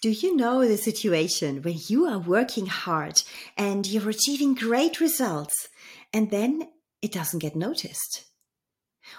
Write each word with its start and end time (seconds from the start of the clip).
Do 0.00 0.10
you 0.10 0.36
know 0.36 0.64
the 0.64 0.76
situation 0.76 1.60
when 1.62 1.76
you 1.88 2.06
are 2.06 2.20
working 2.20 2.66
hard 2.66 3.20
and 3.56 3.84
you're 3.84 4.08
achieving 4.10 4.54
great 4.54 5.00
results 5.00 5.66
and 6.12 6.30
then 6.30 6.68
it 7.02 7.10
doesn't 7.10 7.40
get 7.40 7.56
noticed? 7.56 8.26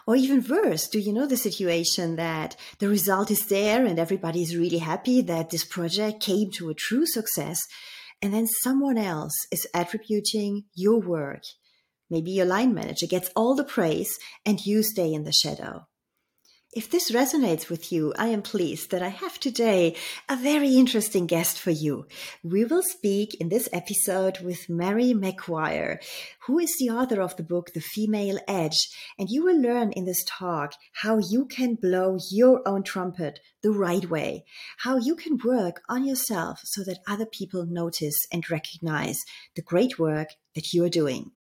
Or 0.08 0.16
even 0.16 0.42
worse, 0.48 0.88
do 0.88 0.98
you 0.98 1.12
know 1.12 1.26
the 1.26 1.36
situation 1.36 2.16
that 2.16 2.56
the 2.78 2.88
result 2.88 3.30
is 3.30 3.48
there 3.48 3.86
and 3.86 4.00
everybody 4.00 4.42
is 4.42 4.56
really 4.56 4.78
happy 4.78 5.22
that 5.24 5.50
this 5.50 5.66
project 5.66 6.22
came 6.22 6.50
to 6.52 6.70
a 6.70 6.76
true 6.76 7.06
success 7.06 7.60
and 8.22 8.34
then 8.34 8.48
someone 8.64 8.98
else 8.98 9.36
is 9.52 9.68
attributing 9.74 10.64
your 10.76 11.02
work? 11.02 11.44
Maybe 12.10 12.32
your 12.32 12.46
line 12.46 12.74
manager 12.74 13.06
gets 13.06 13.30
all 13.36 13.54
the 13.54 13.66
praise 13.66 14.18
and 14.46 14.66
you 14.66 14.82
stay 14.82 15.14
in 15.14 15.26
the 15.26 15.34
shadow. 15.34 15.89
If 16.72 16.92
this 16.92 17.10
resonates 17.10 17.68
with 17.68 17.92
you, 17.92 18.14
I 18.16 18.28
am 18.28 18.44
pleased 18.44 18.92
that 18.92 19.02
I 19.02 19.08
have 19.08 19.40
today 19.40 19.96
a 20.30 20.36
very 20.36 20.76
interesting 20.76 21.26
guest 21.26 21.58
for 21.60 21.72
you. 21.72 22.06
We 22.44 22.64
will 22.64 22.84
speak 22.84 23.34
in 23.42 23.50
this 23.50 23.68
episode 23.74 24.42
with 24.42 24.70
Mary 24.70 25.12
McGuire, 25.16 25.98
who 26.46 26.60
is 26.60 26.76
the 26.78 26.92
author 26.92 27.22
of 27.22 27.36
the 27.38 27.44
book 27.44 27.74
The 27.74 27.82
Female 27.82 28.38
Edge. 28.48 28.88
And 29.18 29.30
you 29.32 29.44
will 29.44 29.60
learn 29.60 29.94
in 29.94 30.06
this 30.06 30.24
talk 30.28 30.74
how 30.94 31.18
you 31.18 31.48
can 31.48 31.74
blow 31.74 32.20
your 32.30 32.62
own 32.68 32.84
trumpet 32.84 33.40
the 33.64 33.72
right 33.72 34.08
way, 34.08 34.46
how 34.78 34.98
you 34.98 35.16
can 35.16 35.40
work 35.44 35.82
on 35.90 36.06
yourself 36.06 36.60
so 36.66 36.84
that 36.84 37.00
other 37.08 37.26
people 37.26 37.66
notice 37.66 38.28
and 38.32 38.48
recognize 38.52 39.18
the 39.56 39.64
great 39.64 39.98
work 39.98 40.36
that 40.54 40.72
you 40.72 40.84
are 40.84 40.90
doing. 40.90 41.32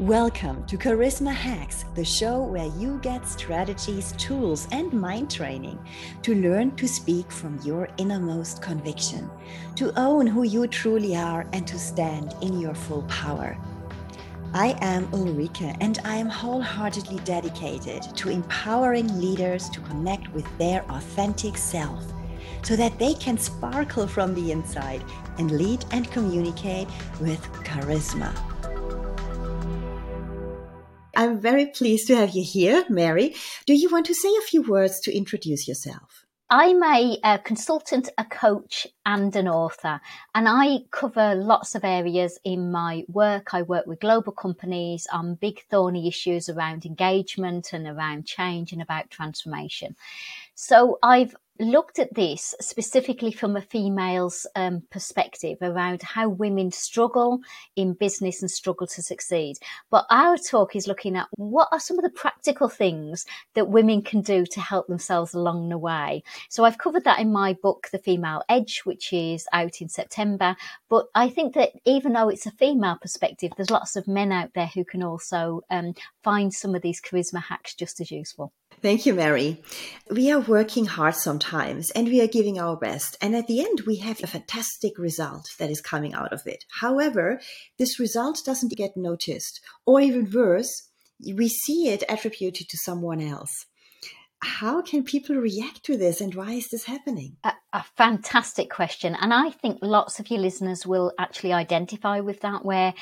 Welcome 0.00 0.64
to 0.66 0.78
Charisma 0.78 1.34
Hacks, 1.34 1.84
the 1.96 2.04
show 2.04 2.40
where 2.40 2.70
you 2.78 3.00
get 3.02 3.26
strategies, 3.26 4.12
tools, 4.12 4.68
and 4.70 4.92
mind 4.92 5.28
training 5.28 5.76
to 6.22 6.36
learn 6.36 6.76
to 6.76 6.86
speak 6.86 7.32
from 7.32 7.58
your 7.64 7.88
innermost 7.96 8.62
conviction, 8.62 9.28
to 9.74 9.92
own 9.98 10.28
who 10.28 10.44
you 10.44 10.68
truly 10.68 11.16
are, 11.16 11.48
and 11.52 11.66
to 11.66 11.76
stand 11.80 12.32
in 12.42 12.60
your 12.60 12.76
full 12.76 13.02
power. 13.08 13.58
I 14.54 14.78
am 14.82 15.08
Ulrike, 15.08 15.76
and 15.80 15.98
I 16.04 16.14
am 16.14 16.28
wholeheartedly 16.28 17.18
dedicated 17.24 18.04
to 18.18 18.28
empowering 18.28 19.20
leaders 19.20 19.68
to 19.70 19.80
connect 19.80 20.32
with 20.32 20.46
their 20.58 20.84
authentic 20.92 21.56
self 21.56 22.04
so 22.62 22.76
that 22.76 23.00
they 23.00 23.14
can 23.14 23.36
sparkle 23.36 24.06
from 24.06 24.32
the 24.36 24.52
inside 24.52 25.02
and 25.38 25.50
lead 25.50 25.84
and 25.90 26.08
communicate 26.12 26.86
with 27.20 27.42
charisma. 27.64 28.32
I'm 31.18 31.40
very 31.40 31.66
pleased 31.66 32.06
to 32.06 32.16
have 32.16 32.30
you 32.30 32.44
here, 32.44 32.84
Mary. 32.88 33.34
Do 33.66 33.74
you 33.74 33.90
want 33.90 34.06
to 34.06 34.14
say 34.14 34.28
a 34.38 34.46
few 34.46 34.62
words 34.62 35.00
to 35.00 35.12
introduce 35.12 35.66
yourself? 35.66 36.24
I'm 36.48 36.80
a, 36.80 37.18
a, 37.24 37.38
consultant, 37.40 38.08
a 38.16 38.24
coach, 38.24 38.86
and 39.04 39.34
an 39.34 39.48
author, 39.48 40.00
and 40.32 40.48
I 40.48 40.78
cover 40.92 41.34
lots 41.34 41.74
of 41.74 41.84
areas 41.84 42.38
in 42.44 42.70
my 42.70 43.04
work. 43.08 43.52
I 43.52 43.62
work 43.62 43.88
with 43.88 43.98
global 43.98 44.30
companies 44.32 45.08
on 45.12 45.34
big, 45.34 45.64
thorny 45.68 46.06
issues 46.06 46.48
around 46.48 46.86
engagement 46.86 47.72
and 47.72 47.88
around 47.88 48.24
change 48.24 48.72
and 48.72 48.80
about 48.80 49.10
transformation. 49.10 49.96
So 50.60 50.98
I've 51.04 51.36
looked 51.60 52.00
at 52.00 52.12
this 52.14 52.52
specifically 52.60 53.30
from 53.30 53.54
a 53.54 53.62
female's 53.62 54.44
um, 54.56 54.82
perspective 54.90 55.56
around 55.62 56.02
how 56.02 56.28
women 56.28 56.72
struggle 56.72 57.38
in 57.76 57.92
business 57.92 58.42
and 58.42 58.50
struggle 58.50 58.88
to 58.88 59.00
succeed. 59.00 59.56
But 59.88 60.04
our 60.10 60.36
talk 60.36 60.74
is 60.74 60.88
looking 60.88 61.14
at 61.14 61.28
what 61.36 61.68
are 61.70 61.78
some 61.78 61.96
of 61.96 62.02
the 62.02 62.10
practical 62.10 62.68
things 62.68 63.24
that 63.54 63.68
women 63.68 64.02
can 64.02 64.20
do 64.20 64.44
to 64.46 64.60
help 64.60 64.88
themselves 64.88 65.32
along 65.32 65.68
the 65.68 65.78
way. 65.78 66.24
So 66.48 66.64
I've 66.64 66.78
covered 66.78 67.04
that 67.04 67.20
in 67.20 67.30
my 67.30 67.52
book, 67.62 67.86
The 67.92 67.98
Female 67.98 68.42
Edge, 68.48 68.80
which 68.80 69.12
is 69.12 69.46
out 69.52 69.80
in 69.80 69.88
September. 69.88 70.56
But 70.88 71.06
I 71.14 71.28
think 71.28 71.54
that 71.54 71.70
even 71.84 72.14
though 72.14 72.30
it's 72.30 72.46
a 72.46 72.50
female 72.50 72.98
perspective, 73.00 73.52
there's 73.56 73.70
lots 73.70 73.94
of 73.94 74.08
men 74.08 74.32
out 74.32 74.54
there 74.54 74.66
who 74.74 74.84
can 74.84 75.04
also 75.04 75.62
um, 75.70 75.94
find 76.24 76.52
some 76.52 76.74
of 76.74 76.82
these 76.82 77.00
charisma 77.00 77.44
hacks 77.44 77.76
just 77.76 78.00
as 78.00 78.10
useful. 78.10 78.52
Thank 78.80 79.06
you, 79.06 79.14
Mary. 79.14 79.60
We 80.08 80.30
are 80.30 80.38
working 80.38 80.86
hard 80.86 81.16
sometimes 81.16 81.90
and 81.90 82.06
we 82.06 82.20
are 82.20 82.28
giving 82.28 82.60
our 82.60 82.76
best. 82.76 83.16
And 83.20 83.34
at 83.34 83.48
the 83.48 83.60
end, 83.60 83.82
we 83.86 83.96
have 83.96 84.22
a 84.22 84.28
fantastic 84.28 84.98
result 84.98 85.46
that 85.58 85.68
is 85.68 85.80
coming 85.80 86.14
out 86.14 86.32
of 86.32 86.42
it. 86.46 86.64
However, 86.80 87.40
this 87.78 87.98
result 87.98 88.40
doesn't 88.46 88.76
get 88.76 88.96
noticed, 88.96 89.60
or 89.84 90.00
even 90.00 90.30
worse, 90.30 90.90
we 91.34 91.48
see 91.48 91.88
it 91.88 92.04
attributed 92.08 92.68
to 92.68 92.78
someone 92.78 93.20
else 93.20 93.66
how 94.40 94.82
can 94.82 95.02
people 95.02 95.34
react 95.36 95.82
to 95.84 95.96
this 95.96 96.20
and 96.20 96.34
why 96.34 96.52
is 96.52 96.68
this 96.68 96.84
happening? 96.84 97.36
A, 97.42 97.52
a, 97.72 97.84
fantastic 97.96 98.70
question. 98.70 99.16
And 99.20 99.34
I 99.34 99.50
think 99.50 99.78
lots 99.82 100.20
of 100.20 100.30
your 100.30 100.38
listeners 100.38 100.86
will 100.86 101.12
actually 101.18 101.52
identify 101.52 102.20
with 102.20 102.40
that, 102.42 102.64
where, 102.64 102.94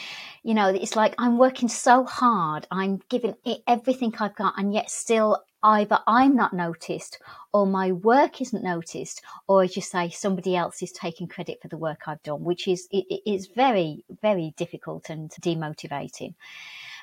you 0.43 0.55
know, 0.55 0.69
it's 0.69 0.97
like 0.97 1.15
I'm 1.19 1.37
working 1.37 1.69
so 1.69 2.05
hard, 2.05 2.67
I'm 2.71 3.01
giving 3.11 3.35
it 3.45 3.59
everything 3.67 4.15
I've 4.19 4.35
got, 4.35 4.55
and 4.57 4.73
yet 4.73 4.91
still 4.91 5.43
either 5.67 5.99
I'm 6.07 6.37
not 6.37 6.53
noticed 6.53 7.19
or 7.53 7.67
my 7.67 7.93
work 7.93 8.41
isn't 8.41 8.63
noticed, 8.63 9.21
or 9.49 9.65
as 9.65 9.75
you 9.75 9.83
say, 9.83 10.09
somebody 10.09 10.55
else 10.55 10.83
is 10.83 10.93
taking 10.93 11.27
credit 11.27 11.59
for 11.61 11.69
the 11.69 11.77
work 11.77 12.03
I've 12.07 12.23
done, 12.23 12.45
which 12.45 12.69
is, 12.69 12.87
it, 12.93 13.05
it 13.11 13.23
is 13.31 13.49
very, 13.49 14.05
very 14.23 14.55
difficult 14.57 15.11
and 15.11 15.31
demotivating. 15.43 16.35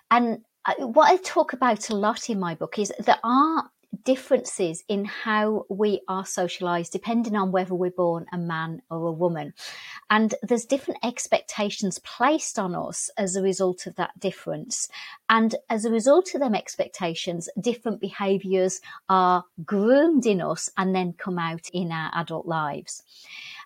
And 0.09 0.39
uh, 0.65 0.87
what 0.87 1.11
I 1.11 1.17
talk 1.17 1.51
about 1.51 1.89
a 1.89 1.95
lot 1.95 2.29
in 2.29 2.39
my 2.39 2.55
book 2.55 2.79
is 2.79 2.93
there 2.99 3.19
are 3.23 3.69
differences 4.03 4.83
in 4.87 5.05
how 5.05 5.65
we 5.69 6.01
are 6.07 6.25
socialized 6.25 6.91
depending 6.91 7.35
on 7.35 7.51
whether 7.51 7.75
we're 7.75 7.91
born 7.91 8.25
a 8.33 8.37
man 8.37 8.81
or 8.89 9.05
a 9.05 9.11
woman. 9.11 9.53
And 10.09 10.33
there's 10.41 10.65
different 10.65 10.99
expectations 11.03 11.99
placed 11.99 12.57
on 12.57 12.75
us 12.75 13.09
as 13.17 13.35
a 13.35 13.41
result 13.41 13.85
of 13.85 13.95
that 13.95 14.19
difference. 14.19 14.89
And 15.29 15.55
as 15.69 15.85
a 15.85 15.91
result 15.91 16.33
of 16.33 16.41
them 16.41 16.55
expectations, 16.55 17.49
different 17.59 18.01
behaviors 18.01 18.81
are 19.09 19.45
groomed 19.65 20.25
in 20.25 20.41
us 20.41 20.69
and 20.77 20.95
then 20.95 21.13
come 21.13 21.37
out 21.37 21.69
in 21.71 21.91
our 21.91 22.11
adult 22.15 22.45
lives. 22.45 23.03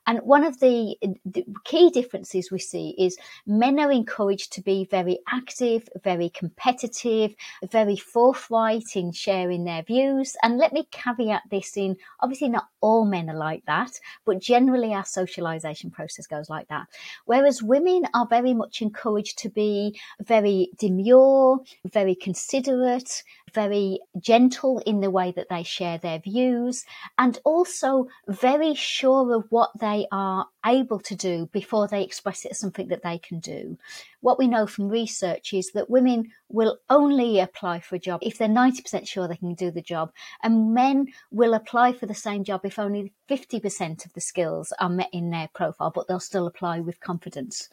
And 0.08 0.20
one 0.20 0.46
of 0.46 0.60
the, 0.62 0.96
the, 1.26 1.46
key 1.66 1.90
differences 1.90 2.50
we 2.50 2.60
see 2.60 2.96
is 2.98 3.18
men 3.46 3.78
are 3.80 3.92
encouraged 3.92 4.54
to 4.54 4.62
be 4.62 4.86
very 4.86 5.20
active, 5.30 5.90
very 6.02 6.30
competitive, 6.30 7.36
very 7.70 7.98
forthright 7.98 8.96
in 8.96 9.12
sharing 9.12 9.66
their 9.66 9.84
views. 9.84 10.38
And 10.42 10.58
let 10.58 10.72
me 10.72 10.88
caveat 10.92 11.44
this 11.52 11.76
in 11.76 11.98
obviously 12.22 12.48
not 12.48 12.70
all 12.80 13.06
men 13.06 13.30
are 13.30 13.38
like 13.38 13.66
that, 13.66 14.00
but 14.26 14.40
generally 14.40 14.94
our 14.94 15.06
socialization 15.06 15.92
process 15.92 16.26
goes 16.26 16.50
like 16.50 16.70
that. 16.70 16.88
Whereas 17.26 17.62
women 17.62 18.04
are 18.14 18.28
very 18.28 18.54
much 18.54 18.82
encouraged 18.82 19.38
to 19.40 19.50
be 19.50 20.00
very 20.22 20.70
demure, 20.78 21.60
very 21.86 22.16
considerate, 22.16 23.24
very 23.58 24.00
gentle 24.20 24.78
in 24.86 25.00
the 25.00 25.10
way 25.10 25.32
that 25.32 25.50
they 25.50 25.64
share 25.64 25.98
their 25.98 26.20
views, 26.20 26.86
and 27.18 27.40
also 27.44 28.08
very 28.28 28.76
sure 28.76 29.34
of 29.34 29.46
what 29.50 29.72
they 29.80 30.06
are 30.12 30.46
able 30.64 31.00
to 31.00 31.16
do 31.16 31.50
before 31.52 31.88
they 31.88 32.04
express 32.04 32.46
it 32.46 32.52
as 32.52 32.60
something 32.60 32.88
that 32.90 33.02
they 33.02 33.18
can 33.18 33.40
do. 33.40 33.76
What 34.22 34.38
we 34.38 34.48
know 34.48 34.68
from 34.68 34.90
research 34.90 35.54
is 35.54 35.72
that 35.72 35.90
women 35.90 36.32
will 36.50 36.78
only 36.88 37.40
apply 37.40 37.80
for 37.80 37.96
a 37.96 38.06
job 38.08 38.20
if 38.22 38.38
they're 38.38 38.48
90% 38.48 39.08
sure 39.08 39.28
they 39.28 39.38
can 39.38 39.56
do 39.56 39.72
the 39.72 39.82
job, 39.82 40.12
and 40.44 40.76
men 40.76 41.08
will 41.32 41.56
apply 41.56 41.94
for 41.94 42.06
the 42.06 42.14
same 42.14 42.44
job 42.44 42.62
if 42.64 42.78
only 42.78 43.12
50% 43.28 44.06
of 44.06 44.14
the 44.14 44.22
skills 44.22 44.72
are 44.80 44.88
met 44.88 45.10
in 45.12 45.32
their 45.32 45.50
profile, 45.56 45.92
but 45.96 46.08
they'll 46.08 46.20
still 46.20 46.46
apply 46.46 46.80
with 46.80 47.00
confidence. 47.00 47.70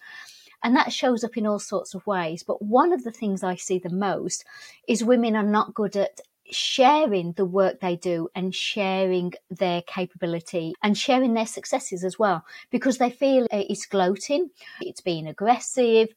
And 0.65 0.75
that 0.75 0.93
shows 0.93 1.23
up 1.23 1.37
in 1.37 1.47
all 1.47 1.61
sorts 1.61 1.95
of 1.95 2.07
ways. 2.07 2.43
But 2.43 2.61
one 2.63 2.93
of 2.93 3.05
the 3.05 3.13
things 3.13 3.45
I 3.45 3.55
see 3.55 3.79
the 3.79 3.91
most 3.91 4.45
is 4.89 5.05
women 5.05 5.37
are 5.37 5.45
not 5.45 5.75
good 5.75 5.95
at 5.95 6.21
sharing 6.51 7.33
the 7.33 7.45
work 7.45 7.81
they 7.81 7.97
do 7.97 8.29
and 8.35 8.55
sharing 8.55 9.33
their 9.51 9.83
capability 9.83 10.75
and 10.83 10.97
sharing 10.97 11.35
their 11.35 11.47
successes 11.47 12.05
as 12.05 12.19
well 12.19 12.44
because 12.71 12.99
they 12.99 13.11
feel 13.11 13.47
it's 13.50 13.87
gloating, 13.87 14.50
it's 14.81 15.00
being 15.00 15.27
aggressive, 15.27 16.09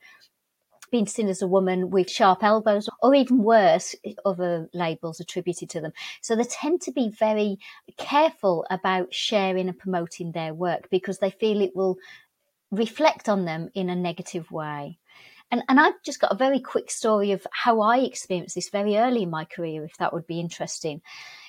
being 0.91 1.07
seen 1.07 1.27
as 1.27 1.41
a 1.41 1.47
woman 1.47 1.89
with 1.89 2.09
sharp 2.09 2.43
elbows, 2.43 2.89
or 3.01 3.13
even 3.13 3.43
worse, 3.43 3.95
other 4.25 4.69
labels 4.73 5.19
attributed 5.19 5.69
to 5.69 5.81
them. 5.81 5.91
So 6.21 6.35
they 6.35 6.43
tend 6.43 6.81
to 6.81 6.91
be 6.91 7.09
very 7.09 7.57
careful 7.97 8.65
about 8.69 9.13
sharing 9.13 9.67
and 9.67 9.77
promoting 9.77 10.31
their 10.31 10.53
work 10.53 10.89
because 10.89 11.19
they 11.19 11.31
feel 11.31 11.61
it 11.61 11.75
will 11.75 11.97
reflect 12.71 13.29
on 13.29 13.45
them 13.45 13.69
in 13.73 13.89
a 13.89 13.95
negative 13.95 14.51
way. 14.51 14.99
And, 15.49 15.63
and 15.69 15.79
I've 15.79 16.01
just 16.03 16.19
got 16.19 16.31
a 16.31 16.37
very 16.37 16.59
quick 16.59 16.91
story 16.91 17.31
of 17.31 17.47
how 17.51 17.79
I 17.79 17.99
experienced 17.99 18.55
this 18.55 18.69
very 18.69 18.97
early 18.97 19.23
in 19.23 19.29
my 19.29 19.45
career, 19.45 19.85
if 19.85 19.97
that 19.97 20.13
would 20.13 20.27
be 20.27 20.39
interesting. 20.39 21.01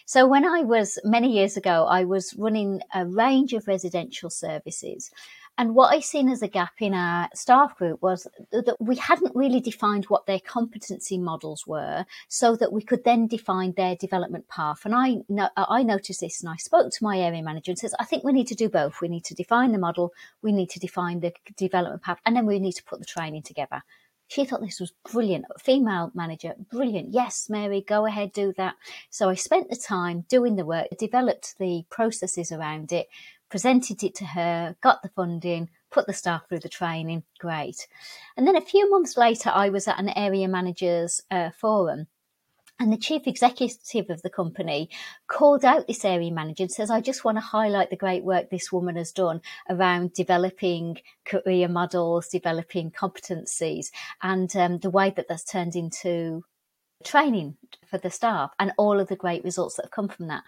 So 0.06 0.26
when 0.26 0.46
I 0.46 0.62
was 0.62 0.98
many 1.04 1.32
years 1.32 1.56
ago, 1.56 1.84
I 1.84 2.04
was 2.04 2.34
running 2.38 2.80
a 2.94 3.04
range 3.04 3.52
of 3.52 3.66
residential 3.66 4.30
services 4.30 5.10
And 5.58 5.74
what 5.74 5.92
I 5.92 5.98
seen 5.98 6.28
as 6.28 6.40
a 6.40 6.46
gap 6.46 6.74
in 6.78 6.94
our 6.94 7.28
staff 7.34 7.76
group 7.76 8.00
was 8.00 8.28
that 8.52 8.76
we 8.78 8.94
hadn't 8.94 9.34
really 9.34 9.58
defined 9.58 10.04
what 10.04 10.24
their 10.24 10.38
competency 10.38 11.18
models 11.18 11.66
were 11.66 12.06
so 12.28 12.54
that 12.54 12.72
we 12.72 12.80
could 12.80 13.02
then 13.02 13.26
define 13.26 13.72
their 13.72 13.96
development 13.96 14.46
path. 14.46 14.82
And 14.84 14.94
I, 14.94 15.18
I 15.56 15.82
noticed 15.82 16.20
this 16.20 16.40
and 16.40 16.48
I 16.48 16.56
spoke 16.56 16.92
to 16.92 17.04
my 17.04 17.18
area 17.18 17.42
manager 17.42 17.72
and 17.72 17.78
says, 17.78 17.92
I 17.98 18.04
think 18.04 18.22
we 18.22 18.32
need 18.32 18.46
to 18.46 18.54
do 18.54 18.68
both. 18.68 19.00
We 19.00 19.08
need 19.08 19.24
to 19.24 19.34
define 19.34 19.72
the 19.72 19.78
model, 19.78 20.12
we 20.42 20.52
need 20.52 20.70
to 20.70 20.78
define 20.78 21.18
the 21.18 21.32
development 21.56 22.02
path, 22.02 22.20
and 22.24 22.36
then 22.36 22.46
we 22.46 22.60
need 22.60 22.74
to 22.74 22.84
put 22.84 23.00
the 23.00 23.04
training 23.04 23.42
together. 23.42 23.82
She 24.28 24.44
thought 24.44 24.60
this 24.60 24.78
was 24.78 24.92
brilliant. 25.10 25.46
Female 25.58 26.12
manager, 26.14 26.54
brilliant. 26.70 27.14
Yes, 27.14 27.48
Mary, 27.48 27.80
go 27.80 28.04
ahead, 28.04 28.32
do 28.32 28.52
that. 28.58 28.74
So 29.08 29.30
I 29.30 29.34
spent 29.34 29.70
the 29.70 29.76
time 29.76 30.26
doing 30.28 30.56
the 30.56 30.66
work, 30.66 30.86
developed 30.98 31.58
the 31.58 31.84
processes 31.88 32.52
around 32.52 32.92
it, 32.92 33.08
presented 33.50 34.02
it 34.02 34.14
to 34.16 34.24
her, 34.24 34.76
got 34.80 35.02
the 35.02 35.08
funding, 35.08 35.70
put 35.90 36.06
the 36.06 36.12
staff 36.12 36.48
through 36.48 36.60
the 36.60 36.68
training. 36.68 37.22
Great. 37.38 37.86
And 38.36 38.46
then 38.46 38.56
a 38.56 38.60
few 38.60 38.90
months 38.90 39.16
later, 39.16 39.50
I 39.52 39.70
was 39.70 39.88
at 39.88 39.98
an 39.98 40.10
area 40.10 40.48
managers 40.48 41.22
uh, 41.30 41.50
forum 41.50 42.06
and 42.80 42.92
the 42.92 42.96
chief 42.96 43.26
executive 43.26 44.08
of 44.08 44.22
the 44.22 44.30
company 44.30 44.88
called 45.26 45.64
out 45.64 45.86
this 45.86 46.04
area 46.04 46.30
manager 46.30 46.62
and 46.64 46.70
says, 46.72 46.90
I 46.90 47.00
just 47.00 47.24
want 47.24 47.36
to 47.36 47.42
highlight 47.42 47.90
the 47.90 47.96
great 47.96 48.22
work 48.22 48.50
this 48.50 48.70
woman 48.70 48.96
has 48.96 49.10
done 49.10 49.40
around 49.68 50.12
developing 50.12 50.98
career 51.24 51.68
models, 51.68 52.28
developing 52.28 52.90
competencies, 52.90 53.90
and 54.22 54.54
um, 54.54 54.78
the 54.78 54.90
way 54.90 55.12
that 55.16 55.26
that's 55.28 55.44
turned 55.44 55.74
into 55.74 56.44
training 57.04 57.56
for 57.90 57.98
the 57.98 58.10
staff 58.10 58.52
and 58.58 58.72
all 58.78 59.00
of 59.00 59.08
the 59.08 59.16
great 59.16 59.42
results 59.44 59.76
that 59.76 59.86
have 59.86 59.90
come 59.90 60.08
from 60.08 60.28
that. 60.28 60.44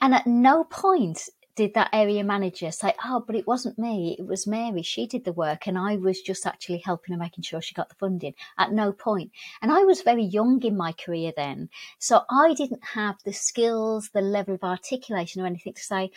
And 0.00 0.14
at 0.14 0.26
no 0.26 0.64
point 0.64 1.28
did 1.58 1.74
that 1.74 1.90
area 1.92 2.22
manager 2.22 2.70
say, 2.70 2.94
Oh, 3.04 3.24
but 3.26 3.34
it 3.34 3.44
wasn't 3.44 3.80
me, 3.80 4.14
it 4.16 4.24
was 4.24 4.46
Mary. 4.46 4.82
She 4.82 5.08
did 5.08 5.24
the 5.24 5.32
work, 5.32 5.66
and 5.66 5.76
I 5.76 5.96
was 5.96 6.20
just 6.20 6.46
actually 6.46 6.78
helping 6.78 7.14
her, 7.14 7.18
making 7.18 7.42
sure 7.42 7.60
she 7.60 7.74
got 7.74 7.88
the 7.88 7.96
funding 7.96 8.34
at 8.56 8.70
no 8.70 8.92
point. 8.92 9.32
And 9.60 9.72
I 9.72 9.82
was 9.82 10.02
very 10.02 10.22
young 10.22 10.62
in 10.62 10.76
my 10.76 10.92
career 10.92 11.32
then. 11.36 11.68
So 11.98 12.20
I 12.30 12.54
didn't 12.54 12.84
have 12.94 13.16
the 13.24 13.32
skills, 13.32 14.10
the 14.14 14.20
level 14.20 14.54
of 14.54 14.62
articulation, 14.62 15.42
or 15.42 15.46
anything 15.46 15.74
to 15.74 15.82
say, 15.82 16.12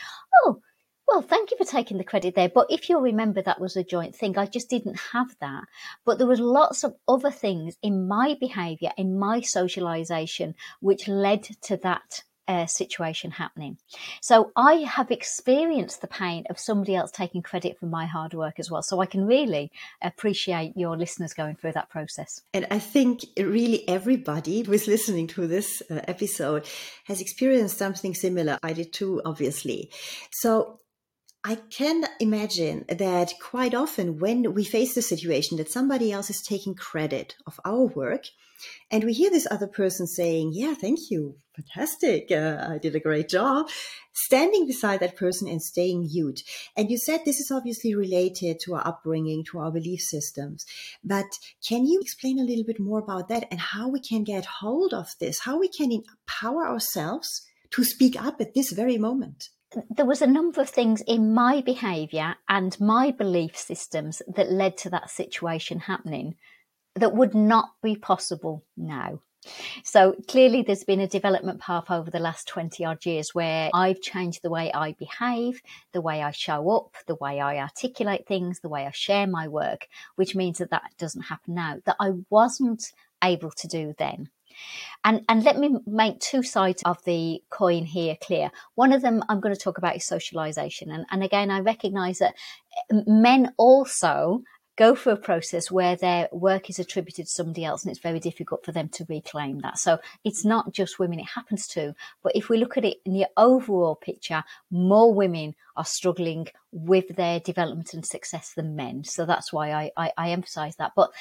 Oh, 0.45 0.61
well, 1.07 1.23
thank 1.23 1.49
you 1.49 1.57
for 1.57 1.65
taking 1.65 1.97
the 1.97 2.03
credit 2.03 2.35
there. 2.35 2.47
But 2.47 2.67
if 2.69 2.87
you'll 2.87 3.01
remember, 3.01 3.41
that 3.41 3.59
was 3.59 3.75
a 3.75 3.83
joint 3.83 4.15
thing. 4.15 4.37
I 4.37 4.45
just 4.45 4.69
didn't 4.69 4.99
have 5.11 5.35
that. 5.41 5.63
But 6.05 6.19
there 6.19 6.27
was 6.27 6.39
lots 6.39 6.83
of 6.83 6.93
other 7.07 7.31
things 7.31 7.77
in 7.81 8.07
my 8.07 8.37
behaviour, 8.39 8.91
in 8.95 9.17
my 9.17 9.39
socialisation, 9.39 10.53
which 10.81 11.07
led 11.07 11.43
to 11.63 11.77
that 11.77 12.21
uh, 12.47 12.65
situation 12.65 13.31
happening. 13.31 13.77
So 14.21 14.51
I 14.55 14.75
have 14.75 15.11
experienced 15.11 16.01
the 16.01 16.07
pain 16.07 16.45
of 16.49 16.59
somebody 16.59 16.95
else 16.95 17.11
taking 17.11 17.41
credit 17.41 17.79
for 17.79 17.85
my 17.85 18.05
hard 18.05 18.33
work 18.33 18.59
as 18.59 18.69
well. 18.69 18.81
So 18.81 18.99
I 18.99 19.05
can 19.05 19.25
really 19.25 19.71
appreciate 20.01 20.75
your 20.75 20.97
listeners 20.97 21.33
going 21.33 21.55
through 21.55 21.73
that 21.73 21.89
process. 21.89 22.41
And 22.53 22.67
I 22.71 22.79
think 22.79 23.21
really 23.37 23.87
everybody 23.87 24.61
who 24.61 24.73
is 24.73 24.87
listening 24.87 25.27
to 25.27 25.47
this 25.47 25.81
uh, 25.89 26.01
episode 26.07 26.67
has 27.05 27.21
experienced 27.21 27.77
something 27.77 28.13
similar. 28.13 28.57
I 28.63 28.73
did 28.73 28.93
too, 28.93 29.21
obviously. 29.25 29.91
So 30.31 30.79
I 31.43 31.55
can 31.55 32.05
imagine 32.19 32.85
that 32.87 33.33
quite 33.41 33.73
often 33.73 34.19
when 34.19 34.53
we 34.53 34.63
face 34.63 34.93
the 34.93 35.01
situation 35.01 35.57
that 35.57 35.71
somebody 35.71 36.11
else 36.11 36.29
is 36.29 36.41
taking 36.41 36.75
credit 36.75 37.35
of 37.47 37.59
our 37.65 37.85
work, 37.85 38.25
and 38.89 39.03
we 39.03 39.13
hear 39.13 39.29
this 39.29 39.47
other 39.49 39.67
person 39.67 40.07
saying, 40.07 40.51
Yeah, 40.53 40.73
thank 40.73 41.09
you, 41.09 41.35
fantastic, 41.55 42.31
uh, 42.31 42.67
I 42.69 42.77
did 42.77 42.95
a 42.95 42.99
great 42.99 43.29
job, 43.29 43.69
standing 44.13 44.67
beside 44.67 44.99
that 44.99 45.15
person 45.15 45.47
and 45.47 45.61
staying 45.61 46.01
mute. 46.11 46.41
And 46.75 46.89
you 46.89 46.97
said 46.97 47.21
this 47.23 47.39
is 47.39 47.51
obviously 47.51 47.95
related 47.95 48.59
to 48.61 48.75
our 48.75 48.87
upbringing, 48.87 49.43
to 49.51 49.59
our 49.59 49.71
belief 49.71 50.01
systems. 50.01 50.65
But 51.03 51.37
can 51.67 51.85
you 51.85 51.99
explain 52.01 52.39
a 52.39 52.43
little 52.43 52.65
bit 52.65 52.79
more 52.79 52.99
about 52.99 53.29
that 53.29 53.47
and 53.51 53.59
how 53.59 53.87
we 53.87 53.99
can 53.99 54.23
get 54.23 54.45
hold 54.45 54.93
of 54.93 55.09
this, 55.19 55.39
how 55.41 55.59
we 55.59 55.67
can 55.67 55.91
empower 55.91 56.67
ourselves 56.67 57.45
to 57.71 57.83
speak 57.83 58.21
up 58.21 58.41
at 58.41 58.53
this 58.53 58.71
very 58.71 58.97
moment? 58.97 59.49
there 59.89 60.05
was 60.05 60.21
a 60.21 60.27
number 60.27 60.61
of 60.61 60.69
things 60.69 61.01
in 61.07 61.33
my 61.33 61.61
behaviour 61.61 62.35
and 62.49 62.79
my 62.79 63.11
belief 63.11 63.55
systems 63.55 64.21
that 64.27 64.51
led 64.51 64.77
to 64.77 64.89
that 64.89 65.09
situation 65.09 65.79
happening 65.79 66.35
that 66.95 67.15
would 67.15 67.33
not 67.33 67.71
be 67.81 67.95
possible 67.95 68.63
now. 68.75 69.19
So 69.83 70.15
clearly, 70.27 70.61
there's 70.61 70.83
been 70.83 70.99
a 70.99 71.07
development 71.07 71.59
path 71.59 71.89
over 71.89 72.11
the 72.11 72.19
last 72.19 72.47
20 72.47 72.85
odd 72.85 73.05
years 73.05 73.33
where 73.33 73.71
I've 73.73 74.01
changed 74.01 74.43
the 74.43 74.51
way 74.51 74.71
I 74.71 74.93
behave, 74.93 75.61
the 75.93 76.01
way 76.01 76.21
I 76.21 76.29
show 76.31 76.69
up, 76.69 76.95
the 77.07 77.15
way 77.15 77.39
I 77.39 77.57
articulate 77.57 78.27
things, 78.27 78.59
the 78.59 78.69
way 78.69 78.85
I 78.85 78.91
share 78.91 79.25
my 79.25 79.47
work, 79.47 79.87
which 80.15 80.35
means 80.35 80.59
that 80.59 80.69
that 80.69 80.91
doesn't 80.99 81.23
happen 81.23 81.55
now, 81.55 81.79
that 81.85 81.95
I 81.99 82.11
wasn't 82.29 82.91
able 83.23 83.51
to 83.51 83.67
do 83.67 83.95
then. 83.97 84.29
And, 85.03 85.23
and 85.27 85.43
let 85.43 85.57
me 85.57 85.77
make 85.87 86.19
two 86.19 86.43
sides 86.43 86.83
of 86.83 87.03
the 87.05 87.41
coin 87.49 87.85
here 87.85 88.17
clear. 88.21 88.51
One 88.75 88.93
of 88.93 89.01
them 89.01 89.23
I'm 89.27 89.39
going 89.39 89.55
to 89.55 89.59
talk 89.59 89.77
about 89.77 89.95
is 89.95 90.05
socialization. 90.05 90.91
And, 90.91 91.05
and 91.09 91.23
again, 91.23 91.49
I 91.49 91.61
recognize 91.61 92.19
that 92.19 92.35
eh, 92.91 93.01
men 93.07 93.53
also 93.57 94.43
go 94.77 94.95
through 94.95 95.13
a 95.13 95.17
process 95.17 95.69
where 95.69 95.95
their 95.95 96.29
work 96.31 96.69
is 96.69 96.79
attributed 96.79 97.25
to 97.25 97.31
somebody 97.31 97.65
else 97.65 97.83
and 97.83 97.91
it's 97.91 97.99
very 97.99 98.19
difficult 98.19 98.65
for 98.65 98.71
them 98.71 98.89
to 98.89 99.05
reclaim 99.09 99.59
that. 99.59 99.77
So 99.77 99.99
it's 100.23 100.45
not 100.45 100.73
just 100.73 100.99
women 100.99 101.19
it 101.19 101.27
happens 101.35 101.67
to, 101.67 101.93
but 102.23 102.35
if 102.35 102.49
we 102.49 102.57
look 102.57 102.77
at 102.77 102.85
it 102.85 102.97
in 103.05 103.13
the 103.13 103.27
overall 103.37 103.95
picture, 103.95 104.43
more 104.69 105.13
women 105.13 105.55
are 105.75 105.85
struggling 105.85 106.47
with 106.71 107.15
their 107.15 107.39
development 107.39 107.93
and 107.93 108.05
success 108.05 108.53
than 108.55 108.75
men. 108.75 109.03
So 109.03 109.25
that's 109.25 109.51
why 109.51 109.71
I, 109.71 109.91
I, 109.97 110.11
I 110.17 110.31
emphasize 110.31 110.75
that. 110.77 110.93
But 110.95 111.11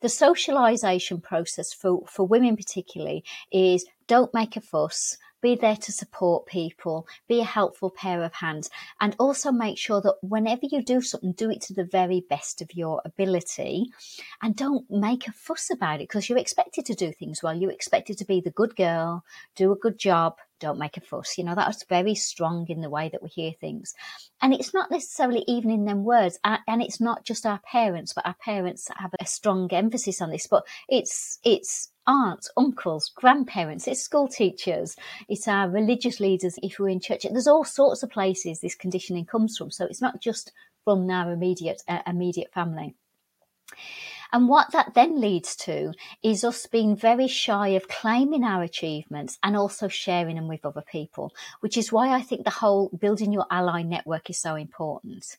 the 0.00 0.08
socialization 0.08 1.20
process 1.20 1.72
for, 1.72 2.04
for 2.06 2.26
women 2.26 2.56
particularly 2.56 3.24
is 3.50 3.86
don't 4.06 4.32
make 4.34 4.56
a 4.56 4.60
fuss 4.60 5.16
be 5.40 5.54
there 5.54 5.76
to 5.76 5.92
support 5.92 6.46
people, 6.46 7.06
be 7.28 7.40
a 7.40 7.44
helpful 7.44 7.90
pair 7.90 8.22
of 8.22 8.34
hands, 8.34 8.70
and 9.00 9.14
also 9.18 9.52
make 9.52 9.78
sure 9.78 10.00
that 10.00 10.16
whenever 10.22 10.62
you 10.64 10.82
do 10.82 11.00
something, 11.00 11.32
do 11.32 11.50
it 11.50 11.60
to 11.62 11.74
the 11.74 11.84
very 11.84 12.24
best 12.28 12.60
of 12.60 12.74
your 12.74 13.02
ability. 13.04 13.86
And 14.42 14.56
don't 14.56 14.90
make 14.90 15.28
a 15.28 15.32
fuss 15.32 15.70
about 15.70 15.96
it 16.00 16.08
because 16.08 16.28
you're 16.28 16.38
expected 16.38 16.86
to 16.86 16.94
do 16.94 17.12
things 17.12 17.42
well. 17.42 17.56
You're 17.56 17.72
expected 17.72 18.18
to 18.18 18.24
be 18.24 18.40
the 18.40 18.50
good 18.50 18.76
girl, 18.76 19.24
do 19.56 19.72
a 19.72 19.76
good 19.76 19.98
job, 19.98 20.36
don't 20.60 20.78
make 20.78 20.96
a 20.96 21.00
fuss. 21.00 21.38
You 21.38 21.44
know, 21.44 21.54
that's 21.54 21.84
very 21.84 22.14
strong 22.14 22.66
in 22.68 22.80
the 22.80 22.90
way 22.90 23.08
that 23.08 23.22
we 23.22 23.28
hear 23.28 23.52
things. 23.52 23.94
And 24.40 24.52
it's 24.54 24.74
not 24.74 24.90
necessarily 24.90 25.44
even 25.46 25.70
in 25.70 25.84
them 25.84 26.04
words. 26.04 26.38
And 26.44 26.82
it's 26.82 27.00
not 27.00 27.24
just 27.24 27.46
our 27.46 27.60
parents, 27.60 28.12
but 28.12 28.26
our 28.26 28.36
parents 28.44 28.88
have 28.96 29.12
a 29.20 29.26
strong 29.26 29.72
emphasis 29.72 30.20
on 30.20 30.30
this, 30.30 30.46
but 30.46 30.66
it's, 30.88 31.38
it's 31.44 31.90
aunts, 32.06 32.50
uncles, 32.56 33.12
grandparents, 33.14 33.86
it's 33.86 34.00
school 34.00 34.28
teachers, 34.28 34.96
it's 35.28 35.46
our 35.46 35.68
religious 35.68 36.20
leaders 36.20 36.58
if 36.62 36.78
we're 36.78 36.88
in 36.88 37.00
church. 37.00 37.26
There's 37.30 37.46
all 37.46 37.64
sorts 37.64 38.02
of 38.02 38.10
places 38.10 38.60
this 38.60 38.74
conditioning 38.74 39.26
comes 39.26 39.56
from. 39.56 39.70
So 39.70 39.84
it's 39.84 40.00
not 40.00 40.20
just 40.20 40.52
from 40.84 41.08
our 41.10 41.32
immediate 41.32 41.82
uh, 41.86 42.00
immediate 42.06 42.52
family. 42.52 42.94
And 44.32 44.48
what 44.48 44.72
that 44.72 44.94
then 44.94 45.20
leads 45.20 45.56
to 45.56 45.92
is 46.22 46.44
us 46.44 46.66
being 46.66 46.96
very 46.96 47.28
shy 47.28 47.68
of 47.68 47.88
claiming 47.88 48.44
our 48.44 48.62
achievements 48.62 49.38
and 49.42 49.56
also 49.56 49.88
sharing 49.88 50.36
them 50.36 50.48
with 50.48 50.64
other 50.64 50.82
people, 50.82 51.34
which 51.60 51.76
is 51.76 51.92
why 51.92 52.10
I 52.10 52.22
think 52.22 52.44
the 52.44 52.50
whole 52.50 52.90
building 52.98 53.32
your 53.32 53.46
ally 53.50 53.82
network 53.82 54.30
is 54.30 54.38
so 54.38 54.54
important. 54.54 55.36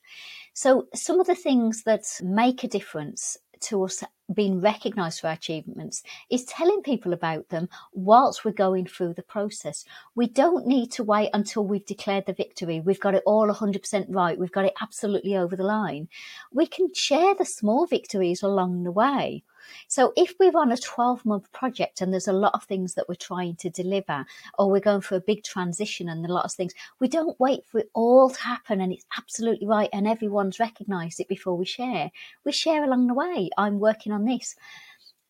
So 0.54 0.88
some 0.94 1.20
of 1.20 1.28
the 1.28 1.36
things 1.36 1.84
that 1.84 2.04
make 2.22 2.64
a 2.64 2.68
difference 2.68 3.38
to 3.62 3.84
us 3.84 4.04
being 4.34 4.62
recognised 4.62 5.22
for 5.22 5.28
our 5.28 5.34
achievements 5.34 6.04
is 6.30 6.46
telling 6.46 6.82
people 6.82 7.14
about 7.14 7.50
them 7.50 7.68
whilst 7.94 8.46
we're 8.46 8.52
going 8.52 8.86
through 8.86 9.14
the 9.14 9.24
process. 9.24 9.86
We 10.16 10.28
don't 10.28 10.68
need 10.68 10.92
to 10.94 11.04
wait 11.04 11.30
until 11.34 11.66
we've 11.66 11.86
declared 11.86 12.26
the 12.26 12.34
victory. 12.34 12.80
We've 12.80 13.00
got 13.00 13.16
it 13.16 13.24
all 13.26 13.48
100% 13.48 14.06
right. 14.10 14.38
We've 14.38 14.52
got 14.52 14.66
it 14.66 14.74
absolutely 14.82 15.36
over 15.36 15.56
the 15.56 15.64
line. 15.64 16.10
We 16.52 16.68
can 16.68 16.94
share 16.94 17.34
the 17.34 17.46
small 17.46 17.88
victories 17.88 18.44
along 18.44 18.84
the 18.84 18.92
way. 18.92 19.44
So 19.88 20.14
if 20.16 20.34
we're 20.40 20.58
on 20.58 20.72
a 20.72 20.78
12 20.78 21.26
month 21.26 21.52
project 21.52 22.02
and 22.02 22.12
there's 22.12 22.28
a 22.28 22.34
lot 22.34 22.54
of 22.54 22.64
things 22.64 22.94
that 22.96 23.08
we're 23.08 23.16
trying 23.16 23.56
to 23.58 23.70
deliver, 23.70 24.26
or 24.58 24.70
we're 24.70 24.80
going 24.80 25.02
for 25.02 25.16
a 25.16 25.22
big 25.22 25.44
transition 25.44 26.10
and 26.10 26.26
a 26.26 26.34
lot 26.34 26.46
of 26.46 26.52
things, 26.52 26.74
we 27.00 27.08
don't 27.08 27.40
wait 27.40 27.66
for 27.66 27.80
it 27.80 27.90
all 27.94 28.30
to 28.30 28.42
happen 28.42 28.82
and 28.82 28.92
it's 28.92 29.06
absolutely 29.18 29.68
right 29.68 29.90
and 29.94 30.08
everyone's 30.08 30.60
recognized 30.60 31.20
it 31.20 31.28
before 31.28 31.58
we 31.58 31.66
share. 31.66 32.12
We 32.44 32.52
share 32.52 32.84
along 32.84 33.08
the 33.08 33.14
way. 33.14 33.50
I'm 33.58 33.80
working 33.80 34.12
on 34.12 34.26
this. 34.26 34.56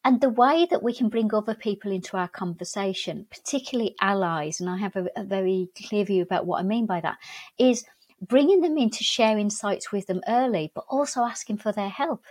And 0.05 0.22
the 0.22 0.29
way 0.29 0.65
that 0.72 0.81
we 0.81 0.93
can 0.93 1.10
bring 1.10 1.34
other 1.34 1.53
people 1.53 1.91
into 1.91 2.15
our 2.15 2.29
conversation, 2.29 3.27
particularly 3.29 3.96
allies, 4.00 4.62
and 4.62 4.69
I 4.69 4.77
have 4.77 4.96
a, 4.96 5.08
a 5.17 5.24
very 5.24 5.69
clear 5.88 6.05
view 6.05 6.24
about 6.24 6.46
what 6.46 6.60
I 6.60 6.63
mean 6.63 6.86
by 6.86 7.01
that, 7.01 7.17
is 7.58 7.84
bringing 8.22 8.62
them 8.62 8.77
in 8.77 8.89
to 8.91 9.03
share 9.03 9.38
insights 9.38 9.91
with 9.91 10.08
them 10.08 10.22
early, 10.27 10.72
but 10.74 10.86
also 10.89 11.22
asking 11.22 11.58
for 11.58 11.72
their 11.72 11.89
help. 11.89 12.24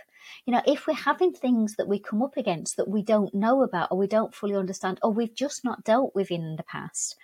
You 0.45 0.53
know, 0.53 0.61
if 0.65 0.87
we're 0.87 0.93
having 0.93 1.33
things 1.33 1.75
that 1.75 1.87
we 1.87 1.99
come 1.99 2.21
up 2.21 2.37
against 2.37 2.77
that 2.77 2.89
we 2.89 3.03
don't 3.03 3.33
know 3.33 3.63
about 3.63 3.91
or 3.91 3.97
we 3.97 4.07
don't 4.07 4.33
fully 4.33 4.55
understand 4.55 4.99
or 5.03 5.11
we've 5.11 5.35
just 5.35 5.63
not 5.63 5.83
dealt 5.83 6.15
with 6.15 6.31
in 6.31 6.55
the 6.55 6.63
past, 6.63 7.15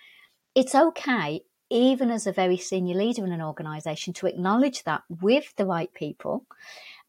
it's 0.54 0.74
okay 0.74 1.42
even 1.70 2.10
as 2.10 2.26
a 2.26 2.32
very 2.32 2.56
senior 2.56 2.94
leader 2.94 3.24
in 3.24 3.32
an 3.32 3.42
organization, 3.42 4.12
to 4.14 4.26
acknowledge 4.26 4.84
that 4.84 5.02
with 5.20 5.52
the 5.56 5.66
right 5.66 5.92
people 5.94 6.46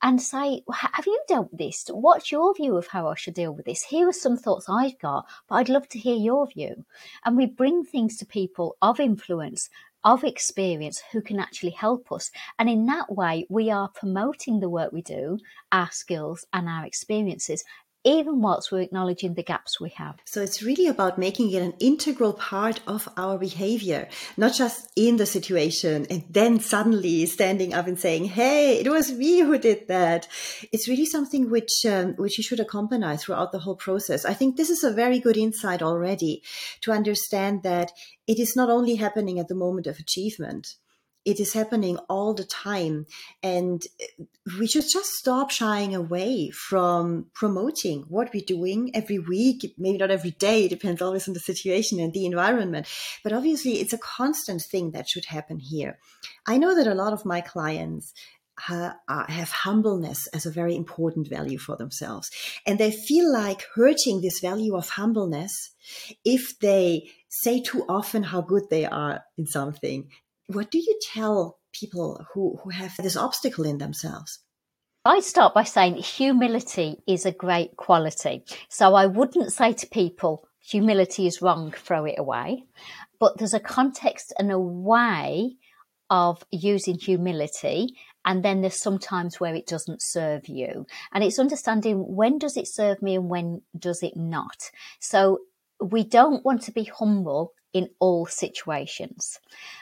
and 0.01 0.21
say, 0.21 0.61
Have 0.71 1.05
you 1.05 1.19
dealt 1.27 1.51
with 1.51 1.59
this? 1.59 1.87
What's 1.91 2.31
your 2.31 2.53
view 2.53 2.75
of 2.75 2.87
how 2.87 3.07
I 3.07 3.15
should 3.15 3.33
deal 3.33 3.53
with 3.53 3.65
this? 3.65 3.83
Here 3.83 4.07
are 4.07 4.13
some 4.13 4.37
thoughts 4.37 4.67
I've 4.69 4.97
got, 4.99 5.25
but 5.47 5.55
I'd 5.55 5.69
love 5.69 5.87
to 5.89 5.99
hear 5.99 6.15
your 6.15 6.47
view. 6.47 6.85
And 7.25 7.37
we 7.37 7.45
bring 7.45 7.83
things 7.83 8.17
to 8.17 8.25
people 8.25 8.77
of 8.81 8.99
influence 8.99 9.69
of 10.07 10.23
experience 10.23 11.03
who 11.11 11.21
can 11.21 11.37
actually 11.37 11.71
help 11.71 12.13
us. 12.13 12.31
And 12.57 12.69
in 12.69 12.85
that 12.85 13.13
way, 13.13 13.45
we 13.49 13.69
are 13.69 13.89
promoting 13.89 14.61
the 14.61 14.69
work 14.69 14.93
we 14.93 15.01
do, 15.01 15.37
our 15.73 15.91
skills, 15.91 16.45
and 16.53 16.69
our 16.69 16.85
experiences 16.85 17.65
even 18.07 18.41
whilst 18.41 18.71
we're 18.71 18.81
acknowledging 18.81 19.33
the 19.33 19.43
gaps 19.43 19.79
we 19.79 19.89
have. 19.89 20.15
So 20.25 20.41
it's 20.41 20.63
really 20.63 20.87
about 20.87 21.17
making 21.17 21.51
it 21.51 21.61
an 21.61 21.73
integral 21.79 22.33
part 22.33 22.79
of 22.87 23.09
our 23.17 23.37
behavior, 23.37 24.07
not 24.37 24.53
just 24.53 24.89
in 24.95 25.17
the 25.17 25.25
situation 25.25 26.07
and 26.09 26.23
then 26.29 26.59
suddenly 26.59 27.25
standing 27.25 27.73
up 27.73 27.87
and 27.87 27.99
saying, 27.99 28.25
"Hey, 28.25 28.79
it 28.79 28.89
was 28.89 29.11
me 29.11 29.39
who 29.39 29.57
did 29.57 29.87
that." 29.87 30.27
It's 30.71 30.87
really 30.87 31.05
something 31.05 31.49
which 31.49 31.85
um, 31.85 32.07
which 32.23 32.37
you 32.37 32.43
should 32.43 32.61
accompany 32.61 33.17
throughout 33.17 33.51
the 33.51 33.63
whole 33.65 33.79
process. 33.87 34.25
I 34.25 34.33
think 34.33 34.55
this 34.55 34.69
is 34.69 34.83
a 34.83 34.97
very 35.03 35.19
good 35.19 35.37
insight 35.37 35.81
already 35.81 36.43
to 36.81 36.91
understand 36.91 37.63
that 37.63 37.91
it 38.27 38.39
is 38.39 38.55
not 38.55 38.69
only 38.69 38.95
happening 38.95 39.39
at 39.39 39.49
the 39.49 39.61
moment 39.65 39.87
of 39.87 39.99
achievement 39.99 40.75
it 41.27 41.41
is 41.41 41.51
happening 41.51 41.97
all 42.09 42.33
the 42.33 42.45
time. 42.45 43.05
And 43.43 43.83
we 44.57 44.65
should 44.65 44.85
just 44.89 45.11
stop 45.11 45.51
shying 45.51 45.93
away 45.93 46.51
from 46.51 47.25
promoting 47.33 48.05
what 48.07 48.33
we're 48.33 48.45
doing 48.47 48.91
every 48.93 49.19
week, 49.19 49.75
maybe 49.77 49.97
not 49.97 50.09
every 50.09 50.31
day, 50.31 50.63
it 50.63 50.69
depends 50.69 51.01
always 51.01 51.27
on 51.27 51.33
the 51.33 51.41
situation 51.41 51.99
and 51.99 52.13
the 52.13 52.25
environment. 52.25 52.87
But 53.25 53.33
obviously, 53.33 53.73
it's 53.73 53.91
a 53.91 53.97
constant 53.97 54.61
thing 54.61 54.91
that 54.91 55.09
should 55.09 55.25
happen 55.25 55.59
here. 55.59 55.99
I 56.47 56.57
know 56.57 56.73
that 56.73 56.87
a 56.87 56.95
lot 56.95 57.11
of 57.11 57.25
my 57.25 57.41
clients 57.41 58.13
uh, 58.69 58.93
have 59.07 59.51
humbleness 59.51 60.27
as 60.27 60.45
a 60.45 60.51
very 60.51 60.77
important 60.77 61.27
value 61.27 61.59
for 61.59 61.75
themselves. 61.75 62.31
And 62.65 62.79
they 62.79 62.91
feel 62.91 63.31
like 63.31 63.67
hurting 63.75 64.21
this 64.21 64.39
value 64.39 64.75
of 64.77 64.89
humbleness 64.89 65.71
if 66.23 66.57
they 66.59 67.11
say 67.27 67.61
too 67.61 67.83
often 67.89 68.23
how 68.23 68.41
good 68.41 68.63
they 68.69 68.85
are 68.85 69.25
in 69.37 69.45
something 69.45 70.09
what 70.47 70.71
do 70.71 70.79
you 70.79 70.99
tell 71.01 71.59
people 71.73 72.25
who, 72.33 72.57
who 72.63 72.69
have 72.69 72.95
this 72.97 73.17
obstacle 73.17 73.65
in 73.65 73.77
themselves? 73.77 74.39
I 75.05 75.19
start 75.19 75.53
by 75.53 75.63
saying 75.63 75.95
humility 75.95 76.97
is 77.07 77.25
a 77.25 77.31
great 77.31 77.77
quality. 77.77 78.43
So 78.69 78.93
I 78.93 79.05
wouldn't 79.05 79.53
say 79.53 79.73
to 79.73 79.87
people, 79.87 80.47
humility 80.59 81.27
is 81.27 81.41
wrong, 81.41 81.71
throw 81.71 82.05
it 82.05 82.15
away. 82.17 82.65
But 83.19 83.37
there's 83.37 83.53
a 83.53 83.59
context 83.59 84.33
and 84.37 84.51
a 84.51 84.59
way 84.59 85.55
of 86.09 86.43
using 86.51 86.97
humility. 86.97 87.95
And 88.25 88.43
then 88.43 88.61
there's 88.61 88.75
sometimes 88.75 89.39
where 89.39 89.55
it 89.55 89.67
doesn't 89.67 90.01
serve 90.01 90.47
you. 90.47 90.85
And 91.13 91.23
it's 91.23 91.39
understanding 91.39 92.15
when 92.15 92.37
does 92.37 92.57
it 92.57 92.67
serve 92.67 93.01
me 93.01 93.15
and 93.15 93.29
when 93.29 93.61
does 93.77 94.03
it 94.03 94.17
not. 94.17 94.71
So 94.99 95.39
we 95.81 96.03
don't 96.03 96.43
want 96.43 96.63
to 96.63 96.71
be 96.71 96.83
humble 96.83 97.53
in 97.73 97.89
all 97.99 98.25
situations. 98.25 99.39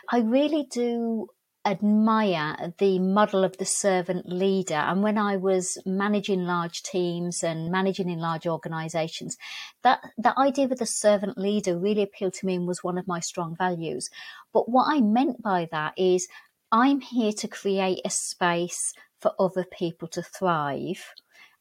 I 0.10 0.20
really 0.20 0.68
do 0.70 1.28
admire 1.66 2.74
the 2.78 3.00
model 3.00 3.44
of 3.44 3.58
the 3.58 3.66
servant 3.66 4.28
leader. 4.30 4.76
And 4.76 5.02
when 5.02 5.18
I 5.18 5.38
was 5.38 5.80
managing 5.86 6.44
large 6.44 6.84
teams 6.84 7.44
and 7.44 7.72
managing 7.72 8.10
in 8.10 8.20
large 8.20 8.46
organizations, 8.46 9.36
that, 9.82 10.02
that 10.18 10.38
idea 10.38 10.66
of 10.66 10.78
the 10.78 10.86
servant 10.86 11.38
leader 11.38 11.78
really 11.78 12.04
appealed 12.04 12.36
to 12.36 12.46
me 12.46 12.56
and 12.56 12.68
was 12.68 12.84
one 12.84 12.98
of 12.98 13.08
my 13.08 13.20
strong 13.20 13.56
values. 13.58 14.10
But 14.54 14.70
what 14.70 14.86
I 14.88 15.02
meant 15.02 15.42
by 15.42 15.68
that 15.72 15.94
is 15.98 16.28
I'm 16.72 17.02
here 17.02 17.34
to 17.34 17.48
create 17.48 18.02
a 18.06 18.10
space 18.10 18.94
for 19.20 19.34
other 19.40 19.66
people 19.66 20.08
to 20.10 20.22
thrive 20.22 21.14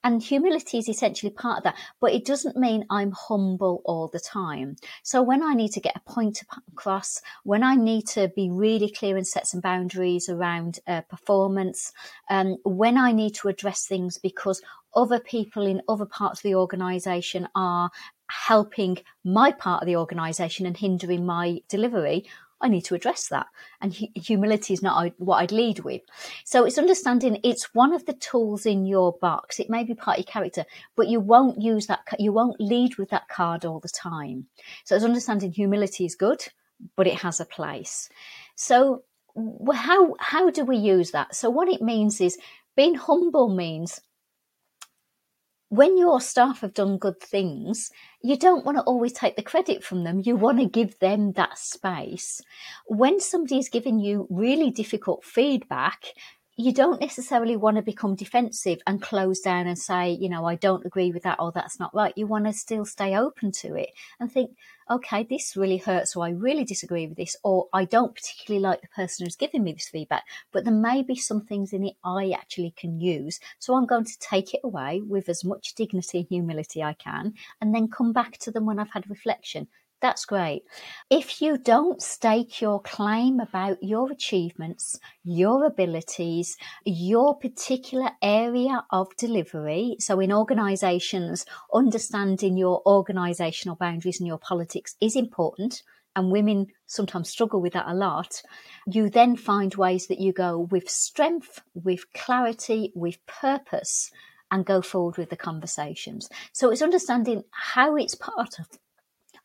and 0.05 0.23
humility 0.23 0.79
is 0.79 0.89
essentially 0.89 1.31
part 1.31 1.59
of 1.59 1.65
that, 1.65 1.77
but 2.01 2.13
it 2.13 2.27
doesn't 2.27 2.57
mean 2.57 2.85
I'm 2.91 3.13
humble 3.13 3.83
all 3.85 4.09
the 4.09 4.21
time. 4.21 4.77
So 5.03 5.23
when 5.23 5.43
I 5.43 5.55
need 5.55 5.73
to 5.73 5.81
get 5.81 5.97
a 5.97 6.11
point 6.11 6.43
across, 6.69 7.21
when 7.43 7.65
I 7.65 7.75
need 7.75 8.07
to 8.09 8.31
be 8.37 8.51
really 8.51 8.91
clear 8.91 9.17
and 9.17 9.27
set 9.27 9.47
some 9.47 9.61
boundaries 9.61 10.29
around 10.29 10.79
uh, 10.87 11.01
performance, 11.01 11.93
um, 12.29 12.59
when 12.65 12.99
I 12.99 13.13
need 13.13 13.35
to 13.37 13.49
address 13.49 13.87
things 13.87 14.19
because 14.19 14.63
other 14.95 15.19
people 15.19 15.67
in 15.67 15.83
other 15.89 16.07
parts 16.07 16.41
of 16.41 16.43
the 16.45 16.55
organization 16.55 17.49
are 17.55 17.91
helping 18.31 18.99
my 19.25 19.53
part 19.53 19.83
of 19.83 19.87
the 19.87 19.97
organization 19.97 20.67
and 20.67 20.77
hindering 20.77 21.27
my 21.27 21.61
delivery, 21.69 22.27
I 22.61 22.69
need 22.69 22.85
to 22.87 22.95
address 22.95 23.29
that. 23.29 23.47
And 23.81 23.93
humility 23.93 24.73
is 24.73 24.83
not 24.83 25.13
what 25.19 25.37
I'd 25.37 25.53
lead 25.53 25.81
with. 25.81 26.03
So 26.45 26.65
it's 26.65 26.79
understanding 26.79 27.41
it's 27.43 27.75
one 27.75 27.93
of 27.93 28.07
the 28.07 28.15
tools 28.15 28.65
in 28.67 28.87
your 28.87 29.13
box. 29.21 29.61
It 29.61 29.71
may 29.71 29.85
be 29.85 29.95
part 29.95 30.19
of 30.19 30.25
your 30.25 30.33
character, 30.33 30.65
but 30.97 31.09
you 31.09 31.21
won't 31.21 31.61
use 31.61 31.87
that, 31.89 32.01
you 32.19 32.33
won't 32.33 32.61
lead 32.61 32.97
with 32.97 33.11
that 33.11 33.29
card 33.29 33.65
all 33.65 33.81
the 33.81 33.89
time. 33.89 34.47
So 34.85 34.95
it's 34.95 35.05
understanding 35.05 35.53
humility 35.53 36.05
is 36.05 36.15
good, 36.15 36.47
but 36.97 37.07
it 37.07 37.21
has 37.21 37.41
a 37.41 37.45
place. 37.45 38.09
So 38.57 39.03
how, 39.73 40.15
how 40.19 40.51
do 40.51 40.65
we 40.65 40.77
use 40.77 41.11
that? 41.11 41.35
So 41.35 41.51
what 41.51 41.69
it 41.69 41.83
means 41.83 42.21
is 42.21 42.39
being 42.77 42.95
humble 42.95 43.49
means 43.49 44.01
when 45.69 45.99
your 45.99 46.21
staff 46.21 46.61
have 46.61 46.75
done 46.75 46.99
good 46.99 47.21
things, 47.21 47.91
you 48.23 48.37
don't 48.37 48.65
want 48.65 48.79
to 48.79 48.85
always 48.85 49.13
take 49.13 49.37
the 49.37 49.43
credit 49.43 49.83
from 49.83 50.05
them. 50.05 50.23
You 50.25 50.37
want 50.37 50.59
to 50.59 50.67
give 50.67 50.99
them 50.99 51.33
that 51.33 51.59
space. 51.59 52.41
When 52.87 53.21
somebody 53.21 53.59
is 53.59 53.69
giving 53.69 53.99
you 53.99 54.27
really 54.31 54.71
difficult 54.71 55.25
feedback, 55.25 56.05
you 56.57 56.73
don't 56.73 57.01
necessarily 57.01 57.57
want 57.57 57.77
to 57.77 57.83
become 57.83 58.15
defensive 58.15 58.79
and 58.87 59.03
close 59.03 59.41
down 59.41 59.67
and 59.67 59.77
say, 59.77 60.11
you 60.11 60.29
know, 60.29 60.45
I 60.45 60.55
don't 60.55 60.87
agree 60.87 61.11
with 61.11 61.25
that 61.25 61.41
or 61.41 61.51
that's 61.51 61.81
not 61.81 61.93
right. 61.95 62.13
You 62.17 62.29
want 62.29 62.45
to 62.45 62.53
still 62.53 62.85
stay 62.85 63.17
open 63.17 63.51
to 63.53 63.75
it 63.75 63.91
and 64.21 64.31
think, 64.31 64.53
okay, 64.89 65.25
this 65.25 65.57
really 65.57 65.79
hurts 65.79 66.15
or 66.15 66.25
I 66.25 66.31
really 66.31 66.65
disagree 66.65 67.09
with 67.09 67.17
this 67.17 67.37
or 67.43 67.67
I 67.73 67.85
don't 67.85 68.15
particularly 68.15 68.63
like 68.63 68.83
the 68.83 68.89
person 68.89 69.27
who's 69.27 69.35
giving 69.35 69.65
me 69.65 69.73
this 69.73 69.89
feedback, 69.89 70.25
but 70.53 70.65
there 70.65 70.73
may 70.73 71.03
be 71.03 71.17
some 71.17 71.41
things 71.41 71.73
in 71.73 71.85
it 71.85 71.97
I 72.05 72.31
actually 72.31 72.73
can 72.77 73.01
use. 73.01 73.41
So 73.59 73.75
I'm 73.75 73.87
going 73.87 74.05
to 74.05 74.19
take 74.21 74.55
it 74.55 74.61
away 74.63 75.03
with 75.05 75.29
as 75.29 75.43
much 75.43 75.75
dignity 75.75 76.19
and 76.19 76.29
humility 76.29 76.85
I 76.85 76.93
can 76.93 77.35
and 77.61 77.75
then 77.75 77.89
come 77.89 78.13
back 78.13 78.39
to 78.39 78.53
them 78.53 78.65
when 78.65 78.79
I've 78.79 78.93
had 78.93 79.11
reflection 79.11 79.67
that's 80.05 80.27
great. 80.27 80.65
If 81.09 81.41
you 81.41 81.57
don't 81.57 82.03
stake 82.03 82.61
your 82.61 82.79
claim 82.83 83.41
about 83.41 83.83
your 83.83 84.13
achievements, 84.13 84.99
your 85.25 85.65
abilities, 85.65 86.59
your 86.85 87.39
particular 87.39 88.11
area 88.21 88.85
of 88.91 89.17
delivery, 89.17 89.97
so 90.01 90.21
in 90.21 90.31
organizations, 90.31 91.47
understanding 91.73 92.59
your 92.59 92.83
organizational 92.85 93.77
boundaries 93.77 94.21
and 94.21 94.27
your 94.27 94.37
politics 94.37 94.95
is 95.01 95.17
important. 95.17 95.83
And 96.15 96.31
women 96.31 96.67
sometimes 96.87 97.31
struggle 97.31 97.63
with 97.63 97.73
that 97.73 97.89
a 97.89 97.95
lot. 97.95 98.43
You 98.87 99.09
then 99.09 99.37
find 99.37 99.75
ways 99.75 100.07
that 100.09 100.21
you 100.21 100.35
go 100.35 100.69
with 100.71 100.91
strength, 100.91 101.63
with 101.73 102.13
clarity, 102.13 102.93
with 102.95 103.25
purpose, 103.27 104.11
and 104.51 104.67
go 104.67 104.83
forward 104.83 105.17
with 105.17 105.31
the 105.31 105.37
conversations. 105.37 106.29
So 106.53 106.71
it's 106.71 106.83
understanding 106.83 107.45
how 107.51 107.97
it's 107.97 108.15
part 108.15 108.59
of 108.59 108.69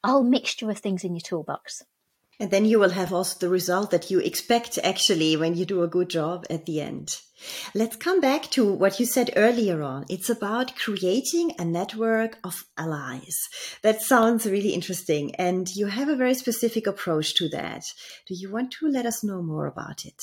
a 0.04 0.10
whole 0.10 0.24
mixture 0.24 0.70
of 0.70 0.80
things 0.80 1.04
in 1.04 1.14
your 1.16 1.22
toolbox. 1.22 1.84
And 2.42 2.52
then 2.52 2.64
you 2.64 2.80
will 2.80 2.92
have 2.92 3.12
also 3.12 3.38
the 3.38 3.50
result 3.50 3.92
that 3.92 4.10
you 4.10 4.20
expect 4.20 4.80
actually 4.82 5.36
when 5.36 5.56
you 5.56 5.66
do 5.66 5.84
a 5.84 5.90
good 5.90 6.10
job 6.10 6.46
at 6.50 6.66
the 6.66 6.80
end. 6.80 7.18
Let's 7.76 7.98
come 7.98 8.22
back 8.22 8.44
to 8.52 8.72
what 8.72 8.98
you 8.98 9.06
said 9.06 9.32
earlier 9.36 9.84
on. 9.84 10.06
It's 10.10 10.30
about 10.30 10.76
creating 10.78 11.54
a 11.60 11.66
network 11.66 12.38
of 12.44 12.66
allies. 12.78 13.38
That 13.82 14.02
sounds 14.02 14.46
really 14.46 14.70
interesting. 14.70 15.36
And 15.36 15.68
you 15.76 15.88
have 15.88 16.08
a 16.08 16.16
very 16.16 16.34
specific 16.34 16.88
approach 16.88 17.36
to 17.36 17.50
that. 17.50 17.84
Do 18.28 18.36
you 18.36 18.50
want 18.50 18.72
to 18.80 18.88
let 18.88 19.06
us 19.06 19.22
know 19.22 19.42
more 19.42 19.68
about 19.68 20.06
it? 20.06 20.22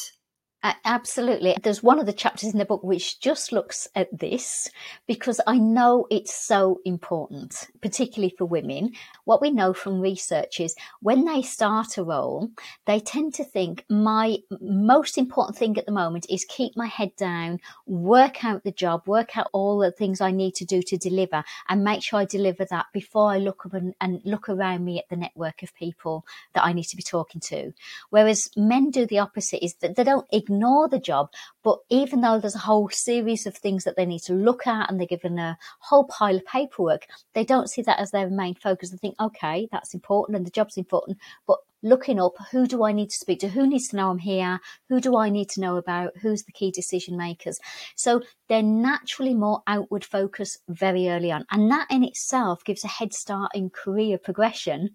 Absolutely. 0.84 1.56
There's 1.62 1.82
one 1.82 1.98
of 1.98 2.06
the 2.06 2.12
chapters 2.12 2.52
in 2.52 2.58
the 2.58 2.64
book 2.64 2.82
which 2.82 3.20
just 3.20 3.52
looks 3.52 3.88
at 3.94 4.08
this 4.16 4.70
because 5.06 5.40
I 5.46 5.58
know 5.58 6.06
it's 6.10 6.34
so 6.34 6.80
important, 6.84 7.68
particularly 7.82 8.34
for 8.36 8.44
women. 8.44 8.92
What 9.24 9.40
we 9.40 9.50
know 9.50 9.72
from 9.72 10.00
research 10.00 10.60
is 10.60 10.74
when 11.00 11.24
they 11.24 11.42
start 11.42 11.98
a 11.98 12.04
role, 12.04 12.50
they 12.86 13.00
tend 13.00 13.34
to 13.34 13.44
think 13.44 13.84
my 13.88 14.38
most 14.60 15.18
important 15.18 15.58
thing 15.58 15.76
at 15.78 15.86
the 15.86 15.92
moment 15.92 16.26
is 16.30 16.44
keep 16.48 16.76
my 16.76 16.86
head 16.86 17.14
down, 17.16 17.60
work 17.86 18.44
out 18.44 18.64
the 18.64 18.72
job, 18.72 19.02
work 19.06 19.36
out 19.36 19.48
all 19.52 19.78
the 19.78 19.92
things 19.92 20.20
I 20.20 20.30
need 20.30 20.54
to 20.56 20.64
do 20.64 20.82
to 20.82 20.96
deliver 20.96 21.44
and 21.68 21.84
make 21.84 22.02
sure 22.02 22.20
I 22.20 22.24
deliver 22.24 22.64
that 22.66 22.86
before 22.92 23.30
I 23.30 23.38
look 23.38 23.66
up 23.66 23.74
and, 23.74 23.94
and 24.00 24.20
look 24.24 24.48
around 24.48 24.84
me 24.84 24.98
at 24.98 25.08
the 25.08 25.16
network 25.16 25.62
of 25.62 25.74
people 25.74 26.24
that 26.54 26.64
I 26.64 26.72
need 26.72 26.84
to 26.84 26.96
be 26.96 27.02
talking 27.02 27.40
to. 27.42 27.72
Whereas 28.10 28.50
men 28.56 28.90
do 28.90 29.06
the 29.06 29.18
opposite 29.18 29.64
is 29.64 29.74
that 29.76 29.96
they 29.96 30.04
don't 30.04 30.26
ignore 30.32 30.55
the 30.60 30.98
job, 30.98 31.30
but 31.62 31.78
even 31.88 32.20
though 32.20 32.38
there's 32.38 32.54
a 32.54 32.60
whole 32.60 32.88
series 32.90 33.46
of 33.46 33.56
things 33.56 33.84
that 33.84 33.96
they 33.96 34.06
need 34.06 34.22
to 34.22 34.34
look 34.34 34.66
at 34.66 34.88
and 34.88 34.98
they're 34.98 35.06
given 35.06 35.38
a 35.38 35.58
whole 35.80 36.04
pile 36.04 36.36
of 36.36 36.46
paperwork, 36.46 37.06
they 37.34 37.44
don't 37.44 37.70
see 37.70 37.82
that 37.82 37.98
as 37.98 38.10
their 38.10 38.28
main 38.30 38.54
focus. 38.54 38.90
They 38.90 38.96
think, 38.96 39.16
okay, 39.20 39.68
that's 39.72 39.94
important 39.94 40.36
and 40.36 40.46
the 40.46 40.50
job's 40.50 40.76
important, 40.76 41.18
but 41.46 41.58
looking 41.82 42.20
up 42.20 42.32
who 42.50 42.66
do 42.66 42.84
I 42.84 42.92
need 42.92 43.10
to 43.10 43.16
speak 43.16 43.40
to? 43.40 43.48
Who 43.48 43.66
needs 43.66 43.88
to 43.88 43.96
know 43.96 44.10
I'm 44.10 44.18
here? 44.18 44.60
Who 44.88 45.00
do 45.00 45.16
I 45.16 45.28
need 45.28 45.48
to 45.50 45.60
know 45.60 45.76
about? 45.76 46.12
Who's 46.22 46.44
the 46.44 46.52
key 46.52 46.70
decision 46.70 47.16
makers? 47.16 47.58
So 47.94 48.22
they're 48.48 48.62
naturally 48.62 49.34
more 49.34 49.62
outward 49.66 50.04
focused 50.04 50.58
very 50.68 51.08
early 51.08 51.30
on. 51.30 51.44
And 51.50 51.70
that 51.70 51.86
in 51.90 52.02
itself 52.04 52.64
gives 52.64 52.84
a 52.84 52.88
head 52.88 53.12
start 53.12 53.52
in 53.54 53.70
career 53.70 54.18
progression 54.18 54.90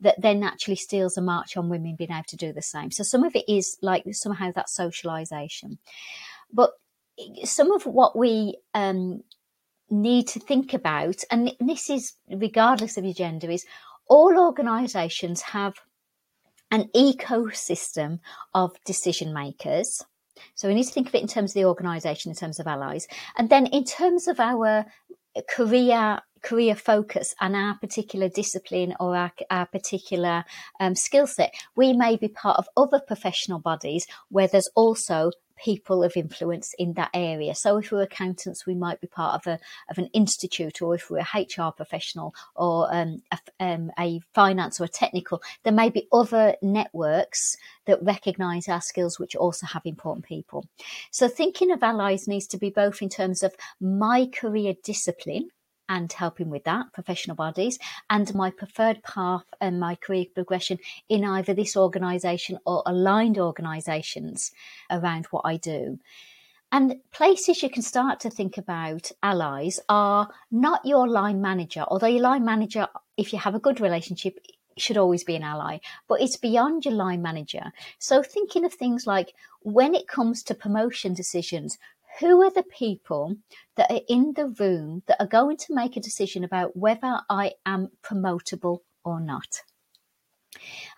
that 0.00 0.20
then 0.20 0.40
naturally 0.40 0.76
steals 0.76 1.16
a 1.16 1.22
march 1.22 1.56
on 1.56 1.68
women 1.68 1.96
being 1.96 2.10
able 2.10 2.24
to 2.28 2.36
do 2.36 2.52
the 2.52 2.62
same. 2.62 2.90
So 2.90 3.02
some 3.02 3.24
of 3.24 3.34
it 3.34 3.44
is 3.48 3.76
like 3.80 4.04
somehow 4.12 4.52
that 4.52 4.68
socialization. 4.68 5.78
But 6.52 6.70
some 7.44 7.72
of 7.72 7.84
what 7.86 8.18
we 8.18 8.58
um, 8.74 9.22
need 9.90 10.28
to 10.28 10.40
think 10.40 10.74
about, 10.74 11.22
and 11.30 11.52
this 11.60 11.90
is 11.90 12.14
regardless 12.28 12.96
of 12.96 13.04
your 13.04 13.14
gender, 13.14 13.50
is 13.50 13.64
all 14.08 14.38
organisations 14.38 15.40
have 15.40 15.74
an 16.70 16.88
ecosystem 16.94 18.20
of 18.54 18.72
decision 18.84 19.32
makers. 19.32 20.04
So 20.54 20.68
we 20.68 20.74
need 20.74 20.84
to 20.84 20.92
think 20.92 21.08
of 21.08 21.14
it 21.14 21.22
in 21.22 21.28
terms 21.28 21.52
of 21.52 21.54
the 21.54 21.66
organisation, 21.66 22.30
in 22.30 22.36
terms 22.36 22.58
of 22.58 22.66
allies, 22.66 23.06
and 23.36 23.48
then 23.48 23.66
in 23.66 23.84
terms 23.84 24.28
of 24.28 24.40
our 24.40 24.86
career 25.48 26.20
career 26.42 26.76
focus 26.76 27.34
and 27.40 27.56
our 27.56 27.76
particular 27.78 28.28
discipline 28.28 28.94
or 29.00 29.16
our, 29.16 29.32
our 29.50 29.66
particular 29.66 30.44
um, 30.78 30.94
skill 30.94 31.26
set, 31.26 31.54
we 31.74 31.94
may 31.94 32.16
be 32.16 32.28
part 32.28 32.58
of 32.58 32.68
other 32.76 33.00
professional 33.00 33.58
bodies 33.58 34.06
where 34.28 34.46
there's 34.46 34.68
also 34.76 35.30
people 35.56 36.02
of 36.02 36.16
influence 36.16 36.74
in 36.78 36.94
that 36.94 37.10
area. 37.14 37.54
So 37.54 37.78
if 37.78 37.90
we're 37.90 38.02
accountants, 38.02 38.66
we 38.66 38.74
might 38.74 39.00
be 39.00 39.06
part 39.06 39.34
of 39.34 39.46
a 39.46 39.58
of 39.90 39.98
an 39.98 40.06
institute, 40.12 40.82
or 40.82 40.94
if 40.94 41.10
we're 41.10 41.24
a 41.34 41.40
HR 41.40 41.72
professional 41.72 42.34
or 42.54 42.92
um, 42.94 43.22
a, 43.32 43.38
um, 43.60 43.90
a 43.98 44.20
finance 44.34 44.80
or 44.80 44.84
a 44.84 44.88
technical, 44.88 45.42
there 45.62 45.72
may 45.72 45.90
be 45.90 46.08
other 46.12 46.56
networks 46.62 47.56
that 47.86 48.02
recognise 48.02 48.68
our 48.68 48.80
skills, 48.80 49.18
which 49.18 49.36
also 49.36 49.66
have 49.66 49.82
important 49.84 50.24
people. 50.24 50.66
So 51.10 51.28
thinking 51.28 51.70
of 51.70 51.82
allies 51.82 52.28
needs 52.28 52.46
to 52.48 52.58
be 52.58 52.70
both 52.70 53.02
in 53.02 53.08
terms 53.08 53.42
of 53.42 53.54
my 53.80 54.26
career 54.26 54.74
discipline 54.82 55.50
and 55.88 56.12
helping 56.12 56.50
with 56.50 56.64
that, 56.64 56.92
professional 56.92 57.36
bodies, 57.36 57.78
and 58.08 58.34
my 58.34 58.50
preferred 58.50 59.02
path 59.02 59.44
and 59.60 59.78
my 59.80 59.94
career 59.94 60.26
progression 60.34 60.78
in 61.08 61.24
either 61.24 61.54
this 61.54 61.76
organisation 61.76 62.58
or 62.64 62.82
aligned 62.86 63.38
organisations 63.38 64.52
around 64.90 65.26
what 65.26 65.42
I 65.44 65.56
do. 65.56 65.98
And 66.72 66.96
places 67.12 67.62
you 67.62 67.70
can 67.70 67.82
start 67.82 68.18
to 68.20 68.30
think 68.30 68.58
about 68.58 69.12
allies 69.22 69.78
are 69.88 70.28
not 70.50 70.84
your 70.84 71.06
line 71.06 71.40
manager, 71.40 71.84
although 71.86 72.08
your 72.08 72.22
line 72.22 72.44
manager, 72.44 72.88
if 73.16 73.32
you 73.32 73.38
have 73.38 73.54
a 73.54 73.60
good 73.60 73.80
relationship, 73.80 74.38
should 74.76 74.96
always 74.96 75.22
be 75.22 75.36
an 75.36 75.44
ally, 75.44 75.78
but 76.08 76.20
it's 76.20 76.36
beyond 76.36 76.84
your 76.84 76.94
line 76.94 77.22
manager. 77.22 77.72
So 77.98 78.22
thinking 78.22 78.64
of 78.64 78.74
things 78.74 79.06
like 79.06 79.34
when 79.60 79.94
it 79.94 80.08
comes 80.08 80.42
to 80.44 80.54
promotion 80.54 81.14
decisions, 81.14 81.78
who 82.20 82.42
are 82.42 82.50
the 82.50 82.62
people 82.62 83.36
that 83.76 83.90
are 83.90 84.00
in 84.08 84.34
the 84.34 84.46
room 84.46 85.02
that 85.06 85.20
are 85.20 85.26
going 85.26 85.56
to 85.56 85.74
make 85.74 85.96
a 85.96 86.00
decision 86.00 86.44
about 86.44 86.76
whether 86.76 87.20
I 87.28 87.52
am 87.66 87.90
promotable 88.02 88.80
or 89.04 89.20
not? 89.20 89.62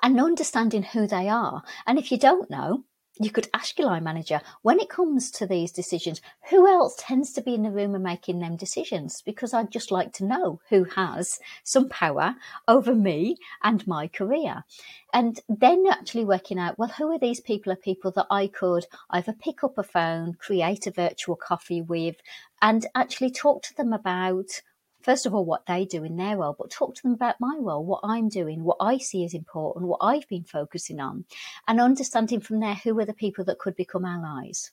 And 0.02 0.20
understanding 0.20 0.82
who 0.82 1.06
they 1.06 1.28
are. 1.28 1.62
And 1.86 1.98
if 1.98 2.12
you 2.12 2.18
don't 2.18 2.50
know, 2.50 2.84
you 3.18 3.30
could 3.30 3.48
ask 3.54 3.78
your 3.78 3.88
line 3.88 4.04
manager 4.04 4.40
when 4.62 4.78
it 4.78 4.90
comes 4.90 5.30
to 5.32 5.46
these 5.46 5.72
decisions, 5.72 6.20
who 6.50 6.66
else 6.66 6.96
tends 6.98 7.32
to 7.32 7.42
be 7.42 7.54
in 7.54 7.62
the 7.62 7.70
room 7.70 7.94
and 7.94 8.04
making 8.04 8.40
them 8.40 8.56
decisions? 8.56 9.22
Because 9.22 9.54
I'd 9.54 9.70
just 9.70 9.90
like 9.90 10.12
to 10.14 10.24
know 10.24 10.60
who 10.68 10.84
has 10.84 11.40
some 11.64 11.88
power 11.88 12.36
over 12.68 12.94
me 12.94 13.38
and 13.62 13.86
my 13.86 14.08
career. 14.08 14.64
And 15.12 15.40
then 15.48 15.84
actually 15.90 16.24
working 16.24 16.58
out, 16.58 16.78
well, 16.78 16.90
who 16.90 17.10
are 17.10 17.18
these 17.18 17.40
people 17.40 17.72
are 17.72 17.76
people 17.76 18.10
that 18.12 18.26
I 18.30 18.48
could 18.48 18.86
either 19.10 19.32
pick 19.32 19.64
up 19.64 19.78
a 19.78 19.82
phone, 19.82 20.34
create 20.34 20.86
a 20.86 20.90
virtual 20.90 21.36
coffee 21.36 21.80
with, 21.80 22.16
and 22.60 22.86
actually 22.94 23.30
talk 23.30 23.62
to 23.62 23.76
them 23.76 23.92
about 23.92 24.60
first 25.06 25.24
of 25.24 25.32
all, 25.32 25.44
what 25.44 25.64
they 25.66 25.84
do 25.84 26.02
in 26.02 26.16
their 26.16 26.36
role, 26.36 26.56
but 26.58 26.68
talk 26.68 26.96
to 26.96 27.02
them 27.04 27.12
about 27.12 27.36
my 27.38 27.56
role, 27.60 27.84
what 27.84 28.00
I'm 28.02 28.28
doing, 28.28 28.64
what 28.64 28.78
I 28.80 28.98
see 28.98 29.24
as 29.24 29.34
important, 29.34 29.86
what 29.86 30.00
I've 30.02 30.28
been 30.28 30.42
focusing 30.42 30.98
on, 30.98 31.24
and 31.68 31.80
understanding 31.80 32.40
from 32.40 32.58
there 32.58 32.74
who 32.74 32.98
are 32.98 33.04
the 33.04 33.14
people 33.14 33.44
that 33.44 33.60
could 33.60 33.76
become 33.76 34.04
allies. 34.04 34.72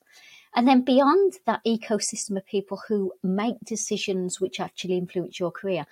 And 0.56 0.68
then 0.68 0.82
beyond 0.82 1.34
that 1.46 1.64
ecosystem 1.68 2.36
of 2.36 2.48
people 2.48 2.82
who 2.88 3.14
make 3.22 3.60
decisions 3.64 4.42
which 4.42 4.60
actually 4.60 4.98
influence 4.98 5.40
your 5.40 5.52
career, 5.52 5.86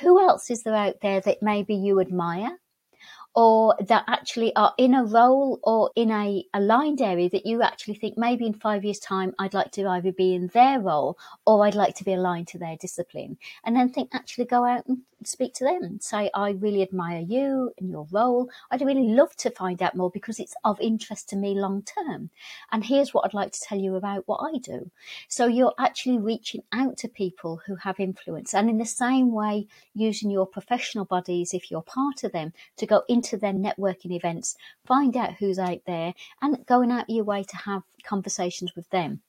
who 0.00 0.20
else 0.20 0.48
is 0.48 0.62
there 0.62 0.76
out 0.76 1.00
there 1.02 1.20
that 1.20 1.42
maybe 1.42 1.74
you 1.74 1.98
admire? 2.00 2.60
Or 3.38 3.76
that 3.78 4.02
actually 4.08 4.52
are 4.56 4.74
in 4.78 4.94
a 4.94 5.04
role 5.04 5.60
or 5.62 5.92
in 5.94 6.10
a 6.10 6.44
aligned 6.54 7.00
area 7.00 7.30
that 7.30 7.46
you 7.46 7.62
actually 7.62 7.94
think 7.94 8.18
maybe 8.18 8.44
in 8.44 8.52
five 8.52 8.84
years' 8.84 8.98
time 8.98 9.32
I'd 9.38 9.54
like 9.54 9.70
to 9.72 9.86
either 9.86 10.10
be 10.10 10.34
in 10.34 10.48
their 10.48 10.80
role 10.80 11.16
or 11.46 11.64
I'd 11.64 11.76
like 11.76 11.94
to 11.98 12.04
be 12.04 12.14
aligned 12.14 12.48
to 12.48 12.58
their 12.58 12.76
discipline. 12.76 13.38
And 13.64 13.76
then 13.76 13.90
think 13.90 14.10
actually 14.12 14.46
go 14.46 14.64
out 14.64 14.88
and 14.88 15.02
speak 15.24 15.54
to 15.54 15.64
them 15.64 15.98
say, 16.00 16.30
I 16.34 16.50
really 16.50 16.82
admire 16.82 17.20
you 17.20 17.72
and 17.78 17.90
your 17.90 18.06
role. 18.10 18.48
I'd 18.70 18.82
really 18.82 19.08
love 19.08 19.34
to 19.36 19.50
find 19.50 19.82
out 19.82 19.96
more 19.96 20.10
because 20.10 20.38
it's 20.38 20.54
of 20.64 20.80
interest 20.80 21.28
to 21.30 21.36
me 21.36 21.54
long 21.54 21.82
term. 21.82 22.30
And 22.70 22.84
here's 22.84 23.12
what 23.12 23.24
I'd 23.24 23.34
like 23.34 23.52
to 23.52 23.60
tell 23.60 23.78
you 23.78 23.96
about 23.96 24.26
what 24.26 24.40
I 24.42 24.58
do. 24.58 24.90
So 25.28 25.46
you're 25.46 25.74
actually 25.78 26.18
reaching 26.18 26.62
out 26.72 26.96
to 26.98 27.08
people 27.08 27.60
who 27.66 27.76
have 27.76 27.98
influence. 28.00 28.54
And 28.54 28.70
in 28.70 28.78
the 28.78 28.84
same 28.84 29.32
way, 29.32 29.66
using 29.94 30.30
your 30.30 30.46
professional 30.46 31.04
bodies, 31.04 31.52
if 31.52 31.70
you're 31.70 31.82
part 31.82 32.24
of 32.24 32.32
them, 32.32 32.52
to 32.76 32.86
go 32.86 33.02
into 33.08 33.27
their 33.36 33.52
networking 33.52 34.12
events, 34.12 34.56
find 34.86 35.16
out 35.16 35.34
who's 35.34 35.58
out 35.58 35.80
there, 35.86 36.14
and 36.42 36.64
going 36.66 36.90
out 36.90 37.10
your 37.10 37.24
way 37.24 37.42
to 37.42 37.56
have 37.56 37.82
conversations 38.04 38.74
with 38.74 38.88
them. 38.90 39.20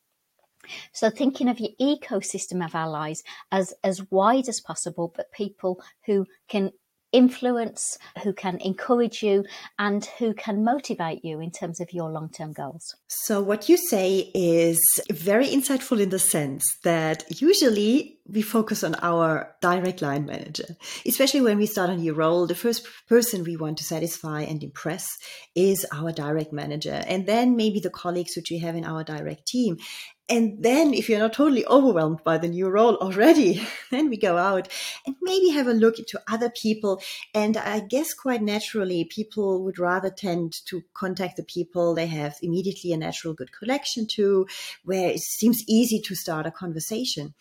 So 0.92 1.10
thinking 1.10 1.48
of 1.48 1.60
your 1.60 1.72
ecosystem 1.80 2.64
of 2.64 2.76
allies 2.76 3.24
as 3.52 3.74
as 3.84 4.12
wide 4.12 4.50
as 4.50 4.60
possible, 4.60 5.14
but 5.16 5.32
people 5.32 5.82
who 6.06 6.26
can 6.48 6.72
influence, 7.12 7.98
who 8.24 8.34
can 8.34 8.58
encourage 8.62 9.24
you, 9.24 9.46
and 9.78 10.06
who 10.18 10.34
can 10.34 10.64
motivate 10.64 11.24
you 11.24 11.40
in 11.40 11.52
terms 11.52 11.80
of 11.80 11.94
your 11.94 12.10
long 12.10 12.30
term 12.30 12.54
goals. 12.54 12.96
So, 13.08 13.42
what 13.42 13.70
you 13.70 13.78
say 13.78 14.32
is 14.34 14.80
very 15.12 15.48
insightful 15.48 16.00
in 16.00 16.10
the 16.10 16.20
sense 16.20 16.78
that 16.84 17.42
usually 17.42 18.20
we 18.28 18.42
focus 18.42 18.84
on 18.84 18.96
our 19.02 19.56
direct 19.62 20.02
line 20.02 20.26
manager, 20.26 20.76
especially 21.06 21.42
when 21.42 21.58
we 21.58 21.66
start 21.66 21.90
a 21.90 21.96
new 21.96 22.14
role. 22.14 22.46
The 22.46 22.56
first 22.56 22.88
person 23.08 23.44
we 23.44 23.58
want 23.58 23.78
to 23.80 23.84
satisfy 23.84 24.42
and 24.42 24.64
impress 24.64 25.08
is 25.56 25.86
our 25.92 26.12
direct 26.12 26.54
manager, 26.54 27.04
and 27.08 27.26
then 27.26 27.56
maybe 27.56 27.80
the 27.80 27.90
colleagues 27.90 28.36
which 28.36 28.52
we 28.52 28.60
have 28.60 28.76
in 28.76 28.86
our 28.86 29.04
direct 29.04 29.48
team. 29.48 29.78
And 30.30 30.62
then, 30.62 30.94
if 30.94 31.10
you're 31.10 31.18
not 31.18 31.34
totally 31.34 31.66
overwhelmed 31.66 32.24
by 32.24 32.38
the 32.38 32.48
new 32.48 32.70
role 32.70 32.96
already, 32.98 33.68
then 33.92 34.10
we 34.10 34.18
go 34.18 34.38
out 34.38 34.68
and 35.08 35.16
maybe 35.24 35.50
have 35.50 35.68
a 35.68 35.74
look 35.74 35.98
into 35.98 36.22
other 36.28 36.52
people. 36.52 37.02
And 37.34 37.58
I 37.58 37.80
guess 37.80 38.14
quite 38.14 38.44
naturally, 38.44 39.06
people 39.06 39.64
would 39.64 39.80
rather 39.80 40.12
tend 40.12 40.54
to 40.68 40.84
contact 40.94 41.38
the 41.38 41.44
people 41.44 41.96
they 41.96 42.06
have 42.08 42.36
immediately 42.44 42.94
a 42.94 42.98
natural 42.98 43.34
good 43.34 43.52
connection 43.52 44.06
to, 44.12 44.46
where 44.84 45.10
it 45.10 45.20
seems 45.20 45.64
easy 45.68 46.00
to 46.02 46.14
start 46.14 46.46
a 46.46 46.52
conversation. 46.52 47.34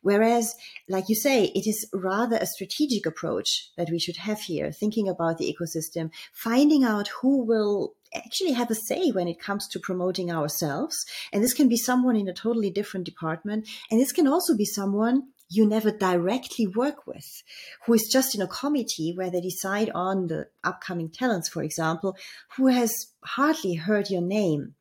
Whereas, 0.00 0.54
like 0.88 1.10
you 1.10 1.14
say, 1.14 1.52
it 1.54 1.66
is 1.66 1.88
rather 1.92 2.36
a 2.36 2.46
strategic 2.46 3.04
approach 3.04 3.70
that 3.76 3.90
we 3.90 3.98
should 3.98 4.16
have 4.16 4.40
here, 4.40 4.72
thinking 4.72 5.08
about 5.08 5.36
the 5.36 5.54
ecosystem, 5.54 6.10
finding 6.32 6.84
out 6.84 7.08
who 7.20 7.44
will 7.44 7.94
actually 8.14 8.52
have 8.52 8.70
a 8.70 8.74
say 8.74 9.10
when 9.10 9.28
it 9.28 9.40
comes 9.40 9.68
to 9.68 9.80
promoting 9.80 10.30
ourselves. 10.30 10.96
And 11.32 11.42
this 11.42 11.54
can 11.54 11.68
be 11.68 11.76
someone 11.76 12.16
in 12.16 12.28
a 12.28 12.34
totally 12.34 12.70
different 12.70 13.06
department. 13.06 13.68
And 13.90 14.00
this 14.00 14.12
can 14.12 14.26
also 14.26 14.56
be 14.56 14.64
someone 14.64 15.28
you 15.50 15.66
never 15.66 15.90
directly 15.90 16.66
work 16.66 17.06
with, 17.06 17.42
who 17.84 17.94
is 17.94 18.08
just 18.10 18.34
in 18.34 18.40
a 18.40 18.46
committee 18.46 19.12
where 19.16 19.30
they 19.30 19.40
decide 19.40 19.90
on 19.90 20.28
the 20.28 20.46
upcoming 20.62 21.10
talents, 21.10 21.48
for 21.48 21.62
example, 21.62 22.16
who 22.56 22.68
has 22.68 23.08
hardly 23.24 23.74
heard 23.74 24.10
your 24.10 24.22
name 24.22 24.74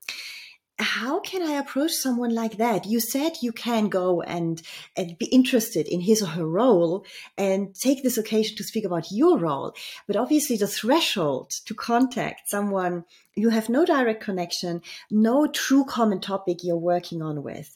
how 0.79 1.19
can 1.19 1.43
I 1.43 1.53
approach 1.53 1.91
someone 1.91 2.33
like 2.33 2.57
that? 2.57 2.85
You 2.85 3.01
said 3.01 3.33
you 3.41 3.51
can 3.51 3.89
go 3.89 4.21
and, 4.21 4.61
and 4.95 5.17
be 5.17 5.25
interested 5.25 5.87
in 5.87 5.99
his 5.99 6.23
or 6.23 6.27
her 6.27 6.45
role 6.45 7.05
and 7.37 7.75
take 7.75 8.01
this 8.01 8.17
occasion 8.17 8.55
to 8.57 8.63
speak 8.63 8.85
about 8.85 9.11
your 9.11 9.37
role. 9.37 9.73
But 10.07 10.15
obviously 10.15 10.55
the 10.55 10.67
threshold 10.67 11.51
to 11.65 11.73
contact 11.73 12.49
someone 12.49 13.03
you 13.35 13.49
have 13.49 13.69
no 13.69 13.85
direct 13.85 14.23
connection, 14.23 14.81
no 15.09 15.47
true 15.47 15.85
common 15.85 16.19
topic 16.19 16.63
you're 16.63 16.77
working 16.77 17.21
on 17.21 17.43
with. 17.43 17.75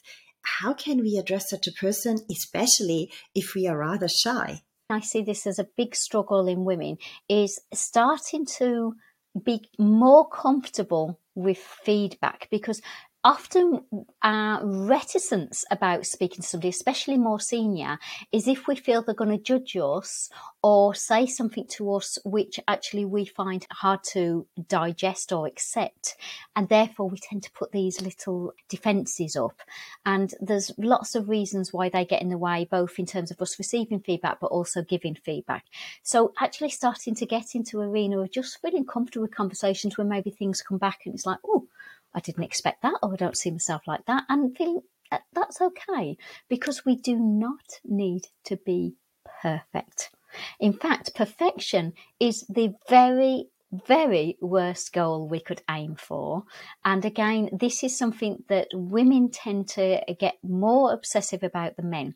How 0.60 0.74
can 0.74 1.00
we 1.02 1.16
address 1.16 1.48
such 1.48 1.66
a 1.66 1.72
person, 1.72 2.18
especially 2.30 3.10
if 3.34 3.54
we 3.54 3.66
are 3.66 3.78
rather 3.78 4.08
shy? 4.08 4.62
I 4.90 5.00
see 5.00 5.22
this 5.22 5.46
as 5.46 5.58
a 5.58 5.68
big 5.76 5.96
struggle 5.96 6.46
in 6.46 6.64
women 6.64 6.98
is 7.28 7.60
starting 7.72 8.44
to 8.58 8.94
be 9.42 9.68
more 9.78 10.28
comfortable 10.28 11.18
with 11.34 11.58
feedback 11.58 12.48
because 12.50 12.80
often 13.24 13.84
our 14.22 14.60
reticence 14.64 15.64
about 15.70 16.06
speaking 16.06 16.42
to 16.42 16.46
somebody, 16.46 16.68
especially 16.68 17.16
more 17.16 17.40
senior, 17.40 17.98
is 18.30 18.46
if 18.46 18.68
we 18.68 18.76
feel 18.76 19.02
they're 19.02 19.14
going 19.14 19.36
to 19.36 19.42
judge 19.42 19.74
us 19.76 20.28
or 20.62 20.94
say 20.94 21.26
something 21.26 21.66
to 21.66 21.92
us 21.94 22.18
which 22.24 22.60
actually 22.68 23.04
we 23.06 23.24
find 23.24 23.66
hard 23.70 24.00
to 24.02 24.46
digest 24.68 25.32
or 25.32 25.46
accept. 25.46 26.16
And 26.54 26.68
therefore, 26.68 27.08
we 27.08 27.18
tend 27.18 27.42
to 27.44 27.52
put 27.52 27.72
these 27.72 28.00
little 28.02 28.52
defences 28.68 29.36
up. 29.36 29.62
And 30.04 30.32
there's 30.40 30.70
lots 30.76 31.14
of 31.14 31.28
reasons 31.28 31.72
why 31.72 31.88
they 31.88 32.04
get 32.04 32.22
in 32.22 32.28
the 32.28 32.38
way, 32.38 32.68
both 32.70 32.98
in 32.98 33.06
terms 33.06 33.30
of 33.30 33.40
us 33.40 33.58
receiving 33.58 34.00
feedback, 34.00 34.38
but 34.40 34.48
also 34.48 34.82
giving 34.82 35.14
feedback. 35.14 35.64
So, 36.02 36.34
actually 36.40 36.70
starting 36.70 37.14
to 37.14 37.26
get 37.26 37.54
into 37.54 37.80
arena 37.80 38.20
of 38.20 38.30
just 38.30 38.60
feeling 38.60 38.84
comfortable 38.84 39.22
with 39.22 39.34
conversations 39.34 39.96
where 39.96 40.06
maybe 40.06 40.30
things 40.30 40.62
come 40.62 40.78
back 40.78 41.00
and 41.06 41.14
it's 41.14 41.26
like, 41.26 41.38
oh, 41.46 41.66
I 42.14 42.20
didn't 42.20 42.44
expect 42.44 42.82
that, 42.82 42.98
or 43.02 43.12
I 43.12 43.16
don't 43.16 43.36
see 43.36 43.50
myself 43.50 43.82
like 43.86 44.06
that, 44.06 44.24
and 44.28 44.56
feeling 44.56 44.82
that 45.10 45.22
that's 45.32 45.60
okay 45.60 46.16
because 46.48 46.84
we 46.84 46.96
do 46.96 47.16
not 47.16 47.80
need 47.84 48.28
to 48.44 48.56
be 48.56 48.94
perfect. 49.42 50.10
In 50.58 50.72
fact, 50.72 51.14
perfection 51.14 51.92
is 52.18 52.44
the 52.48 52.74
very 52.88 53.48
very 53.86 54.36
worst 54.40 54.92
goal 54.92 55.28
we 55.28 55.40
could 55.40 55.62
aim 55.68 55.96
for. 55.96 56.44
And 56.84 57.04
again, 57.04 57.50
this 57.52 57.82
is 57.82 57.96
something 57.96 58.44
that 58.48 58.68
women 58.72 59.30
tend 59.30 59.68
to 59.70 60.00
get 60.18 60.36
more 60.42 60.92
obsessive 60.92 61.42
about 61.42 61.76
than 61.76 61.90
men. 61.90 62.14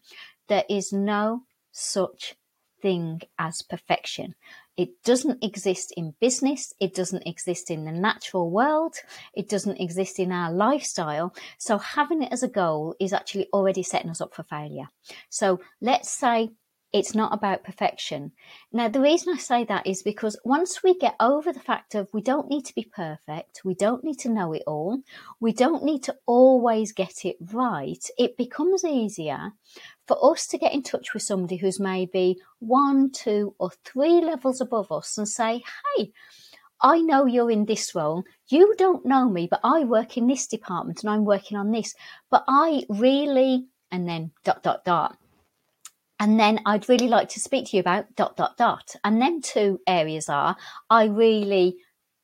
There 0.48 0.64
is 0.70 0.92
no 0.92 1.42
such 1.72 2.37
thing 2.80 3.22
as 3.38 3.62
perfection. 3.62 4.34
It 4.79 5.03
doesn't 5.03 5.43
exist 5.43 5.93
in 5.97 6.14
business. 6.21 6.73
It 6.81 6.95
doesn't 6.95 7.27
exist 7.27 7.69
in 7.69 7.85
the 7.85 7.91
natural 7.91 8.49
world. 8.49 8.95
It 9.35 9.49
doesn't 9.49 9.81
exist 9.81 10.21
in 10.21 10.31
our 10.31 10.53
lifestyle. 10.53 11.35
So 11.59 11.79
having 11.79 12.23
it 12.23 12.33
as 12.33 12.45
a 12.45 12.49
goal 12.49 12.95
is 13.01 13.12
actually 13.12 13.49
already 13.53 13.83
setting 13.83 14.09
us 14.09 14.21
up 14.21 14.35
for 14.35 14.45
failure. 14.45 14.88
So 15.31 15.61
let's 15.81 16.09
say 16.09 16.51
it's 16.93 17.14
not 17.14 17.35
about 17.35 17.64
perfection. 17.64 18.33
Now, 18.73 18.88
the 18.88 19.01
reason 19.01 19.35
I 19.35 19.38
say 19.38 19.64
that 19.64 19.87
is 19.87 20.03
because 20.03 20.38
once 20.45 20.83
we 20.83 20.97
get 20.97 21.17
over 21.21 21.53
the 21.53 21.61
fact 21.61 21.95
of 21.95 22.09
we 22.14 22.23
don't 22.23 22.49
need 22.49 22.64
to 22.67 22.75
be 22.75 22.88
perfect, 22.91 23.62
we 23.64 23.75
don't 23.75 24.05
need 24.05 24.21
to 24.21 24.31
know 24.31 24.53
it 24.53 24.62
all, 24.67 25.03
we 25.41 25.53
don't 25.53 25.85
need 25.85 26.05
to 26.05 26.17
always 26.25 26.93
get 26.93 27.25
it 27.25 27.37
right, 27.53 28.09
it 28.17 28.37
becomes 28.37 28.85
easier 28.85 29.53
for 30.09 30.33
us 30.33 30.47
to 30.49 30.59
get 30.59 30.73
in 30.73 30.83
touch 30.83 31.12
with 31.12 31.23
somebody 31.23 31.57
who's 31.57 31.79
maybe 31.79 32.38
one, 32.59 33.11
two, 33.12 33.55
or 33.59 33.71
three 33.85 34.21
levels 34.21 34.61
above 34.61 34.90
us 34.90 35.18
and 35.18 35.29
say, 35.29 35.62
hey, 35.97 36.12
I 36.81 37.01
know 37.01 37.27
you're 37.27 37.51
in 37.51 37.66
this 37.66 37.94
role. 37.94 38.25
You 38.49 38.75
don't 38.79 39.05
know 39.05 39.29
me, 39.29 39.47
but 39.51 39.61
I 39.62 39.85
work 39.85 40.16
in 40.16 40.27
this 40.27 40.47
department 40.47 41.03
and 41.03 41.11
I'm 41.11 41.25
working 41.25 41.59
on 41.59 41.71
this. 41.71 41.94
But 42.31 42.44
I 42.49 42.85
really, 42.88 43.66
and 43.90 44.09
then 44.09 44.33
dot, 44.44 44.62
dot, 44.62 44.85
dot. 44.85 45.18
And 46.21 46.40
then 46.40 46.61
I'd 46.66 46.88
really 46.88 47.09
like 47.09 47.29
to 47.31 47.40
speak 47.40 47.66
to 47.66 47.77
you 47.77 47.81
about 47.81 48.16
dot, 48.16 48.37
dot, 48.37 48.57
dot. 48.57 48.97
And 49.05 49.21
then 49.21 49.40
two 49.40 49.81
areas 49.87 50.29
are 50.29 50.57
I 50.88 51.05
really 51.05 51.77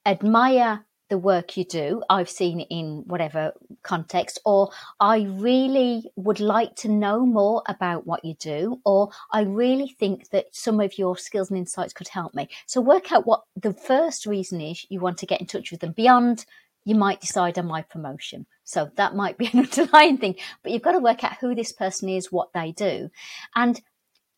admire 0.07 0.85
the 1.15 1.19
work 1.19 1.57
you 1.57 1.65
do. 1.65 2.03
I've 2.11 2.29
seen 2.29 2.59
in 2.59 3.05
whatever 3.07 3.53
context, 3.85 4.41
or 4.45 4.73
I 4.99 5.29
really 5.31 6.11
would 6.17 6.41
like 6.41 6.75
to 6.79 6.89
know 6.89 7.25
more 7.25 7.63
about 7.69 8.05
what 8.05 8.25
you 8.25 8.35
do, 8.35 8.81
or 8.85 9.11
I 9.31 9.43
really 9.43 9.95
think 10.01 10.31
that 10.31 10.47
some 10.51 10.81
of 10.81 10.99
your 10.99 11.17
skills 11.17 11.51
and 11.51 11.59
insights 11.59 11.93
could 11.93 12.09
help 12.09 12.35
me. 12.35 12.49
So 12.67 12.81
work 12.81 13.13
out 13.13 13.29
what 13.29 13.45
the 13.55 13.73
first 13.73 14.27
reason 14.27 14.61
is 14.61 14.85
you 14.89 14.99
want 14.99 15.19
to 15.19 15.27
get 15.27 15.41
in 15.41 15.47
touch 15.47 15.71
with 15.71 15.83
them 15.83 15.93
beyond 15.93 16.47
you 16.85 16.97
might 16.97 17.21
decide 17.21 17.61
on 17.61 17.67
my 17.67 17.83
promotion. 17.83 18.45
So 18.65 18.91
that 18.97 19.15
might 19.15 19.39
be 19.39 19.47
an 19.53 19.61
underlying 19.61 20.19
thing, 20.19 20.35
but 20.65 20.73
you've 20.73 20.83
got 20.83 20.93
to 20.93 20.99
work 20.99 21.23
out 21.23 21.37
who 21.41 21.55
this 21.55 21.71
person 21.71 22.09
is, 22.09 22.33
what 22.33 22.53
they 22.53 22.73
do. 22.73 23.09
And 23.55 23.81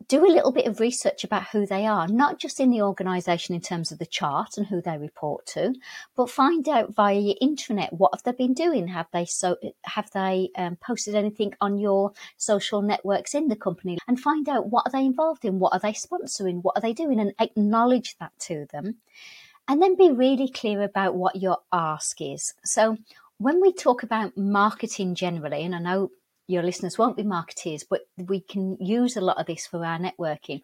do 0.09 0.25
a 0.25 0.31
little 0.33 0.53
bit 0.53 0.67
of 0.67 0.79
research 0.79 1.25
about 1.25 1.49
who 1.49 1.67
they 1.67 1.87
are, 1.87 2.07
not 2.07 2.39
just 2.39 2.61
in 2.61 2.71
the 2.71 2.83
organisation 2.83 3.55
in 3.55 3.61
terms 3.61 3.91
of 3.91 3.99
the 3.99 4.07
chart 4.07 4.57
and 4.57 4.67
who 4.67 4.81
they 4.81 4.97
report 4.99 5.47
to, 5.47 5.75
but 6.15 6.31
find 6.31 6.69
out 6.69 6.95
via 6.95 7.19
your 7.19 7.35
intranet 7.43 7.93
what 7.93 8.13
have 8.15 8.23
they 8.23 8.33
been 8.33 8.55
doing. 8.55 8.89
Have 8.89 9.09
they 9.13 9.25
so 9.25 9.57
have 9.85 10.11
they 10.13 10.51
um, 10.57 10.77
posted 10.77 11.15
anything 11.15 11.55
on 11.61 11.79
your 11.79 12.13
social 12.37 12.83
networks 12.83 13.35
in 13.35 13.49
the 13.49 13.57
company, 13.57 13.99
and 14.07 14.21
find 14.21 14.49
out 14.49 14.71
what 14.71 14.87
are 14.87 14.93
they 14.93 15.05
involved 15.05 15.45
in, 15.45 15.59
what 15.59 15.73
are 15.73 15.81
they 15.81 15.93
sponsoring, 15.93 16.63
what 16.63 16.77
are 16.77 16.83
they 16.83 16.93
doing, 16.93 17.19
and 17.19 17.35
acknowledge 17.41 18.17
that 18.19 18.33
to 18.39 18.67
them, 18.73 18.97
and 19.67 19.83
then 19.83 19.97
be 19.97 20.11
really 20.11 20.49
clear 20.49 20.83
about 20.83 21.17
what 21.17 21.37
your 21.37 21.59
ask 21.73 22.21
is. 22.21 22.55
So 22.65 22.97
when 23.39 23.61
we 23.61 23.73
talk 23.73 24.03
about 24.03 24.37
marketing 24.37 25.15
generally, 25.15 25.65
and 25.65 25.75
I 25.75 25.81
know 25.81 26.11
your 26.47 26.63
listeners 26.63 26.97
won't 26.97 27.17
be 27.17 27.25
marketeers, 27.25 27.85
but 27.89 28.03
we 28.17 28.41
can 28.41 28.77
use 28.81 29.17
a 29.17 29.21
lot 29.21 29.39
of 29.39 29.47
this 29.47 29.67
for 29.67 29.85
our 29.85 29.99
networking, 29.99 30.61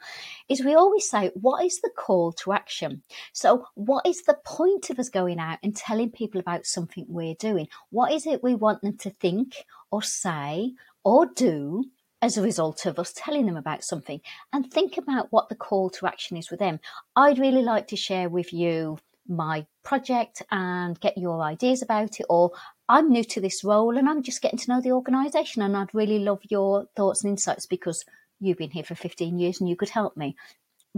is 0.48 0.64
we 0.64 0.74
always 0.74 1.08
say, 1.08 1.30
what 1.34 1.64
is 1.64 1.80
the 1.80 1.90
call 1.96 2.32
to 2.32 2.52
action? 2.52 3.02
So, 3.32 3.66
what 3.74 4.06
is 4.06 4.22
the 4.22 4.38
point 4.44 4.90
of 4.90 4.98
us 4.98 5.08
going 5.08 5.38
out 5.38 5.58
and 5.62 5.74
telling 5.74 6.10
people 6.10 6.40
about 6.40 6.66
something 6.66 7.06
we're 7.08 7.34
doing? 7.34 7.68
What 7.90 8.12
is 8.12 8.26
it 8.26 8.42
we 8.42 8.54
want 8.54 8.82
them 8.82 8.96
to 8.98 9.10
think 9.10 9.64
or 9.90 10.02
say 10.02 10.72
or 11.04 11.26
do 11.26 11.84
as 12.20 12.38
a 12.38 12.42
result 12.42 12.86
of 12.86 12.98
us 13.00 13.12
telling 13.14 13.46
them 13.46 13.56
about 13.56 13.82
something? 13.84 14.20
And 14.52 14.70
think 14.70 14.96
about 14.96 15.28
what 15.30 15.48
the 15.48 15.56
call 15.56 15.90
to 15.90 16.06
action 16.06 16.36
is 16.36 16.50
with 16.50 16.60
them. 16.60 16.78
I'd 17.16 17.38
really 17.38 17.62
like 17.62 17.88
to 17.88 17.96
share 17.96 18.28
with 18.28 18.52
you 18.52 18.98
my 19.28 19.66
project 19.82 20.42
and 20.50 20.98
get 21.00 21.18
your 21.18 21.42
ideas 21.42 21.82
about 21.82 22.20
it 22.20 22.26
or 22.28 22.52
I'm 22.92 23.08
new 23.08 23.24
to 23.24 23.40
this 23.40 23.64
role 23.64 23.96
and 23.96 24.06
I'm 24.06 24.22
just 24.22 24.42
getting 24.42 24.58
to 24.58 24.70
know 24.70 24.82
the 24.82 24.92
organisation 24.92 25.62
and 25.62 25.74
I'd 25.74 25.94
really 25.94 26.18
love 26.18 26.40
your 26.50 26.88
thoughts 26.94 27.24
and 27.24 27.30
insights 27.30 27.64
because 27.64 28.04
you've 28.38 28.58
been 28.58 28.72
here 28.72 28.84
for 28.84 28.94
15 28.94 29.38
years 29.38 29.60
and 29.60 29.70
you 29.70 29.76
could 29.76 29.88
help 29.88 30.14
me. 30.14 30.36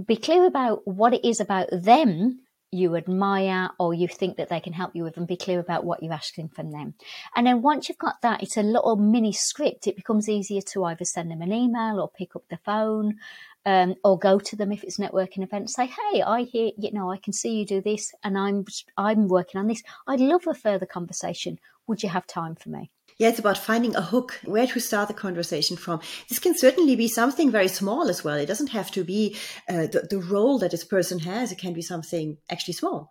Be 0.05 0.17
clear 0.17 0.45
about 0.45 0.81
what 0.89 1.15
it 1.15 1.25
is 1.25 1.39
about 1.39 1.69
them 1.71 2.41
you 2.73 2.97
admire 2.97 3.71
or 3.79 3.95
you 3.95 4.09
think 4.09 4.37
that 4.39 4.49
they 4.49 4.59
can 4.59 4.73
help 4.73 4.91
you 4.97 5.05
with 5.05 5.17
and 5.17 5.29
be 5.29 5.37
clear 5.37 5.61
about 5.61 5.85
what 5.85 6.03
you're 6.03 6.13
asking 6.13 6.49
from 6.49 6.73
them. 6.73 6.95
And 7.37 7.47
then 7.47 7.63
once 7.63 7.89
you've 7.89 7.99
got 7.99 8.21
that, 8.23 8.43
it's 8.43 8.57
a 8.57 8.63
little 8.65 8.97
mini 8.97 9.33
script. 9.33 9.87
It 9.87 9.95
becomes 9.95 10.29
easier 10.29 10.63
to 10.73 10.83
either 10.87 11.05
send 11.05 11.31
them 11.31 11.43
an 11.43 11.53
email 11.53 12.01
or 12.01 12.11
pick 12.11 12.35
up 12.35 12.43
the 12.51 12.59
phone 12.65 13.19
um, 13.67 13.95
or 14.05 14.19
go 14.19 14.39
to 14.39 14.57
them 14.57 14.73
if 14.73 14.85
it's 14.85 14.99
networking 14.99 15.43
event. 15.43 15.71
Say, 15.71 15.87
hey, 15.87 16.23
I 16.23 16.43
hear 16.43 16.71
you 16.77 16.93
know 16.93 17.11
I 17.11 17.19
can 17.19 17.33
see 17.33 17.59
you 17.59 17.67
do 17.67 17.81
this, 17.81 18.13
and 18.23 18.39
I'm 18.39 18.65
I'm 18.97 19.29
working 19.29 19.61
on 19.61 19.67
this. 19.67 19.83
I'd 20.07 20.21
love 20.21 20.47
a 20.47 20.55
further 20.55 20.87
conversation. 20.87 21.59
Would 21.87 22.03
you 22.03 22.09
have 22.09 22.27
time 22.27 22.55
for 22.55 22.71
me? 22.71 22.91
Yeah, 23.19 23.29
it's 23.29 23.39
about 23.39 23.59
finding 23.59 23.95
a 23.95 24.03
hook, 24.03 24.41
where 24.45 24.67
to 24.67 24.81
start 24.81 25.09
the 25.09 25.15
conversation 25.15 25.77
from. 25.77 26.01
This 26.29 26.41
can 26.41 26.57
certainly 26.57 26.97
be 26.97 27.07
something 27.07 27.51
very 27.51 27.69
small 27.69 28.09
as 28.09 28.25
well. 28.25 28.37
It 28.37 28.47
doesn't 28.47 28.71
have 28.71 28.91
to 28.93 29.05
be 29.05 29.37
uh, 29.69 29.87
the, 29.87 30.07
the 30.11 30.19
role 30.19 30.59
that 30.59 30.73
this 30.73 30.85
person 30.85 31.21
has. 31.21 31.53
It 31.53 31.59
can 31.59 31.75
be 31.75 31.83
something 31.83 32.39
actually 32.51 32.75
small 32.75 33.11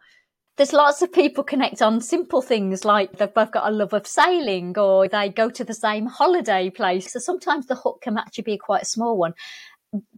there's 0.56 0.74
lots 0.74 1.02
of 1.02 1.12
people 1.12 1.44
connect 1.44 1.82
on 1.82 2.00
simple 2.00 2.42
things 2.42 2.86
like 2.86 3.18
they've 3.18 3.34
both 3.34 3.52
got 3.52 3.68
a 3.68 3.72
love 3.72 3.92
of 3.92 4.06
sailing 4.06 4.78
or 4.78 5.08
they 5.08 5.30
go 5.30 5.50
to 5.50 5.64
the 5.64 5.74
same 5.74 6.06
holiday 6.06 6.70
place. 6.70 7.12
So 7.12 7.20
sometimes 7.20 7.66
the 7.66 7.76
hook 7.76 8.02
can 8.04 8.20
actually 8.20 8.44
be 8.44 8.58
quite 8.60 8.84
a 8.84 8.88
small 8.88 9.18
one 9.18 9.34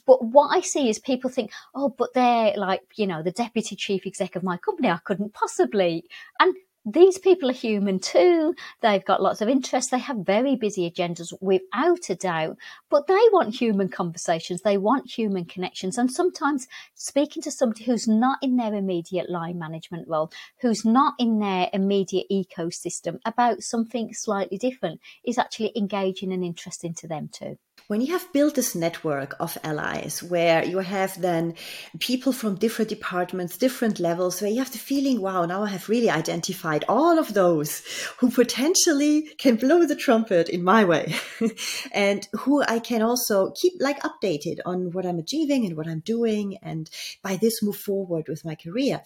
but 0.06 0.24
what 0.24 0.56
I 0.56 0.62
see 0.62 0.90
is 0.90 1.00
people 1.00 1.30
think, 1.30 1.52
oh, 1.74 1.90
but 1.90 2.14
they're 2.14 2.54
like, 2.56 2.82
you 2.96 3.08
know, 3.08 3.22
the 3.24 3.32
deputy 3.32 3.76
chief 3.76 4.06
exec 4.06 4.36
of 4.36 4.44
my 4.44 4.58
company. 4.58 4.90
I 4.90 5.00
couldn't 5.04 5.34
possibly. 5.34 6.06
And 6.40 6.56
these 6.86 7.18
people 7.18 7.50
are 7.50 7.54
human 7.54 8.00
too. 8.00 8.54
They've 8.82 9.04
got 9.04 9.22
lots 9.22 9.42
of 9.42 9.50
interests. 9.50 9.90
They 9.90 9.98
have 9.98 10.18
very 10.18 10.56
busy 10.56 10.90
agendas 10.90 11.34
without 11.42 12.10
a 12.10 12.16
doubt, 12.16 12.58
but 12.90 13.08
they 13.08 13.14
want 13.32 13.56
human 13.56 13.90
conversations. 13.90 14.62
They 14.62 14.78
want 14.78 15.10
human 15.10 15.46
connections. 15.46 15.98
And 15.98 16.12
sometimes 16.12 16.68
speaking 16.94 17.42
to 17.44 17.52
somebody 17.52 17.86
who's 17.86 18.08
not 18.08 18.38
in 18.44 18.58
their 18.58 18.76
immediate 18.76 19.32
line 19.32 19.58
management 19.58 20.08
role, 20.08 20.32
who's 20.62 20.86
not 20.86 21.16
in 21.18 21.40
their 21.40 21.70
immediate 21.74 22.28
ecosystem 22.32 23.18
about 23.26 23.64
something 23.64 24.14
slightly 24.14 24.60
different 24.60 25.02
is 25.26 25.40
actually 25.40 25.72
engaging 25.76 26.32
and 26.32 26.44
interesting 26.44 26.94
to 26.94 27.08
them 27.08 27.30
too 27.32 27.58
when 27.88 28.02
you 28.02 28.13
have 28.13 28.34
built 28.34 28.56
this 28.56 28.74
network 28.74 29.36
of 29.39 29.58
allies 29.63 30.24
where 30.24 30.65
you 30.65 30.80
have 30.80 31.21
then 31.21 31.54
people 32.00 32.34
from 32.34 32.56
different 32.56 32.89
departments, 32.89 33.58
different 33.58 34.00
levels, 34.00 34.41
where 34.41 34.50
you 34.50 34.58
have 34.58 34.71
the 34.71 34.78
feeling, 34.80 35.21
wow, 35.21 35.45
now 35.45 35.63
I 35.63 35.67
have 35.67 35.88
really 35.88 36.10
identified 36.10 36.84
all 36.89 37.19
of 37.19 37.36
those 37.36 37.84
who 38.17 38.32
potentially 38.32 39.30
can 39.38 39.56
blow 39.56 39.86
the 39.86 39.95
trumpet 39.95 40.50
in 40.50 40.63
my 40.63 40.84
way 40.84 41.15
and 41.91 42.28
who 42.34 42.63
I 42.63 42.80
can 42.80 43.04
also 43.04 43.52
keep 43.52 43.74
like 43.80 44.02
updated 44.02 44.58
on 44.65 44.91
what 44.91 45.06
I'm 45.06 45.19
achieving 45.19 45.65
and 45.65 45.78
what 45.78 45.88
I'm 45.88 46.00
doing. 46.00 46.58
And 46.63 46.89
by 47.21 47.36
this 47.36 47.62
move 47.62 47.78
forward 47.78 48.28
with 48.28 48.43
my 48.43 48.56
career 48.56 49.02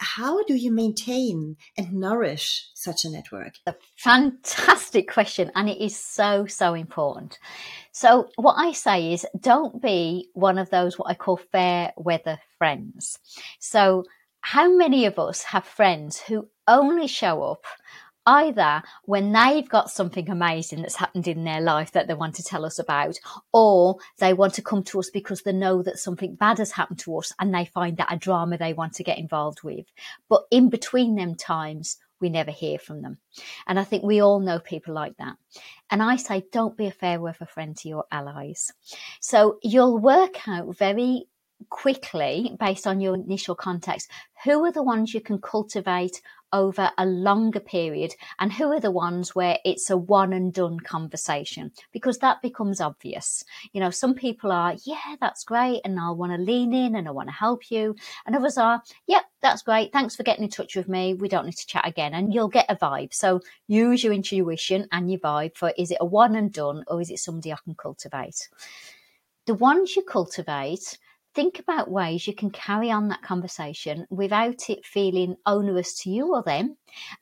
how 0.00 0.42
do 0.44 0.54
you 0.54 0.72
maintain 0.72 1.56
and 1.76 1.92
nourish 1.92 2.68
such 2.74 3.04
a 3.04 3.10
network? 3.10 3.54
A 3.66 3.74
fantastic 3.98 5.10
question, 5.10 5.52
and 5.54 5.68
it 5.68 5.78
is 5.78 5.94
so, 5.94 6.46
so 6.46 6.72
important. 6.74 7.38
So, 7.92 8.28
what 8.36 8.54
I 8.54 8.72
say 8.72 9.12
is 9.12 9.26
don't 9.38 9.82
be 9.82 10.30
one 10.32 10.58
of 10.58 10.70
those 10.70 10.98
what 10.98 11.10
I 11.10 11.14
call 11.14 11.36
fair 11.36 11.92
weather 11.96 12.38
friends. 12.56 13.18
So, 13.58 14.04
how 14.40 14.74
many 14.74 15.04
of 15.04 15.18
us 15.18 15.42
have 15.42 15.64
friends 15.64 16.18
who 16.18 16.48
only 16.66 17.06
show 17.06 17.42
up 17.42 17.64
either 18.26 18.82
when 19.04 19.32
they've 19.32 19.68
got 19.68 19.90
something 19.90 20.28
amazing 20.28 20.82
that's 20.82 20.96
happened 20.96 21.26
in 21.26 21.44
their 21.44 21.60
life 21.60 21.92
that 21.92 22.06
they 22.06 22.14
want 22.14 22.34
to 22.36 22.42
tell 22.42 22.64
us 22.64 22.78
about, 22.78 23.18
or 23.52 23.96
they 24.18 24.32
want 24.32 24.54
to 24.54 24.62
come 24.62 24.82
to 24.84 24.98
us 24.98 25.10
because 25.10 25.42
they 25.42 25.52
know 25.52 25.82
that 25.82 25.98
something 25.98 26.34
bad 26.34 26.58
has 26.58 26.72
happened 26.72 26.98
to 27.00 27.16
us 27.16 27.32
and 27.38 27.54
they 27.54 27.64
find 27.64 27.96
that 27.96 28.12
a 28.12 28.16
drama 28.16 28.58
they 28.58 28.72
want 28.72 28.94
to 28.94 29.04
get 29.04 29.18
involved 29.18 29.62
with. 29.62 29.86
But 30.28 30.42
in 30.50 30.68
between 30.70 31.16
them 31.16 31.34
times, 31.34 31.96
we 32.20 32.28
never 32.28 32.50
hear 32.50 32.78
from 32.78 33.02
them. 33.02 33.18
And 33.66 33.80
I 33.80 33.84
think 33.84 34.04
we 34.04 34.20
all 34.20 34.40
know 34.40 34.58
people 34.58 34.94
like 34.94 35.16
that. 35.16 35.36
And 35.90 36.02
I 36.02 36.16
say, 36.16 36.44
don't 36.52 36.76
be 36.76 36.86
a 36.86 36.92
fair 36.92 37.18
weather 37.20 37.46
friend 37.46 37.76
to 37.78 37.88
your 37.88 38.04
allies. 38.12 38.72
So 39.20 39.58
you'll 39.62 39.98
work 39.98 40.46
out 40.46 40.76
very 40.76 41.24
quickly, 41.68 42.56
based 42.58 42.86
on 42.86 43.00
your 43.00 43.14
initial 43.14 43.54
context, 43.54 44.10
who 44.44 44.64
are 44.64 44.72
the 44.72 44.82
ones 44.82 45.12
you 45.12 45.20
can 45.20 45.38
cultivate 45.38 46.22
over 46.52 46.90
a 46.98 47.06
longer 47.06 47.60
period 47.60 48.14
and 48.38 48.52
who 48.52 48.72
are 48.72 48.80
the 48.80 48.90
ones 48.90 49.34
where 49.34 49.58
it's 49.64 49.90
a 49.90 49.96
one 49.96 50.32
and 50.32 50.52
done 50.52 50.80
conversation 50.80 51.70
because 51.92 52.18
that 52.18 52.42
becomes 52.42 52.80
obvious. 52.80 53.44
You 53.72 53.80
know, 53.80 53.90
some 53.90 54.14
people 54.14 54.52
are, 54.52 54.74
yeah, 54.84 55.16
that's 55.20 55.44
great. 55.44 55.80
And 55.84 55.98
I'll 55.98 56.16
want 56.16 56.32
to 56.32 56.38
lean 56.38 56.72
in 56.72 56.96
and 56.96 57.08
I 57.08 57.10
want 57.10 57.28
to 57.28 57.34
help 57.34 57.70
you. 57.70 57.94
And 58.26 58.34
others 58.34 58.58
are, 58.58 58.82
yep, 59.06 59.24
that's 59.40 59.62
great. 59.62 59.92
Thanks 59.92 60.16
for 60.16 60.22
getting 60.22 60.44
in 60.44 60.50
touch 60.50 60.76
with 60.76 60.88
me. 60.88 61.14
We 61.14 61.28
don't 61.28 61.46
need 61.46 61.56
to 61.56 61.66
chat 61.66 61.86
again. 61.86 62.14
And 62.14 62.32
you'll 62.34 62.48
get 62.48 62.66
a 62.68 62.76
vibe. 62.76 63.14
So 63.14 63.40
use 63.68 64.02
your 64.02 64.12
intuition 64.12 64.86
and 64.92 65.10
your 65.10 65.20
vibe 65.20 65.56
for 65.56 65.72
is 65.76 65.90
it 65.90 65.98
a 66.00 66.06
one 66.06 66.34
and 66.34 66.52
done 66.52 66.84
or 66.88 67.00
is 67.00 67.10
it 67.10 67.18
somebody 67.18 67.52
I 67.52 67.56
can 67.64 67.74
cultivate? 67.74 68.48
The 69.46 69.54
ones 69.54 69.96
you 69.96 70.02
cultivate, 70.02 70.98
think 71.34 71.58
about 71.58 71.90
ways 71.90 72.26
you 72.26 72.34
can 72.34 72.50
carry 72.50 72.90
on 72.90 73.08
that 73.08 73.22
conversation 73.22 74.06
without 74.10 74.68
it 74.68 74.84
feeling 74.84 75.36
onerous 75.46 76.02
to 76.02 76.10
you 76.10 76.34
or 76.34 76.42
them 76.42 76.76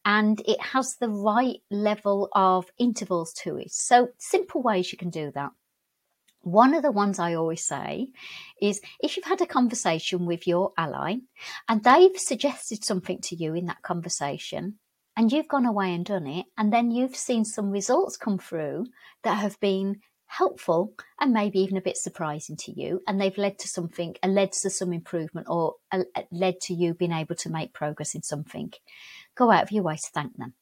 and 0.04 0.40
it 0.46 0.60
has 0.60 0.96
the 0.96 1.08
right 1.08 1.58
level 1.70 2.28
of 2.32 2.70
intervals 2.78 3.32
to 3.32 3.56
it. 3.56 3.70
So 3.70 4.08
simple 4.18 4.62
ways 4.62 4.90
you 4.92 4.98
can 4.98 5.10
do 5.10 5.30
that. 5.34 5.50
One 6.40 6.72
of 6.72 6.82
the 6.82 6.92
ones 6.92 7.18
I 7.18 7.34
always 7.34 7.64
say 7.64 8.08
is 8.62 8.80
if 9.00 9.16
you've 9.16 9.26
had 9.26 9.40
a 9.40 9.46
conversation 9.46 10.24
with 10.24 10.46
your 10.46 10.72
ally 10.78 11.16
and 11.68 11.82
they've 11.82 12.16
suggested 12.16 12.84
something 12.84 13.20
to 13.22 13.36
you 13.36 13.54
in 13.54 13.66
that 13.66 13.82
conversation 13.82 14.78
and 15.16 15.32
you've 15.32 15.48
gone 15.48 15.66
away 15.66 15.92
and 15.92 16.04
done 16.04 16.28
it, 16.28 16.46
and 16.56 16.72
then 16.72 16.92
you've 16.92 17.16
seen 17.16 17.44
some 17.44 17.72
results 17.72 18.16
come 18.16 18.38
through 18.38 18.86
that 19.24 19.34
have 19.34 19.58
been 19.58 20.00
helpful 20.28 20.94
and 21.20 21.32
maybe 21.32 21.58
even 21.58 21.76
a 21.76 21.82
bit 21.82 21.96
surprising 21.96 22.56
to 22.56 22.72
you 22.72 23.02
and 23.06 23.20
they've 23.20 23.38
led 23.38 23.58
to 23.58 23.68
something 23.68 24.14
and 24.22 24.34
led 24.34 24.52
to 24.52 24.70
some 24.70 24.92
improvement 24.92 25.46
or 25.50 25.74
uh, 25.90 26.04
led 26.30 26.60
to 26.60 26.74
you 26.74 26.94
being 26.94 27.12
able 27.12 27.34
to 27.34 27.50
make 27.50 27.72
progress 27.72 28.14
in 28.14 28.22
something. 28.22 28.72
Go 29.34 29.50
out 29.50 29.64
of 29.64 29.72
your 29.72 29.82
way 29.82 29.96
to 29.96 30.10
thank 30.14 30.36
them 30.36 30.54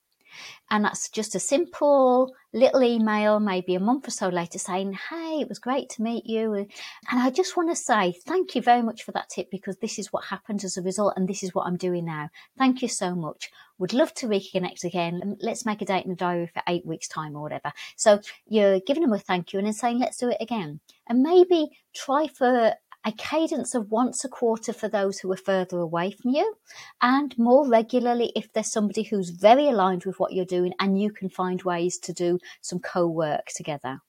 and 0.71 0.85
that's 0.85 1.09
just 1.09 1.35
a 1.35 1.41
simple 1.41 2.35
little 2.53 2.83
email, 2.83 3.39
maybe 3.39 3.75
a 3.75 3.81
month 3.81 4.09
or 4.09 4.11
so 4.11 4.29
later, 4.29 4.59
saying, 4.59 4.95
Hey, 4.95 5.41
it 5.41 5.49
was 5.49 5.59
great 5.59 5.91
to 5.91 6.03
meet 6.03 6.27
you. 6.27 6.55
And 6.55 6.69
I 7.11 7.31
just 7.31 7.57
want 7.57 7.71
to 7.71 7.77
say 7.77 8.13
thank 8.27 8.55
you 8.55 8.63
very 8.63 8.83
much 8.83 9.03
for 9.03 9.13
that 9.13 9.29
tip 9.29 9.51
because 9.51 9.77
this 9.79 9.99
is 9.99 10.13
what 10.13 10.25
happened 10.25 10.65
as 10.65 10.77
a 10.77 10.83
result, 10.83 11.15
and 11.17 11.29
this 11.29 11.43
is 11.43 11.55
what 11.55 11.67
I'm 11.67 11.77
doing 11.77 12.05
now. 12.07 12.31
Thank 12.59 12.83
you 12.83 12.89
so 12.89 13.15
much. 13.15 13.51
Would 13.79 13.93
love 13.93 14.15
to 14.15 14.27
reconnect 14.27 14.85
again. 14.85 15.37
Let's 15.41 15.67
make 15.67 15.83
a 15.83 15.85
date 15.85 16.05
in 16.05 16.11
the 16.11 16.17
diary 16.17 16.47
for 16.47 16.63
eight 16.67 16.87
weeks' 16.87 17.09
time 17.09 17.37
or 17.37 17.43
whatever. 17.43 17.73
So 17.97 18.21
you're 18.49 18.81
giving 18.81 19.03
them 19.03 19.13
a 19.13 19.19
thank 19.19 19.53
you 19.53 19.59
and 19.59 19.67
then 19.67 19.75
saying, 19.75 19.99
Let's 19.99 20.17
do 20.17 20.31
it 20.31 20.39
again. 20.41 20.81
And 21.07 21.23
maybe 21.23 21.71
try 21.95 22.27
for 22.27 22.75
a 23.07 23.13
cadence 23.13 23.75
of 23.75 23.91
once 23.91 24.25
a 24.25 24.29
quarter 24.29 24.73
for 24.73 24.89
those 24.89 25.19
who 25.19 25.31
are 25.33 25.37
further 25.37 25.79
away 25.79 26.11
from 26.11 26.33
you, 26.33 26.57
and 27.01 27.39
more 27.39 27.69
regularly 27.69 28.33
if 28.35 28.53
there's 28.53 28.73
somebody 28.73 29.05
who's 29.05 29.31
very 29.31 29.69
aligned 29.69 30.05
with 30.05 30.19
what 30.19 30.33
you're 30.33 30.45
doing 30.45 30.75
and 30.81 31.01
you 31.01 31.13
can 31.13 31.31
find 31.31 31.63
ways 31.63 31.99
to 31.99 32.13
do 32.13 32.39
some 32.61 32.81
co 32.81 33.07
work 33.07 33.47
together. 33.55 34.01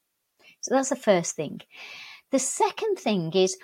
So 0.62 0.74
that's 0.74 0.90
the 0.90 0.96
first 0.96 1.36
thing. 1.36 1.62
The 2.32 2.40
second 2.40 2.98
thing 2.98 3.32
is 3.34 3.56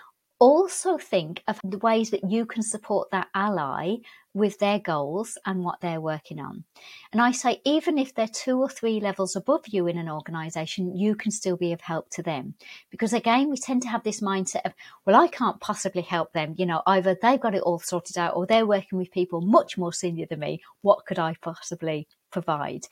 also 0.44 0.98
think 0.98 1.42
of 1.48 1.58
the 1.64 1.78
ways 1.78 2.10
that 2.10 2.30
you 2.30 2.46
can 2.46 2.64
support 2.64 3.10
that 3.12 3.30
ally 3.34 3.96
with 4.34 4.60
their 4.60 4.78
goals 4.78 5.38
and 5.46 5.64
what 5.64 5.80
they're 5.80 6.02
working 6.02 6.38
on. 6.38 6.66
And 7.14 7.22
I 7.22 7.32
say, 7.32 7.62
even 7.64 7.98
if 7.98 8.14
they're 8.14 8.28
two 8.28 8.60
or 8.60 8.68
three 8.68 9.00
levels 9.00 9.38
above 9.38 9.62
you 9.70 9.88
in 9.88 9.98
an 9.98 10.10
organization, 10.10 10.98
you 10.98 11.16
can 11.16 11.32
still 11.32 11.56
be 11.56 11.72
of 11.72 11.80
help 11.80 12.10
to 12.10 12.24
them. 12.24 12.56
Because 12.92 13.14
again, 13.14 13.50
we 13.50 13.56
tend 13.56 13.84
to 13.84 13.88
have 13.88 14.04
this 14.04 14.20
mindset 14.20 14.66
of, 14.66 14.74
well, 15.06 15.16
I 15.16 15.30
can't 15.30 15.62
possibly 15.62 16.02
help 16.02 16.34
them. 16.34 16.56
You 16.58 16.66
know, 16.66 16.82
either 16.88 17.16
they've 17.22 17.40
got 17.40 17.56
it 17.56 17.62
all 17.62 17.80
sorted 17.80 18.18
out 18.18 18.36
or 18.36 18.46
they're 18.46 18.66
working 18.66 18.98
with 18.98 19.12
people 19.12 19.40
much 19.40 19.78
more 19.78 19.94
senior 19.94 20.26
than 20.26 20.40
me. 20.40 20.62
What 20.82 21.06
could 21.06 21.20
I 21.20 21.36
possibly 21.42 22.06
provide? 22.32 22.88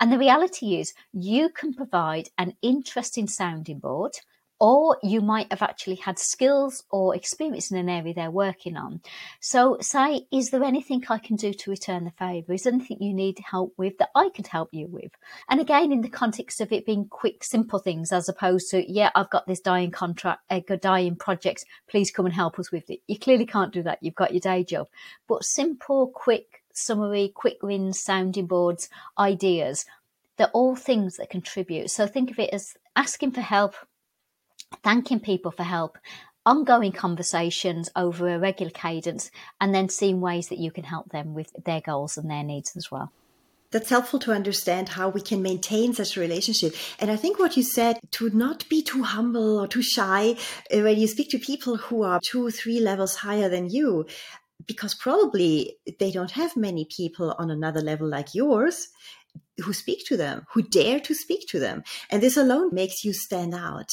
And 0.00 0.12
the 0.12 0.18
reality 0.18 0.76
is, 0.76 0.92
you 1.14 1.48
can 1.48 1.72
provide 1.72 2.28
an 2.36 2.56
interesting 2.60 3.26
sounding 3.26 3.78
board 3.78 4.12
or 4.60 4.98
you 5.02 5.22
might 5.22 5.50
have 5.50 5.62
actually 5.62 5.96
had 5.96 6.18
skills 6.18 6.84
or 6.90 7.16
experience 7.16 7.70
in 7.70 7.78
an 7.78 7.88
area 7.88 8.12
they're 8.12 8.30
working 8.30 8.76
on. 8.76 9.00
So 9.40 9.78
say, 9.80 10.26
is 10.30 10.50
there 10.50 10.62
anything 10.62 11.02
I 11.08 11.18
can 11.18 11.36
do 11.36 11.54
to 11.54 11.70
return 11.70 12.04
the 12.04 12.10
favour? 12.10 12.52
Is 12.52 12.64
there 12.64 12.74
anything 12.74 12.98
you 13.02 13.14
need 13.14 13.38
help 13.38 13.72
with 13.78 13.96
that 13.98 14.10
I 14.14 14.28
could 14.28 14.46
help 14.46 14.68
you 14.72 14.86
with? 14.86 15.12
And 15.48 15.60
again, 15.60 15.92
in 15.92 16.02
the 16.02 16.10
context 16.10 16.60
of 16.60 16.72
it 16.72 16.84
being 16.84 17.06
quick, 17.08 17.42
simple 17.42 17.78
things 17.78 18.12
as 18.12 18.28
opposed 18.28 18.70
to, 18.70 18.90
yeah, 18.90 19.10
I've 19.14 19.30
got 19.30 19.46
this 19.46 19.60
dying 19.60 19.90
contract, 19.90 20.42
a 20.50 20.60
dying 20.76 21.16
project, 21.16 21.64
please 21.88 22.10
come 22.10 22.26
and 22.26 22.34
help 22.34 22.58
us 22.58 22.70
with 22.70 22.90
it. 22.90 23.00
You 23.08 23.18
clearly 23.18 23.46
can't 23.46 23.72
do 23.72 23.82
that. 23.84 24.02
You've 24.02 24.14
got 24.14 24.32
your 24.32 24.40
day 24.40 24.62
job, 24.62 24.88
but 25.26 25.42
simple, 25.42 26.08
quick, 26.08 26.62
summary, 26.74 27.32
quick 27.34 27.62
wins, 27.62 28.00
sounding 28.00 28.46
boards, 28.46 28.90
ideas. 29.18 29.86
They're 30.36 30.48
all 30.48 30.76
things 30.76 31.16
that 31.16 31.30
contribute. 31.30 31.90
So 31.90 32.06
think 32.06 32.30
of 32.30 32.38
it 32.38 32.50
as 32.52 32.74
asking 32.96 33.32
for 33.32 33.40
help, 33.40 33.74
thanking 34.82 35.20
people 35.20 35.50
for 35.50 35.62
help, 35.62 35.98
ongoing 36.46 36.92
conversations 36.92 37.90
over 37.94 38.28
a 38.28 38.38
regular 38.38 38.70
cadence, 38.70 39.30
and 39.60 39.74
then 39.74 39.88
seeing 39.88 40.20
ways 40.20 40.48
that 40.48 40.58
you 40.58 40.70
can 40.70 40.84
help 40.84 41.10
them 41.10 41.34
with 41.34 41.52
their 41.64 41.80
goals 41.80 42.16
and 42.16 42.30
their 42.30 42.44
needs 42.44 42.76
as 42.76 42.90
well. 42.90 43.12
That's 43.72 43.90
helpful 43.90 44.18
to 44.20 44.32
understand 44.32 44.88
how 44.88 45.10
we 45.10 45.20
can 45.20 45.42
maintain 45.42 45.94
such 45.94 46.16
a 46.16 46.20
relationship. 46.20 46.74
And 46.98 47.08
I 47.08 47.14
think 47.14 47.38
what 47.38 47.56
you 47.56 47.62
said 47.62 48.00
to 48.12 48.28
not 48.30 48.68
be 48.68 48.82
too 48.82 49.04
humble 49.04 49.60
or 49.60 49.68
too 49.68 49.82
shy 49.82 50.36
uh, 50.74 50.80
when 50.80 50.98
you 50.98 51.06
speak 51.06 51.30
to 51.30 51.38
people 51.38 51.76
who 51.76 52.02
are 52.02 52.20
two, 52.24 52.50
three 52.50 52.80
levels 52.80 53.14
higher 53.14 53.48
than 53.48 53.70
you, 53.70 54.06
because 54.66 54.94
probably 54.94 55.76
they 56.00 56.10
don't 56.10 56.32
have 56.32 56.56
many 56.56 56.84
people 56.84 57.34
on 57.38 57.50
another 57.50 57.80
level 57.80 58.08
like 58.08 58.34
yours 58.34 58.88
who 59.58 59.72
speak 59.72 60.04
to 60.06 60.16
them, 60.16 60.44
who 60.52 60.62
dare 60.62 60.98
to 61.00 61.14
speak 61.14 61.46
to 61.48 61.60
them. 61.60 61.84
And 62.10 62.20
this 62.20 62.36
alone 62.36 62.70
makes 62.72 63.04
you 63.04 63.12
stand 63.12 63.54
out. 63.54 63.88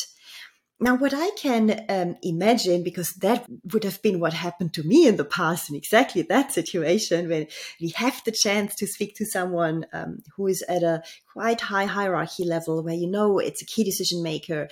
Now, 0.80 0.96
what 0.96 1.12
I 1.12 1.32
can 1.32 1.86
um, 1.90 2.18
imagine, 2.22 2.84
because 2.84 3.13
that 3.16 3.48
would 3.74 3.84
have 3.84 4.00
been 4.04 4.20
what 4.20 4.34
happened 4.34 4.74
to 4.76 4.84
me 4.84 5.08
in 5.08 5.18
the 5.18 5.26
past 5.26 5.72
in 5.72 5.76
exactly 5.76 6.22
that 6.24 6.54
situation, 6.54 7.30
when 7.30 7.48
we 7.82 7.90
have 7.96 8.22
the 8.24 8.32
chance 8.32 8.76
to 8.76 8.86
speak 8.86 9.16
to 9.16 9.26
someone 9.26 9.88
um, 9.92 10.20
who 10.36 10.46
is 10.46 10.62
at 10.70 10.84
a 10.84 11.02
quite 11.34 11.62
high 11.62 11.86
hierarchy 11.86 12.44
level, 12.44 12.84
where 12.84 12.94
you 12.94 13.08
know 13.08 13.40
it's 13.40 13.63
a 13.63 13.66
key 13.66 13.84
decision 13.84 14.22
maker. 14.22 14.68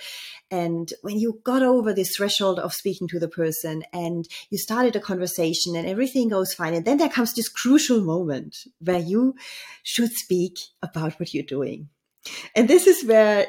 And 0.48 0.92
when 1.02 1.18
you 1.18 1.40
got 1.42 1.64
over 1.64 1.92
this 1.92 2.14
threshold 2.16 2.60
of 2.60 2.72
speaking 2.72 3.08
to 3.08 3.18
the 3.18 3.28
person 3.28 3.82
and 3.92 4.28
you 4.50 4.58
started 4.58 4.94
a 4.94 5.00
conversation 5.00 5.74
and 5.74 5.88
everything 5.88 6.28
goes 6.28 6.54
fine, 6.54 6.74
and 6.74 6.84
then 6.84 6.98
there 6.98 7.08
comes 7.08 7.34
this 7.34 7.48
crucial 7.48 8.00
moment 8.00 8.58
where 8.78 9.00
you 9.00 9.34
should 9.82 10.12
speak 10.12 10.56
about 10.82 11.18
what 11.18 11.34
you're 11.34 11.42
doing. 11.42 11.88
And 12.54 12.68
this 12.68 12.86
is 12.86 13.04
where 13.04 13.48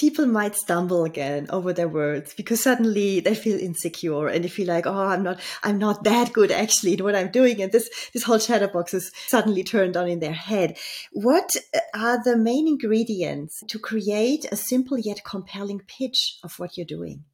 people 0.00 0.24
might 0.24 0.56
stumble 0.56 1.04
again 1.04 1.46
over 1.50 1.74
their 1.74 1.86
words 1.88 2.32
because 2.32 2.58
suddenly 2.58 3.20
they 3.20 3.34
feel 3.34 3.60
insecure 3.60 4.28
and 4.28 4.42
they 4.42 4.48
feel 4.48 4.66
like, 4.66 4.86
oh, 4.86 5.08
I'm 5.08 5.22
not, 5.22 5.38
I'm 5.62 5.76
not 5.76 6.04
that 6.04 6.32
good 6.32 6.50
actually 6.50 6.94
in 6.94 7.04
what 7.04 7.14
I'm 7.14 7.30
doing. 7.30 7.60
And 7.60 7.70
this, 7.70 7.90
this 8.14 8.22
whole 8.22 8.38
chatterbox 8.38 8.94
is 8.94 9.12
suddenly 9.26 9.62
turned 9.62 9.98
on 9.98 10.08
in 10.08 10.20
their 10.20 10.32
head. 10.32 10.78
What 11.12 11.54
are 11.94 12.18
the 12.24 12.38
main 12.38 12.66
ingredients 12.66 13.62
to 13.68 13.78
create 13.78 14.46
a 14.50 14.56
simple 14.56 14.96
yet 14.96 15.20
compelling 15.22 15.82
pitch 15.86 16.38
of 16.42 16.58
what 16.58 16.78
you're 16.78 16.86
doing? 16.86 17.24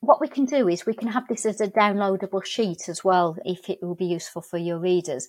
What 0.00 0.20
we 0.20 0.28
can 0.28 0.44
do 0.44 0.68
is 0.68 0.84
we 0.84 0.92
can 0.92 1.08
have 1.08 1.26
this 1.26 1.46
as 1.46 1.62
a 1.62 1.68
downloadable 1.68 2.44
sheet 2.44 2.86
as 2.86 3.02
well, 3.02 3.38
if 3.46 3.70
it 3.70 3.78
will 3.80 3.94
be 3.94 4.04
useful 4.04 4.42
for 4.42 4.58
your 4.58 4.78
readers. 4.78 5.26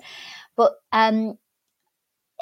But 0.58 0.74
um, 0.92 1.38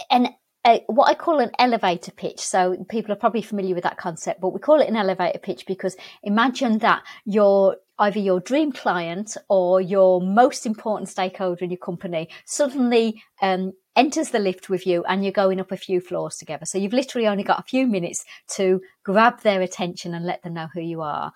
and 0.10 0.30
a, 0.66 0.84
what 0.88 1.10
I 1.10 1.14
call 1.14 1.40
an 1.40 1.52
elevator 1.60 2.12
pitch. 2.12 2.40
So 2.40 2.86
people 2.90 3.12
are 3.12 3.18
probably 3.18 3.42
familiar 3.42 3.76
with 3.76 3.84
that 3.84 3.98
concept, 3.98 4.42
but 4.42 4.54
we 4.54 4.60
call 4.60 4.82
it 4.82 4.88
an 4.88 4.96
elevator 4.96 5.40
pitch 5.40 5.66
because 5.66 5.96
imagine 6.24 6.80
that 6.80 7.04
your 7.26 7.78
either 8.00 8.20
your 8.20 8.40
dream 8.40 8.72
client 8.72 9.38
or 9.50 9.80
your 9.80 10.20
most 10.20 10.66
important 10.66 11.10
stakeholder 11.10 11.64
in 11.64 11.70
your 11.70 11.78
company 11.78 12.28
suddenly 12.46 13.22
um, 13.42 13.72
enters 13.96 14.30
the 14.30 14.40
lift 14.40 14.70
with 14.70 14.88
you 14.88 15.04
and 15.04 15.24
you're 15.24 15.32
going 15.32 15.60
up 15.60 15.72
a 15.72 15.78
few 15.78 16.02
floors 16.02 16.38
together. 16.38 16.66
So 16.66 16.78
you've 16.78 16.94
literally 16.94 17.28
only 17.28 17.44
got 17.44 17.60
a 17.60 17.64
few 17.64 17.88
minutes 17.88 18.26
to 18.56 18.82
grab 19.04 19.42
their 19.42 19.62
attention 19.62 20.14
and 20.14 20.26
let 20.26 20.42
them 20.44 20.54
know 20.54 20.70
who 20.74 20.82
you 20.82 21.02
are. 21.02 21.34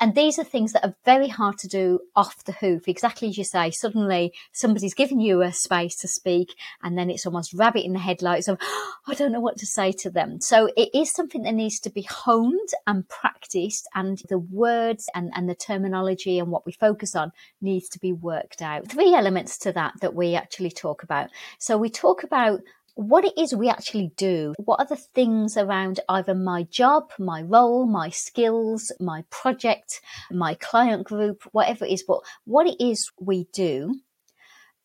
And 0.00 0.14
these 0.14 0.38
are 0.38 0.44
things 0.44 0.72
that 0.72 0.84
are 0.84 0.96
very 1.04 1.28
hard 1.28 1.58
to 1.58 1.68
do 1.68 2.00
off 2.16 2.44
the 2.44 2.52
hoof. 2.52 2.88
Exactly 2.88 3.28
as 3.28 3.38
you 3.38 3.44
say, 3.44 3.70
suddenly 3.70 4.32
somebody's 4.52 4.94
giving 4.94 5.20
you 5.20 5.42
a 5.42 5.52
space 5.52 5.96
to 5.96 6.08
speak 6.08 6.54
and 6.82 6.98
then 6.98 7.10
it's 7.10 7.24
almost 7.24 7.54
rabbit 7.54 7.84
in 7.84 7.92
the 7.92 7.98
headlights 7.98 8.48
of, 8.48 8.58
oh, 8.60 8.94
I 9.06 9.14
don't 9.14 9.32
know 9.32 9.40
what 9.40 9.58
to 9.58 9.66
say 9.66 9.92
to 9.92 10.10
them. 10.10 10.40
So 10.40 10.70
it 10.76 10.90
is 10.94 11.12
something 11.12 11.42
that 11.42 11.52
needs 11.52 11.78
to 11.80 11.90
be 11.90 12.02
honed 12.02 12.70
and 12.86 13.08
practiced 13.08 13.88
and 13.94 14.20
the 14.28 14.38
words 14.38 15.08
and, 15.14 15.30
and 15.34 15.48
the 15.48 15.54
terminology 15.54 16.38
and 16.38 16.50
what 16.50 16.66
we 16.66 16.72
focus 16.72 17.14
on 17.14 17.32
needs 17.60 17.88
to 17.90 17.98
be 17.98 18.12
worked 18.12 18.60
out. 18.60 18.88
Three 18.90 19.14
elements 19.14 19.58
to 19.58 19.72
that 19.72 19.94
that 20.00 20.14
we 20.14 20.34
actually 20.34 20.70
talk 20.70 21.02
about. 21.02 21.30
So 21.58 21.78
we 21.78 21.90
talk 21.94 22.24
about 22.24 22.60
what 22.94 23.24
it 23.24 23.36
is 23.36 23.54
we 23.54 23.68
actually 23.68 24.12
do. 24.16 24.54
What 24.58 24.80
are 24.80 24.86
the 24.86 24.96
things 24.96 25.56
around 25.56 26.00
either 26.08 26.34
my 26.34 26.62
job, 26.64 27.10
my 27.18 27.42
role, 27.42 27.86
my 27.86 28.10
skills, 28.10 28.92
my 29.00 29.24
project, 29.30 30.00
my 30.30 30.54
client 30.54 31.04
group, 31.04 31.42
whatever 31.52 31.84
it 31.84 31.92
is, 31.92 32.04
but 32.06 32.20
what 32.44 32.66
it 32.66 32.76
is 32.80 33.10
we 33.20 33.48
do. 33.52 34.00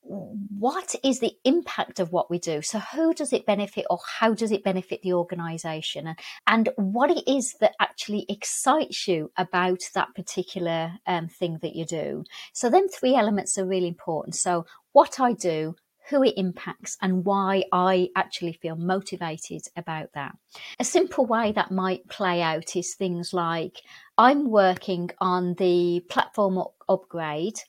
What 0.01 0.95
is 1.03 1.19
the 1.19 1.33
impact 1.43 1.99
of 1.99 2.11
what 2.11 2.31
we 2.31 2.39
do? 2.39 2.63
So, 2.63 2.79
who 2.79 3.13
does 3.13 3.31
it 3.31 3.45
benefit, 3.45 3.85
or 3.91 3.99
how 4.19 4.33
does 4.33 4.51
it 4.51 4.63
benefit 4.63 5.01
the 5.03 5.13
organization? 5.13 6.15
And 6.47 6.69
what 6.77 7.11
it 7.11 7.27
is 7.27 7.53
that 7.59 7.75
actually 7.79 8.25
excites 8.27 9.07
you 9.07 9.31
about 9.37 9.81
that 9.93 10.15
particular 10.15 10.93
um, 11.05 11.27
thing 11.27 11.59
that 11.61 11.75
you 11.75 11.85
do. 11.85 12.23
So, 12.53 12.71
then 12.71 12.87
three 12.87 13.13
elements 13.13 13.55
are 13.59 13.67
really 13.67 13.89
important. 13.89 14.33
So, 14.35 14.65
what 14.93 15.19
I 15.19 15.33
do, 15.33 15.75
who 16.09 16.23
it 16.23 16.33
impacts 16.37 16.97
and 17.01 17.25
why 17.25 17.63
I 17.71 18.09
actually 18.15 18.53
feel 18.53 18.75
motivated 18.75 19.61
about 19.75 20.13
that. 20.13 20.35
A 20.79 20.83
simple 20.83 21.25
way 21.25 21.51
that 21.51 21.71
might 21.71 22.07
play 22.09 22.41
out 22.41 22.75
is 22.75 22.95
things 22.95 23.33
like 23.33 23.81
I'm 24.17 24.49
working 24.49 25.11
on 25.19 25.53
the 25.55 26.03
platform 26.09 26.63
upgrade 26.87 27.59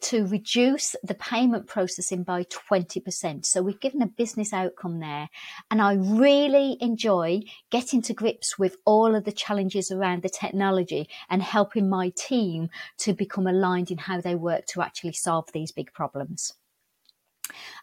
to 0.00 0.26
reduce 0.26 0.94
the 1.02 1.14
payment 1.14 1.66
processing 1.66 2.22
by 2.22 2.44
20%. 2.44 3.46
So 3.46 3.62
we've 3.62 3.80
given 3.80 4.02
a 4.02 4.06
business 4.06 4.52
outcome 4.52 5.00
there. 5.00 5.28
And 5.70 5.80
I 5.80 5.94
really 5.94 6.76
enjoy 6.80 7.42
getting 7.70 8.02
to 8.02 8.12
grips 8.12 8.58
with 8.58 8.76
all 8.84 9.14
of 9.14 9.24
the 9.24 9.32
challenges 9.32 9.90
around 9.90 10.22
the 10.22 10.28
technology 10.28 11.08
and 11.30 11.42
helping 11.42 11.88
my 11.88 12.12
team 12.16 12.68
to 12.98 13.14
become 13.14 13.46
aligned 13.46 13.90
in 13.90 13.98
how 13.98 14.20
they 14.20 14.34
work 14.34 14.66
to 14.66 14.82
actually 14.82 15.14
solve 15.14 15.50
these 15.52 15.72
big 15.72 15.92
problems. 15.92 16.52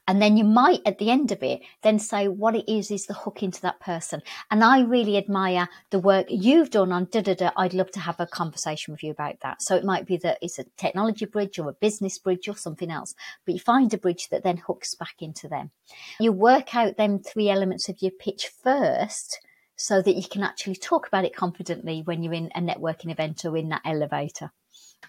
And 0.07 0.21
then 0.21 0.35
you 0.35 0.43
might, 0.43 0.81
at 0.85 0.97
the 0.97 1.09
end 1.09 1.31
of 1.31 1.41
it, 1.41 1.61
then 1.81 1.97
say 1.97 2.27
what 2.27 2.55
it 2.55 2.69
is 2.71 2.91
is 2.91 3.05
the 3.05 3.13
hook 3.13 3.41
into 3.41 3.61
that 3.61 3.79
person. 3.79 4.21
And 4.51 4.63
I 4.63 4.81
really 4.81 5.17
admire 5.17 5.69
the 5.91 5.99
work 5.99 6.27
you've 6.29 6.71
done 6.71 6.91
on 6.91 7.07
da 7.09 7.21
da 7.21 7.35
da. 7.35 7.51
I'd 7.55 7.73
love 7.73 7.91
to 7.91 7.99
have 7.99 8.19
a 8.19 8.27
conversation 8.27 8.91
with 8.91 9.03
you 9.03 9.11
about 9.11 9.39
that. 9.41 9.61
So 9.61 9.75
it 9.75 9.85
might 9.85 10.05
be 10.05 10.17
that 10.17 10.39
it's 10.41 10.59
a 10.59 10.65
technology 10.77 11.25
bridge 11.25 11.57
or 11.57 11.69
a 11.69 11.73
business 11.73 12.19
bridge 12.19 12.47
or 12.49 12.57
something 12.57 12.91
else, 12.91 13.15
but 13.45 13.53
you 13.53 13.59
find 13.59 13.93
a 13.93 13.97
bridge 13.97 14.29
that 14.29 14.43
then 14.43 14.57
hooks 14.57 14.95
back 14.95 15.15
into 15.19 15.47
them. 15.47 15.71
You 16.19 16.31
work 16.31 16.75
out 16.75 16.97
them 16.97 17.19
three 17.19 17.49
elements 17.49 17.87
of 17.87 18.01
your 18.01 18.11
pitch 18.11 18.49
first 18.61 19.39
so 19.75 20.01
that 20.01 20.15
you 20.15 20.23
can 20.23 20.43
actually 20.43 20.75
talk 20.75 21.07
about 21.07 21.25
it 21.25 21.35
confidently 21.35 22.01
when 22.03 22.23
you're 22.23 22.33
in 22.33 22.51
a 22.55 22.61
networking 22.61 23.11
event 23.11 23.43
or 23.45 23.57
in 23.57 23.69
that 23.69 23.81
elevator. 23.85 24.51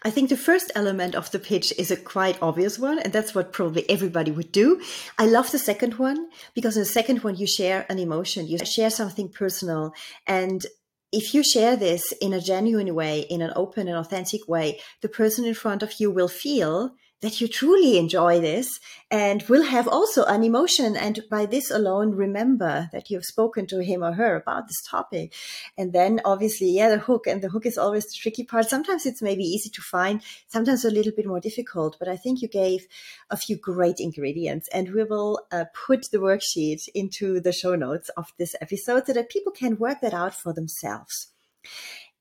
I 0.03 0.11
think 0.11 0.29
the 0.29 0.37
first 0.37 0.71
element 0.75 1.15
of 1.15 1.31
the 1.31 1.39
pitch 1.39 1.73
is 1.79 1.91
a 1.91 1.97
quite 1.97 2.43
obvious 2.43 2.79
one, 2.79 2.99
and 2.99 3.13
that's 3.13 3.35
what 3.35 3.53
probably 3.53 3.89
everybody 3.89 4.31
would 4.31 4.53
do. 4.53 4.83
I 5.19 5.27
love 5.27 5.51
the 5.51 5.59
second 5.59 5.95
one 5.95 6.29
because 6.55 6.77
in 6.77 6.83
the 6.83 6.87
second 6.87 7.23
one, 7.23 7.37
you 7.37 7.47
share 7.47 7.87
an 7.89 7.99
emotion, 7.99 8.47
you 8.47 8.59
share 8.65 8.91
something 8.91 9.29
personal. 9.29 9.95
And 10.27 10.65
if 11.13 11.33
you 11.33 11.45
share 11.45 11.77
this 11.77 12.13
in 12.21 12.33
a 12.33 12.41
genuine 12.41 12.93
way, 12.95 13.21
in 13.21 13.41
an 13.41 13.53
open 13.55 13.89
and 13.89 13.97
authentic 13.97 14.49
way, 14.49 14.81
the 15.01 15.09
person 15.09 15.45
in 15.45 15.55
front 15.55 15.83
of 15.83 15.95
you 15.99 16.11
will 16.11 16.29
feel 16.29 16.95
that 17.25 17.41
you 17.41 17.49
truly 17.49 17.97
enjoy 17.97 18.39
this 18.39 18.79
and 19.11 19.43
will 19.45 19.63
have 19.63 19.89
also 19.89 20.25
an 20.25 20.45
emotion. 20.45 20.95
And 20.95 21.25
by 21.31 21.47
this 21.47 21.71
alone, 21.71 22.11
remember 22.11 22.91
that 22.93 23.09
you've 23.09 23.25
spoken 23.25 23.67
to 23.69 23.83
him 23.83 24.05
or 24.05 24.13
her 24.13 24.37
about 24.37 24.69
this 24.69 24.83
topic. 24.87 25.33
And 25.79 25.95
then 25.95 26.21
obviously, 26.27 26.71
yeah, 26.71 26.91
the 26.91 26.99
hook 26.99 27.27
and 27.27 27.41
the 27.41 27.49
hook 27.49 27.65
is 27.65 27.79
always 27.79 28.05
the 28.05 28.19
tricky 28.21 28.45
part. 28.45 28.69
Sometimes 28.69 29.07
it's 29.07 29.23
maybe 29.23 29.43
easy 29.43 29.71
to 29.71 29.81
find, 29.81 30.21
sometimes 30.49 30.85
a 30.85 30.91
little 30.91 31.13
bit 31.13 31.27
more 31.27 31.41
difficult, 31.41 31.97
but 31.99 32.09
I 32.09 32.17
think 32.17 32.43
you 32.43 32.49
gave 32.49 32.87
a 33.31 33.39
few 33.39 33.57
great 33.57 34.01
ingredients 34.01 34.69
and 34.69 34.93
we 34.93 35.05
will 35.05 35.41
uh, 35.51 35.65
put 35.87 36.11
the 36.11 36.19
worksheet 36.19 36.89
into 36.95 37.41
the 37.41 37.53
show 37.53 37.75
notes 37.75 38.11
of 38.19 38.35
this 38.39 38.55
episode 38.61 39.07
so 39.07 39.15
that 39.15 39.31
people 39.31 39.53
can 39.53 39.79
work 39.79 40.03
that 40.03 40.13
out 40.13 40.35
for 40.35 40.53
themselves 40.53 41.29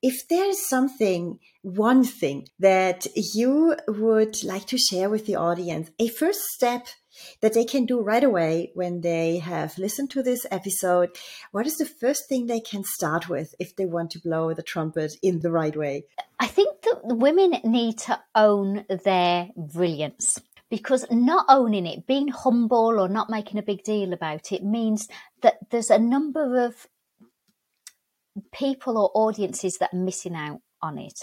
if 0.04 0.28
there's 0.28 0.68
something, 0.68 1.38
one 1.62 2.04
thing 2.04 2.46
that 2.58 3.06
you 3.14 3.74
would 3.88 4.44
like 4.44 4.66
to 4.66 4.76
share 4.76 5.08
with 5.08 5.24
the 5.24 5.36
audience, 5.36 5.90
a 5.98 6.08
first 6.08 6.40
step 6.40 6.88
that 7.40 7.54
they 7.54 7.64
can 7.64 7.86
do 7.86 8.02
right 8.02 8.22
away 8.22 8.70
when 8.74 9.00
they 9.00 9.38
have 9.38 9.78
listened 9.78 10.10
to 10.10 10.22
this 10.22 10.44
episode, 10.50 11.08
what 11.52 11.66
is 11.66 11.78
the 11.78 11.86
first 11.86 12.28
thing 12.28 12.44
they 12.44 12.60
can 12.60 12.84
start 12.84 13.30
with 13.30 13.54
if 13.58 13.74
they 13.76 13.86
want 13.86 14.10
to 14.10 14.20
blow 14.20 14.52
the 14.52 14.62
trumpet 14.62 15.14
in 15.22 15.40
the 15.40 15.50
right 15.50 15.74
way? 15.74 16.04
I 16.38 16.48
think 16.48 16.82
that 16.82 17.00
women 17.04 17.54
need 17.64 17.96
to 18.00 18.20
own 18.34 18.84
their 19.06 19.48
brilliance 19.56 20.38
because 20.68 21.06
not 21.10 21.46
owning 21.48 21.86
it, 21.86 22.06
being 22.06 22.28
humble 22.28 23.00
or 23.00 23.08
not 23.08 23.30
making 23.30 23.58
a 23.58 23.62
big 23.62 23.82
deal 23.84 24.12
about 24.12 24.52
it 24.52 24.62
means 24.62 25.08
that 25.40 25.56
there's 25.70 25.88
a 25.88 25.98
number 25.98 26.62
of 26.62 26.86
people 28.52 28.98
or 28.98 29.10
audiences 29.14 29.78
that 29.78 29.92
are 29.92 29.98
missing 29.98 30.34
out 30.34 30.60
on 30.84 30.98
it. 30.98 31.20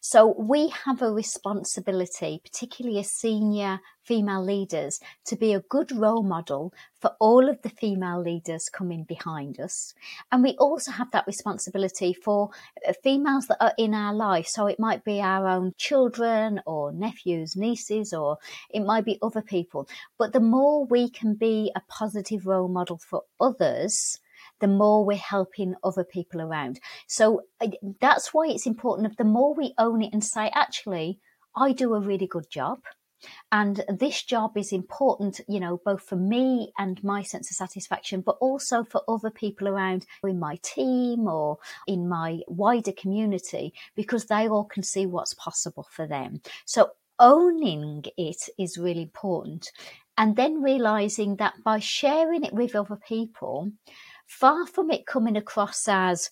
So 0.00 0.34
we 0.36 0.68
have 0.84 1.00
a 1.00 1.12
responsibility, 1.12 2.40
particularly 2.42 2.98
as 2.98 3.12
senior 3.12 3.80
female 4.02 4.44
leaders, 4.44 4.98
to 5.26 5.36
be 5.36 5.54
a 5.54 5.60
good 5.60 5.92
role 5.92 6.24
model 6.24 6.74
for 7.00 7.12
all 7.20 7.48
of 7.48 7.62
the 7.62 7.68
female 7.68 8.20
leaders 8.20 8.68
coming 8.68 9.04
behind 9.04 9.60
us. 9.60 9.94
And 10.32 10.42
we 10.42 10.56
also 10.58 10.90
have 10.90 11.12
that 11.12 11.28
responsibility 11.28 12.12
for 12.12 12.50
uh, 12.86 12.92
females 13.04 13.46
that 13.46 13.62
are 13.62 13.74
in 13.78 13.94
our 13.94 14.14
life. 14.14 14.48
So 14.48 14.66
it 14.66 14.80
might 14.80 15.04
be 15.04 15.20
our 15.20 15.46
own 15.46 15.72
children 15.78 16.60
or 16.66 16.92
nephews, 16.92 17.54
nieces, 17.56 18.12
or 18.12 18.38
it 18.68 18.80
might 18.84 19.04
be 19.04 19.18
other 19.22 19.42
people. 19.42 19.88
But 20.18 20.32
the 20.32 20.40
more 20.40 20.84
we 20.86 21.08
can 21.08 21.34
be 21.34 21.70
a 21.76 21.82
positive 21.88 22.46
role 22.46 22.68
model 22.68 22.98
for 22.98 23.22
others, 23.40 24.18
the 24.64 24.68
more 24.68 25.04
we're 25.04 25.18
helping 25.18 25.74
other 25.84 26.04
people 26.04 26.40
around. 26.40 26.80
So 27.06 27.42
that's 28.00 28.32
why 28.32 28.46
it's 28.46 28.64
important. 28.64 29.18
The 29.18 29.24
more 29.24 29.52
we 29.52 29.74
own 29.76 30.00
it 30.00 30.14
and 30.14 30.24
say, 30.24 30.50
actually, 30.54 31.20
I 31.54 31.72
do 31.72 31.92
a 31.92 32.00
really 32.00 32.26
good 32.26 32.48
job. 32.48 32.78
And 33.52 33.84
this 33.90 34.22
job 34.22 34.56
is 34.56 34.72
important, 34.72 35.42
you 35.46 35.60
know, 35.60 35.82
both 35.84 36.02
for 36.02 36.16
me 36.16 36.72
and 36.78 37.04
my 37.04 37.22
sense 37.22 37.50
of 37.50 37.56
satisfaction, 37.56 38.22
but 38.22 38.38
also 38.40 38.84
for 38.84 39.02
other 39.06 39.30
people 39.30 39.68
around 39.68 40.06
in 40.26 40.38
my 40.38 40.58
team 40.62 41.28
or 41.28 41.58
in 41.86 42.08
my 42.08 42.40
wider 42.48 42.92
community, 42.92 43.74
because 43.94 44.24
they 44.24 44.48
all 44.48 44.64
can 44.64 44.82
see 44.82 45.04
what's 45.04 45.34
possible 45.34 45.86
for 45.90 46.06
them. 46.06 46.40
So 46.64 46.92
owning 47.18 48.04
it 48.16 48.48
is 48.58 48.78
really 48.78 49.02
important. 49.02 49.70
And 50.16 50.36
then 50.36 50.62
realizing 50.62 51.36
that 51.36 51.54
by 51.64 51.80
sharing 51.80 52.44
it 52.44 52.52
with 52.54 52.76
other 52.76 52.96
people, 52.96 53.72
far 54.26 54.66
from 54.66 54.90
it 54.90 55.06
coming 55.06 55.36
across 55.36 55.86
as 55.88 56.30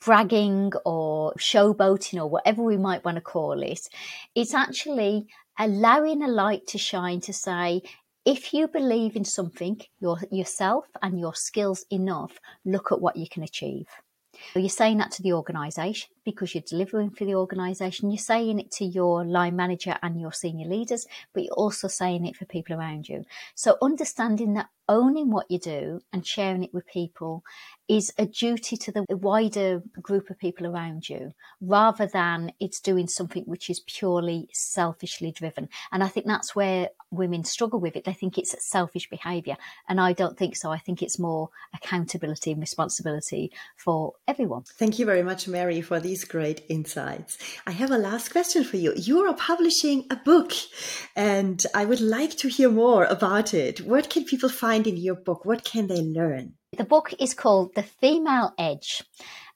bragging 0.00 0.72
or 0.84 1.32
showboating 1.38 2.18
or 2.18 2.28
whatever 2.28 2.62
we 2.62 2.76
might 2.76 3.04
want 3.04 3.16
to 3.16 3.20
call 3.20 3.62
it, 3.62 3.88
it's 4.34 4.54
actually 4.54 5.26
allowing 5.58 6.22
a 6.22 6.28
light 6.28 6.66
to 6.68 6.78
shine 6.78 7.20
to 7.20 7.32
say, 7.32 7.82
if 8.24 8.52
you 8.52 8.68
believe 8.68 9.16
in 9.16 9.24
something, 9.24 9.80
your, 10.00 10.18
yourself 10.30 10.86
and 11.02 11.18
your 11.18 11.34
skills 11.34 11.84
enough, 11.90 12.38
look 12.64 12.92
at 12.92 13.00
what 13.00 13.16
you 13.16 13.26
can 13.28 13.42
achieve. 13.42 13.86
You're 14.54 14.68
saying 14.68 14.98
that 14.98 15.10
to 15.12 15.22
the 15.22 15.32
organisation 15.32 16.10
because 16.24 16.54
you're 16.54 16.62
delivering 16.66 17.10
for 17.10 17.24
the 17.24 17.34
organisation. 17.34 18.10
You're 18.10 18.18
saying 18.18 18.60
it 18.60 18.70
to 18.72 18.84
your 18.84 19.24
line 19.24 19.56
manager 19.56 19.96
and 20.02 20.20
your 20.20 20.32
senior 20.32 20.68
leaders, 20.68 21.06
but 21.32 21.44
you're 21.44 21.54
also 21.54 21.88
saying 21.88 22.26
it 22.26 22.36
for 22.36 22.44
people 22.44 22.76
around 22.76 23.08
you. 23.08 23.24
So 23.54 23.76
understanding 23.82 24.54
that 24.54 24.68
owning 24.88 25.30
what 25.30 25.50
you 25.50 25.58
do 25.58 26.00
and 26.12 26.26
sharing 26.26 26.64
it 26.64 26.72
with 26.72 26.86
people 26.86 27.44
is 27.88 28.12
a 28.18 28.26
duty 28.26 28.76
to 28.76 28.92
the 28.92 29.04
wider 29.08 29.82
group 30.00 30.28
of 30.28 30.38
people 30.38 30.66
around 30.66 31.08
you 31.08 31.32
rather 31.60 32.06
than 32.06 32.52
it's 32.60 32.80
doing 32.80 33.08
something 33.08 33.44
which 33.44 33.70
is 33.70 33.80
purely 33.80 34.46
selfishly 34.52 35.32
driven. 35.32 35.68
And 35.90 36.04
I 36.04 36.08
think 36.08 36.26
that's 36.26 36.54
where 36.54 36.90
women 37.10 37.44
struggle 37.44 37.80
with 37.80 37.96
it. 37.96 38.04
They 38.04 38.12
think 38.12 38.36
it's 38.36 38.54
selfish 38.70 39.08
behaviour. 39.08 39.56
And 39.88 40.00
I 40.00 40.12
don't 40.12 40.36
think 40.36 40.56
so. 40.56 40.70
I 40.70 40.78
think 40.78 41.02
it's 41.02 41.18
more 41.18 41.48
accountability 41.74 42.52
and 42.52 42.60
responsibility 42.60 43.50
for 43.76 44.14
everyone. 44.26 44.64
Thank 44.78 44.98
you 44.98 45.06
very 45.06 45.22
much, 45.22 45.48
Mary, 45.48 45.80
for 45.80 45.98
these 45.98 46.24
great 46.24 46.64
insights. 46.68 47.38
I 47.66 47.72
have 47.72 47.90
a 47.90 47.98
last 47.98 48.30
question 48.30 48.64
for 48.64 48.76
you. 48.76 48.92
You 48.96 49.20
are 49.26 49.34
publishing 49.34 50.04
a 50.10 50.16
book 50.16 50.52
and 51.16 51.64
I 51.74 51.86
would 51.86 52.00
like 52.02 52.36
to 52.38 52.48
hear 52.48 52.70
more 52.70 53.04
about 53.04 53.54
it. 53.54 53.80
What 53.80 54.10
can 54.10 54.24
people 54.24 54.50
find 54.50 54.77
in 54.86 54.96
your 54.96 55.16
book? 55.16 55.44
What 55.44 55.64
can 55.64 55.86
they 55.86 56.00
learn? 56.00 56.54
The 56.76 56.84
book 56.84 57.14
is 57.18 57.34
called 57.34 57.74
The 57.74 57.82
Female 57.82 58.52
Edge 58.58 59.02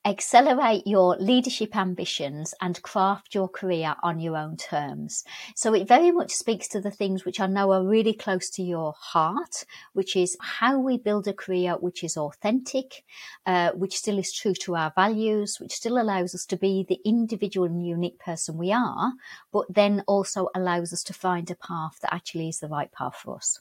Accelerate 0.05 0.85
Your 0.85 1.16
Leadership 1.18 1.77
Ambitions 1.77 2.55
and 2.61 2.83
Craft 2.83 3.37
Your 3.37 3.49
Career 3.49 3.95
on 4.03 4.18
Your 4.18 4.37
Own 4.37 4.57
Terms. 4.57 5.23
So 5.55 5.75
it 5.75 5.87
very 5.87 6.11
much 6.11 6.33
speaks 6.33 6.66
to 6.68 6.81
the 6.81 6.91
things 6.91 7.25
which 7.25 7.39
I 7.39 7.47
know 7.47 7.70
are 7.70 7.87
really 7.87 8.12
close 8.12 8.51
to 8.51 8.64
your 8.64 8.95
heart, 8.99 9.64
which 9.93 10.16
is 10.16 10.37
how 10.41 10.81
we 10.81 10.99
build 10.99 11.29
a 11.29 11.33
career 11.33 11.75
which 11.75 12.03
is 12.03 12.16
authentic, 12.16 13.05
uh, 13.47 13.70
which 13.73 13.97
still 13.97 14.18
is 14.18 14.33
true 14.33 14.55
to 14.55 14.75
our 14.75 14.93
values, 14.97 15.61
which 15.61 15.73
still 15.73 16.01
allows 16.01 16.35
us 16.35 16.47
to 16.47 16.57
be 16.57 16.85
the 16.89 16.99
individual 17.05 17.66
and 17.66 17.87
unique 17.87 18.18
person 18.18 18.59
we 18.59 18.73
are, 18.73 19.12
but 19.53 19.66
then 19.73 20.03
also 20.09 20.49
allows 20.53 20.93
us 20.93 21.05
to 21.05 21.14
find 21.14 21.49
a 21.49 21.55
path 21.55 22.01
that 22.01 22.12
actually 22.12 22.49
is 22.49 22.59
the 22.59 22.68
right 22.68 22.91
path 22.91 23.14
for 23.14 23.37
us. 23.37 23.61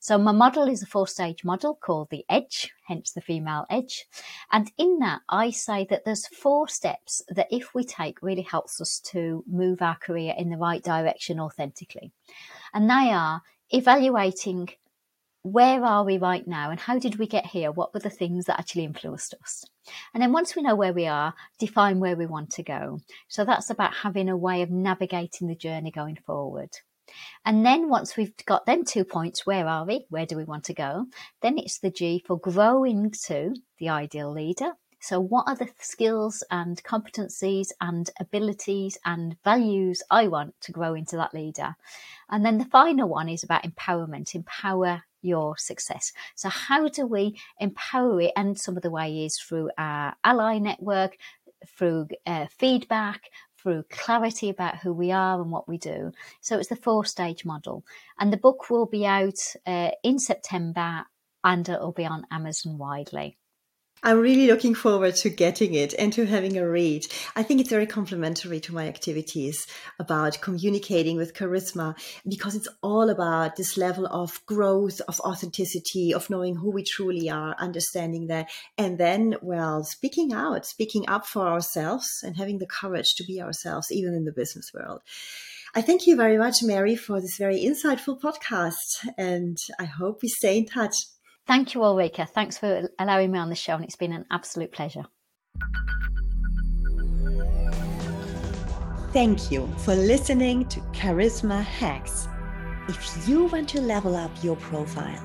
So 0.00 0.18
my 0.18 0.32
model 0.32 0.68
is 0.68 0.82
a 0.82 0.86
four 0.86 1.06
stage 1.06 1.44
model 1.44 1.74
called 1.74 2.10
the 2.10 2.24
edge, 2.28 2.70
hence 2.86 3.12
the 3.12 3.20
female 3.20 3.66
edge. 3.68 4.06
And 4.52 4.70
in 4.78 4.98
that, 5.00 5.20
I 5.28 5.50
say 5.50 5.86
that 5.90 6.04
there's 6.04 6.26
four 6.28 6.68
steps 6.68 7.22
that 7.28 7.48
if 7.50 7.74
we 7.74 7.84
take 7.84 8.22
really 8.22 8.42
helps 8.42 8.80
us 8.80 9.00
to 9.12 9.44
move 9.46 9.82
our 9.82 9.96
career 9.96 10.34
in 10.36 10.50
the 10.50 10.56
right 10.56 10.82
direction 10.82 11.40
authentically. 11.40 12.12
And 12.72 12.88
they 12.88 13.10
are 13.12 13.42
evaluating 13.70 14.70
where 15.42 15.84
are 15.84 16.04
we 16.04 16.18
right 16.18 16.46
now 16.46 16.70
and 16.70 16.80
how 16.80 16.98
did 16.98 17.18
we 17.18 17.26
get 17.26 17.46
here? 17.46 17.70
What 17.70 17.94
were 17.94 18.00
the 18.00 18.10
things 18.10 18.46
that 18.46 18.58
actually 18.58 18.84
influenced 18.84 19.34
us? 19.42 19.64
And 20.12 20.22
then 20.22 20.32
once 20.32 20.54
we 20.54 20.62
know 20.62 20.74
where 20.74 20.92
we 20.92 21.06
are, 21.06 21.34
define 21.58 22.00
where 22.00 22.16
we 22.16 22.26
want 22.26 22.50
to 22.50 22.62
go. 22.62 23.00
So 23.28 23.44
that's 23.44 23.70
about 23.70 23.94
having 23.94 24.28
a 24.28 24.36
way 24.36 24.62
of 24.62 24.70
navigating 24.70 25.48
the 25.48 25.54
journey 25.54 25.90
going 25.90 26.18
forward. 26.26 26.70
And 27.44 27.64
then 27.64 27.88
once 27.88 28.16
we've 28.16 28.34
got 28.46 28.66
them 28.66 28.84
two 28.84 29.04
points, 29.04 29.46
where 29.46 29.66
are 29.66 29.84
we? 29.84 30.06
Where 30.10 30.26
do 30.26 30.36
we 30.36 30.44
want 30.44 30.64
to 30.64 30.74
go? 30.74 31.06
Then 31.42 31.58
it's 31.58 31.78
the 31.78 31.90
G 31.90 32.22
for 32.26 32.38
growing 32.38 33.10
to 33.26 33.54
the 33.78 33.88
ideal 33.88 34.32
leader. 34.32 34.72
So, 35.00 35.20
what 35.20 35.46
are 35.46 35.54
the 35.54 35.68
skills 35.78 36.42
and 36.50 36.82
competencies 36.82 37.68
and 37.80 38.10
abilities 38.18 38.98
and 39.04 39.36
values 39.44 40.02
I 40.10 40.26
want 40.26 40.60
to 40.62 40.72
grow 40.72 40.94
into 40.94 41.16
that 41.16 41.32
leader? 41.32 41.76
And 42.28 42.44
then 42.44 42.58
the 42.58 42.64
final 42.64 43.08
one 43.08 43.28
is 43.28 43.44
about 43.44 43.62
empowerment, 43.62 44.34
empower 44.34 45.04
your 45.22 45.56
success. 45.56 46.12
So, 46.34 46.48
how 46.48 46.88
do 46.88 47.06
we 47.06 47.38
empower 47.60 48.20
it? 48.22 48.32
And 48.36 48.58
some 48.58 48.76
of 48.76 48.82
the 48.82 48.90
way 48.90 49.24
is 49.24 49.38
through 49.38 49.70
our 49.78 50.16
ally 50.24 50.58
network, 50.58 51.16
through 51.66 52.08
uh, 52.26 52.46
feedback, 52.50 53.22
through 53.60 53.84
clarity 53.90 54.48
about 54.48 54.78
who 54.78 54.92
we 54.92 55.10
are 55.12 55.40
and 55.40 55.50
what 55.50 55.68
we 55.68 55.78
do. 55.78 56.12
So 56.40 56.58
it's 56.58 56.68
the 56.68 56.76
four 56.76 57.04
stage 57.04 57.44
model. 57.44 57.84
And 58.18 58.32
the 58.32 58.36
book 58.36 58.70
will 58.70 58.86
be 58.86 59.06
out 59.06 59.38
uh, 59.66 59.90
in 60.02 60.18
September 60.18 61.04
and 61.44 61.68
it'll 61.68 61.92
be 61.92 62.06
on 62.06 62.26
Amazon 62.30 62.78
widely. 62.78 63.36
I'm 64.02 64.20
really 64.20 64.46
looking 64.46 64.76
forward 64.76 65.16
to 65.16 65.28
getting 65.28 65.74
it 65.74 65.92
and 65.98 66.12
to 66.12 66.24
having 66.24 66.56
a 66.56 66.68
read. 66.68 67.06
I 67.34 67.42
think 67.42 67.60
it's 67.60 67.70
very 67.70 67.86
complementary 67.86 68.60
to 68.60 68.72
my 68.72 68.86
activities 68.86 69.66
about 69.98 70.40
communicating 70.40 71.16
with 71.16 71.34
charisma 71.34 71.98
because 72.26 72.54
it's 72.54 72.68
all 72.80 73.10
about 73.10 73.56
this 73.56 73.76
level 73.76 74.06
of 74.06 74.40
growth, 74.46 75.00
of 75.08 75.18
authenticity, 75.20 76.14
of 76.14 76.30
knowing 76.30 76.54
who 76.54 76.70
we 76.70 76.84
truly 76.84 77.28
are, 77.28 77.56
understanding 77.58 78.28
that, 78.28 78.48
and 78.76 78.98
then, 78.98 79.36
well, 79.42 79.82
speaking 79.82 80.32
out, 80.32 80.64
speaking 80.64 81.08
up 81.08 81.26
for 81.26 81.48
ourselves 81.48 82.06
and 82.22 82.36
having 82.36 82.58
the 82.58 82.66
courage 82.66 83.14
to 83.16 83.24
be 83.24 83.42
ourselves, 83.42 83.90
even 83.90 84.14
in 84.14 84.24
the 84.24 84.32
business 84.32 84.70
world. 84.72 85.00
I 85.74 85.82
thank 85.82 86.06
you 86.06 86.16
very 86.16 86.38
much, 86.38 86.62
Mary, 86.62 86.94
for 86.94 87.20
this 87.20 87.36
very 87.36 87.58
insightful 87.58 88.18
podcast, 88.18 89.06
and 89.18 89.58
I 89.78 89.84
hope 89.84 90.22
we 90.22 90.28
stay 90.28 90.56
in 90.56 90.66
touch. 90.66 90.94
Thank 91.48 91.74
you, 91.74 91.82
Ulrika. 91.82 92.26
Thanks 92.26 92.58
for 92.58 92.90
allowing 92.98 93.32
me 93.32 93.38
on 93.38 93.48
the 93.48 93.54
show, 93.54 93.74
and 93.74 93.82
it's 93.82 93.96
been 93.96 94.12
an 94.12 94.26
absolute 94.30 94.70
pleasure. 94.70 95.06
Thank 99.14 99.50
you 99.50 99.66
for 99.78 99.94
listening 99.94 100.66
to 100.66 100.80
Charisma 100.92 101.64
Hacks. 101.64 102.28
If 102.86 103.26
you 103.26 103.44
want 103.46 103.66
to 103.70 103.80
level 103.80 104.14
up 104.14 104.30
your 104.42 104.56
profile 104.56 105.24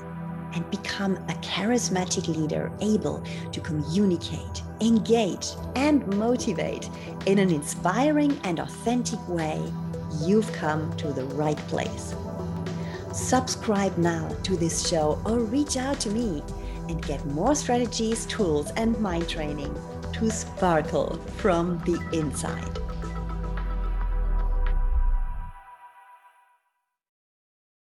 and 0.54 0.68
become 0.70 1.16
a 1.16 1.34
charismatic 1.42 2.26
leader 2.26 2.72
able 2.80 3.22
to 3.52 3.60
communicate, 3.60 4.62
engage, 4.80 5.48
and 5.76 6.06
motivate 6.16 6.88
in 7.26 7.38
an 7.38 7.50
inspiring 7.50 8.40
and 8.44 8.60
authentic 8.60 9.20
way, 9.28 9.62
you've 10.22 10.50
come 10.54 10.96
to 10.96 11.12
the 11.12 11.26
right 11.34 11.58
place. 11.68 12.14
Subscribe 13.14 13.96
now 13.96 14.28
to 14.42 14.56
this 14.56 14.88
show 14.88 15.22
or 15.24 15.38
reach 15.38 15.76
out 15.76 16.00
to 16.00 16.10
me 16.10 16.42
and 16.88 17.00
get 17.06 17.24
more 17.26 17.54
strategies, 17.54 18.26
tools, 18.26 18.72
and 18.76 18.98
mind 18.98 19.28
training 19.28 19.72
to 20.14 20.30
sparkle 20.30 21.16
from 21.36 21.78
the 21.86 21.96
inside. 22.12 22.83